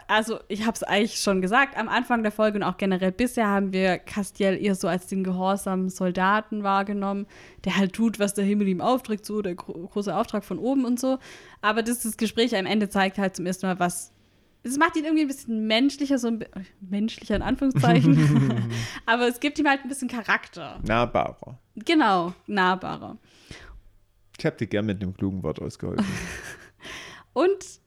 [0.08, 3.48] also, ich habe es eigentlich schon gesagt, am Anfang der Folge und auch generell bisher
[3.48, 7.28] haben wir Castiel eher so als den gehorsamen Soldaten wahrgenommen,
[7.66, 10.86] der halt tut, was der Himmel ihm aufträgt, so der gro große Auftrag von oben
[10.86, 11.20] und so.
[11.62, 14.12] Aber das, das Gespräch am Ende zeigt halt zum ersten Mal, was.
[14.64, 16.44] Es macht ihn irgendwie ein bisschen menschlicher, so ein
[16.82, 18.64] menschlicher in Anführungszeichen.
[19.06, 20.80] Aber es gibt ihm halt ein bisschen Charakter.
[20.84, 21.60] Nahbarer.
[21.76, 23.18] Genau, nahbarer.
[24.40, 26.04] Ich habe dir gern mit einem klugen Wort ausgeholfen.
[27.34, 27.80] Und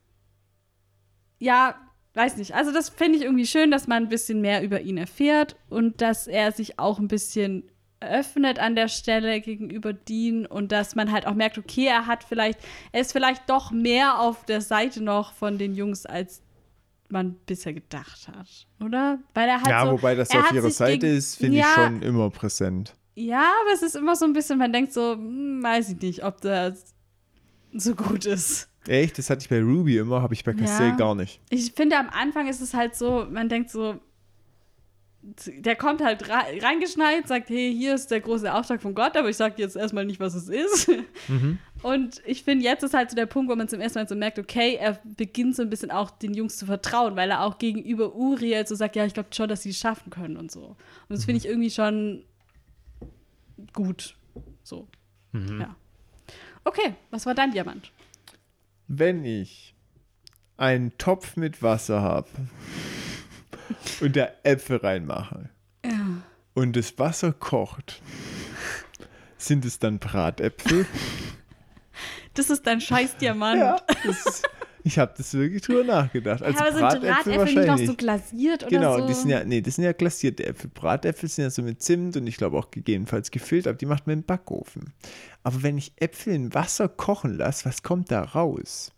[1.39, 1.74] ja,
[2.15, 2.55] weiß nicht.
[2.55, 6.01] Also das finde ich irgendwie schön, dass man ein bisschen mehr über ihn erfährt und
[6.01, 7.70] dass er sich auch ein bisschen
[8.01, 12.23] öffnet an der Stelle gegenüber Dean und dass man halt auch merkt, okay, er hat
[12.23, 12.60] vielleicht,
[12.93, 16.43] er ist vielleicht doch mehr auf der Seite noch von den Jungs, als
[17.09, 19.19] man bisher gedacht hat, oder?
[19.35, 22.02] Weil er hat ja, so, wobei das auf ihrer Seite ist, finde Ja, ich schon
[22.02, 22.94] immer präsent.
[23.15, 26.24] Ja, aber es ist immer so ein bisschen, man denkt so, hm, weiß ich nicht,
[26.24, 26.94] ob das
[27.73, 28.68] so gut ist.
[28.86, 29.18] Echt?
[29.18, 30.96] Das hatte ich bei Ruby immer, habe ich bei Castell Ja.
[30.96, 31.40] gar nicht.
[31.50, 34.00] Ich finde, am Anfang ist es halt so, man denkt so,
[35.20, 39.36] der kommt halt reingeschneit, sagt, hey, hier ist der große Auftrag von Gott, aber ich
[39.36, 40.88] sage jetzt erstmal nicht, was es ist.
[41.28, 41.59] Mhm.
[41.82, 44.14] Und ich finde, jetzt ist halt so der Punkt, wo man zum ersten Mal so
[44.14, 47.59] merkt, okay, er beginnt so ein bisschen auch den Jungs zu vertrauen, weil er auch
[47.59, 50.60] gegenüber Uriel so sagt, ja, ich glaube schon, dass sie es schaffen können und so.
[50.62, 50.76] Und
[51.09, 51.50] das finde ich mhm.
[51.50, 52.24] irgendwie schon
[53.72, 54.16] gut.
[54.62, 54.86] So.
[55.32, 55.60] Mhm.
[55.60, 55.76] Ja.
[56.64, 57.90] Okay, was war dein Diamant?
[58.89, 59.74] Wenn ich
[60.56, 62.28] einen Topf mit Wasser habe
[64.01, 65.51] und da Äpfel reinmache
[65.85, 66.23] ja.
[66.55, 68.01] und das Wasser kocht,
[69.36, 70.86] sind es dann Bratäpfel?
[72.32, 73.59] Das ist dein Scheißdiamant.
[73.59, 74.48] Ja, ist,
[74.85, 76.43] ich habe das wirklich drüber nachgedacht.
[76.43, 78.97] Also ja, aber sind Bratäpfel nicht noch so glasiert oder genau, so?
[78.97, 80.70] Genau, die sind ja, nee, das sind ja glasierte Äpfel.
[80.73, 84.06] Bratäpfel sind ja so mit Zimt und ich glaube auch gegebenenfalls gefüllt, aber die macht
[84.06, 84.94] man im Backofen.
[85.49, 88.93] Aber wenn ich Äpfel in Wasser kochen lasse, was kommt da raus?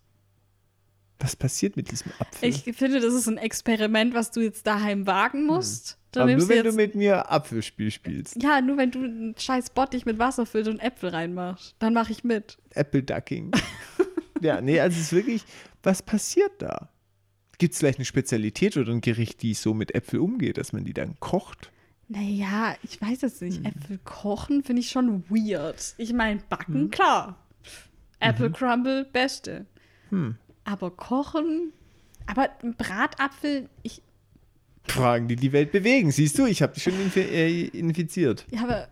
[1.20, 2.48] Was passiert mit diesem Apfel?
[2.48, 5.46] Ich finde, das ist ein Experiment, was du jetzt daheim wagen hm.
[5.46, 5.96] musst.
[6.16, 6.22] Hm.
[6.22, 8.42] Aber nur wenn du mit mir Apfelspiel spielst.
[8.42, 11.76] Ja, nur wenn du einen scheiß Bottich mit Wasser füllst und Äpfel reinmachst.
[11.78, 12.58] Dann mache ich mit.
[12.70, 13.52] Apple Ducking.
[14.40, 15.44] ja, nee, also es ist wirklich,
[15.84, 16.88] was passiert da?
[17.58, 20.82] Gibt es vielleicht eine Spezialität oder ein Gericht, die so mit Äpfel umgeht, dass man
[20.82, 21.70] die dann kocht?
[22.12, 23.58] Naja, ich weiß es nicht.
[23.58, 23.66] Hm.
[23.66, 25.94] Äpfel kochen finde ich schon weird.
[25.96, 26.90] Ich meine, backen, hm.
[26.90, 27.38] klar.
[28.18, 28.52] Apple mhm.
[28.52, 29.64] Crumble, beste.
[30.08, 30.34] Hm.
[30.64, 31.72] Aber kochen,
[32.26, 34.02] aber ein Bratapfel, ich.
[34.88, 36.10] Fragen, die die Welt bewegen.
[36.10, 38.44] Siehst du, ich habe dich schon inf äh, infiziert.
[38.50, 38.88] Ja, aber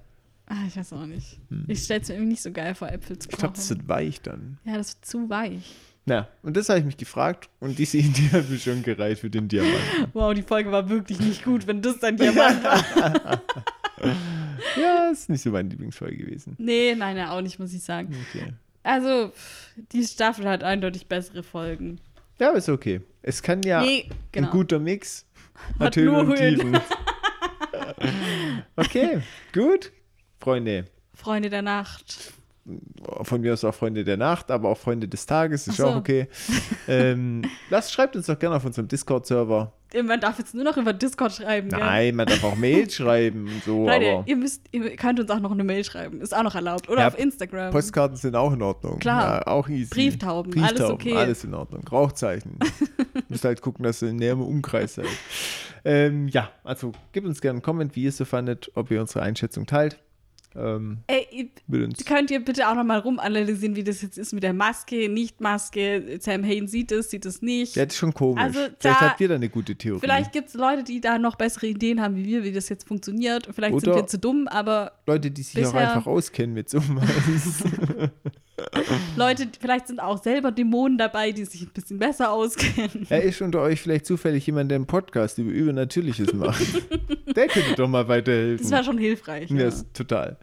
[0.46, 1.40] ah, ich weiß auch nicht.
[1.48, 1.64] Hm.
[1.66, 3.34] Ich stelle es mir irgendwie nicht so geil vor, Äpfel zu kochen.
[3.34, 4.58] Ich glaube, das wird weich dann.
[4.64, 5.74] Ja, das wird zu weich.
[6.08, 9.30] Ja, und das habe ich mich gefragt und diese Idee hat mir schon gereicht für
[9.30, 9.74] den Diamant.
[10.12, 13.42] Wow, die Folge war wirklich nicht gut, wenn das dein Diamant war.
[14.80, 16.54] ja, ist nicht so meine Lieblingsfolge gewesen.
[16.58, 18.14] Nee, nein, ja, auch nicht, muss ich sagen.
[18.28, 18.52] Okay.
[18.82, 19.32] Also,
[19.92, 22.00] die Staffel hat eindeutig bessere Folgen.
[22.38, 23.00] Ja, aber ist okay.
[23.22, 24.46] Es kann ja nee, genau.
[24.46, 25.26] ein guter Mix
[25.78, 26.78] hat Höhen und Tiefen.
[28.76, 29.20] okay,
[29.52, 29.92] gut.
[30.40, 30.86] Freunde.
[31.14, 32.32] Freunde der Nacht.
[33.22, 35.86] Von mir aus auch Freunde der Nacht, aber auch Freunde des Tages, ist so.
[35.86, 36.28] auch okay.
[36.88, 39.72] ähm, lasst, schreibt uns doch gerne auf unserem Discord-Server
[40.04, 41.68] man darf jetzt nur noch über Discord schreiben.
[41.68, 42.12] Nein, gell?
[42.12, 43.86] man darf auch Mail schreiben so.
[43.86, 46.20] Leute, ihr müsst, ihr könnt uns auch noch eine Mail schreiben.
[46.20, 46.88] Ist auch noch erlaubt.
[46.88, 47.70] Oder ja, auf Instagram.
[47.70, 48.98] Postkarten sind auch in Ordnung.
[48.98, 49.40] Klar.
[49.40, 49.88] Ja, auch easy.
[49.88, 51.16] Brieftauben, Brieftauben, alles okay.
[51.16, 51.86] Alles in Ordnung.
[51.88, 52.58] Rauchzeichen.
[53.28, 55.06] müsst halt gucken, dass ihr in näherem Umkreis seid.
[55.84, 59.00] Ähm, ja, also gebt uns gerne einen Comment, wie ihr es so fandet, ob ihr
[59.00, 59.98] unsere Einschätzung teilt.
[60.58, 61.50] Ähm, Ey,
[62.04, 66.18] könnt ihr bitte auch nochmal rumanalysieren, wie das jetzt ist mit der Maske, Nicht-Maske.
[66.20, 67.76] Sam Hain sieht es, sieht es nicht.
[67.76, 68.42] Ja, das ist schon komisch.
[68.42, 70.00] Also vielleicht da, habt ihr da eine gute Theorie.
[70.00, 72.88] Vielleicht gibt es Leute, die da noch bessere Ideen haben wie wir, wie das jetzt
[72.88, 73.48] funktioniert.
[73.52, 74.92] Vielleicht Oder sind wir zu dumm, aber.
[75.06, 78.10] Leute, die sich auch einfach auskennen mit so was.
[79.16, 83.06] Leute, vielleicht sind auch selber Dämonen dabei, die sich ein bisschen besser auskennen.
[83.08, 86.62] Er ist unter euch vielleicht zufällig jemand, der einen Podcast über Übernatürliches macht.
[87.36, 88.64] der könnte doch mal weiterhelfen.
[88.64, 89.50] Das war schon hilfreich.
[89.50, 89.72] Ja, ja.
[89.92, 90.38] total.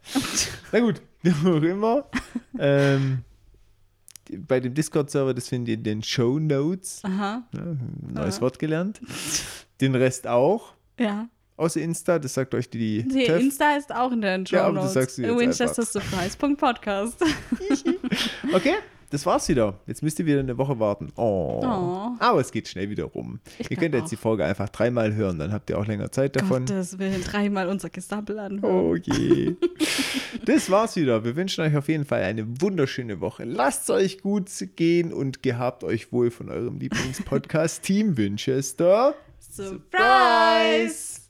[0.71, 2.05] Na gut, wie auch immer.
[2.57, 3.19] Ähm,
[4.47, 7.01] bei dem Discord-Server, das findet ihr in den Show Notes.
[7.03, 7.47] Aha.
[7.53, 7.61] Ja,
[8.13, 8.41] neues ja.
[8.41, 9.01] Wort gelernt.
[9.81, 10.73] Den Rest auch.
[10.99, 11.27] Ja.
[11.57, 13.05] Außer Insta, das sagt euch die.
[13.07, 13.27] Nee.
[13.27, 14.61] Insta ist auch in den Show Notes.
[14.61, 17.23] Ja, aber das sagst du jetzt Winchester Surprise.podcast.
[18.53, 18.75] okay,
[19.09, 19.79] das war's wieder.
[19.87, 21.11] Jetzt müsst ihr wieder eine Woche warten.
[21.15, 21.61] Oh.
[21.63, 22.11] oh.
[22.19, 23.39] Aber es geht schnell wieder rum.
[23.59, 24.09] Ich ihr könnt jetzt auch.
[24.09, 26.65] die Folge einfach dreimal hören, dann habt ihr auch länger Zeit davon.
[26.65, 28.63] Gottes Willen, dreimal unser Gestappel anhören.
[28.63, 29.55] Oh je.
[30.45, 31.23] das war's wieder.
[31.23, 33.43] Wir wünschen euch auf jeden Fall eine wunderschöne Woche.
[33.43, 39.15] Lasst es euch gut gehen und gehabt euch wohl von eurem Lieblingspodcast Team Winchester.
[39.39, 41.21] Surprise!